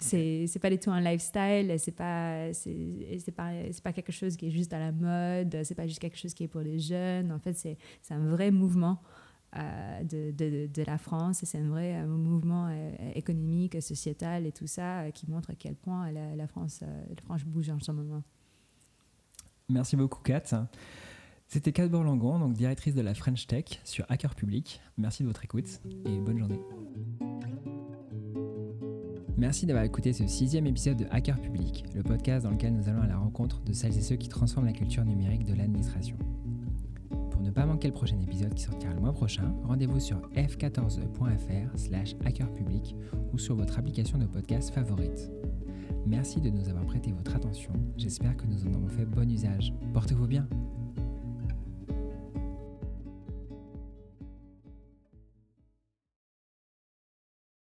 C'est 0.00 0.46
c'est 0.46 0.60
pas 0.60 0.70
du 0.70 0.78
tout 0.78 0.92
un 0.92 1.00
lifestyle, 1.00 1.74
c'est 1.78 1.96
pas 1.96 2.52
c'est 2.52 3.34
pas 3.34 3.50
c'est 3.72 3.82
pas 3.82 3.92
quelque 3.92 4.12
chose 4.12 4.36
qui 4.36 4.46
est 4.46 4.50
juste 4.50 4.72
à 4.72 4.78
la 4.78 4.92
mode, 4.92 5.56
c'est 5.64 5.74
pas 5.74 5.88
juste 5.88 5.98
quelque 5.98 6.16
chose 6.16 6.34
qui 6.34 6.44
est 6.44 6.48
pour 6.48 6.60
les 6.60 6.78
jeunes. 6.78 7.32
En 7.32 7.40
fait, 7.40 7.54
c'est 7.54 7.76
c'est 8.02 8.14
un 8.14 8.28
vrai 8.28 8.52
mouvement. 8.52 9.02
Euh, 9.56 10.04
de, 10.04 10.82
la 10.82 10.98
France. 10.98 11.40
C'est 11.42 11.58
un 11.58 11.68
vrai 11.68 12.04
mouvement 12.04 12.68
euh, 12.70 12.90
économique, 13.14 13.80
sociétal 13.80 14.46
et 14.46 14.52
tout 14.52 14.66
ça 14.66 15.00
euh, 15.00 15.10
qui 15.10 15.28
montre 15.28 15.50
à 15.50 15.54
quel 15.54 15.74
point 15.74 16.12
la, 16.12 16.36
la 16.36 16.46
France, 16.46 16.80
la 16.82 17.22
France 17.22 17.44
bouge 17.44 17.70
en 17.70 17.80
ce 17.80 17.90
moment. 17.90 18.22
Merci 19.70 19.96
beaucoup, 19.96 20.22
Kat. 20.22 20.42
C'était 21.46 21.72
Kat 21.72 21.88
Borlangon, 21.88 22.38
donc 22.38 22.52
directrice 22.52 22.94
de 22.94 23.00
la 23.00 23.14
French 23.14 23.46
Tech 23.46 23.80
sur 23.84 24.04
Hacker 24.10 24.34
Public. 24.34 24.82
Merci 24.98 25.22
de 25.22 25.28
votre 25.28 25.42
écoute 25.44 25.80
et 26.04 26.18
bonne 26.18 26.38
journée. 26.38 26.60
Merci 29.38 29.64
d'avoir 29.64 29.84
écouté 29.84 30.12
ce 30.12 30.26
sixième 30.26 30.66
épisode 30.66 30.98
de 30.98 31.06
Hacker 31.10 31.40
Public, 31.40 31.84
le 31.94 32.02
podcast 32.02 32.44
dans 32.44 32.50
lequel 32.50 32.74
nous 32.74 32.88
allons 32.88 33.02
à 33.02 33.06
la 33.06 33.16
rencontre 33.16 33.62
de 33.62 33.72
celles 33.72 33.96
et 33.96 34.02
ceux 34.02 34.16
qui 34.16 34.28
transforment 34.28 34.66
la 34.66 34.72
culture 34.72 35.04
numérique 35.04 35.44
de 35.44 35.54
l'administration. 35.54 36.16
Pour 37.38 37.46
ne 37.46 37.52
pas 37.52 37.66
manquer 37.66 37.86
le 37.86 37.94
prochain 37.94 38.18
épisode 38.20 38.52
qui 38.52 38.64
sortira 38.64 38.92
le 38.92 38.98
mois 38.98 39.12
prochain, 39.12 39.54
rendez-vous 39.62 40.00
sur 40.00 40.18
f14e.fr 40.34 41.78
slash 41.78 42.16
hackerpublic 42.24 42.96
ou 43.32 43.38
sur 43.38 43.54
votre 43.54 43.78
application 43.78 44.18
de 44.18 44.26
podcast 44.26 44.74
favorite. 44.74 45.30
Merci 46.04 46.40
de 46.40 46.50
nous 46.50 46.68
avoir 46.68 46.84
prêté 46.86 47.12
votre 47.12 47.36
attention, 47.36 47.72
j'espère 47.96 48.36
que 48.36 48.44
nous 48.44 48.66
en 48.66 48.74
avons 48.74 48.88
fait 48.88 49.04
bon 49.04 49.30
usage. 49.30 49.72
Portez-vous 49.94 50.26
bien 50.26 50.48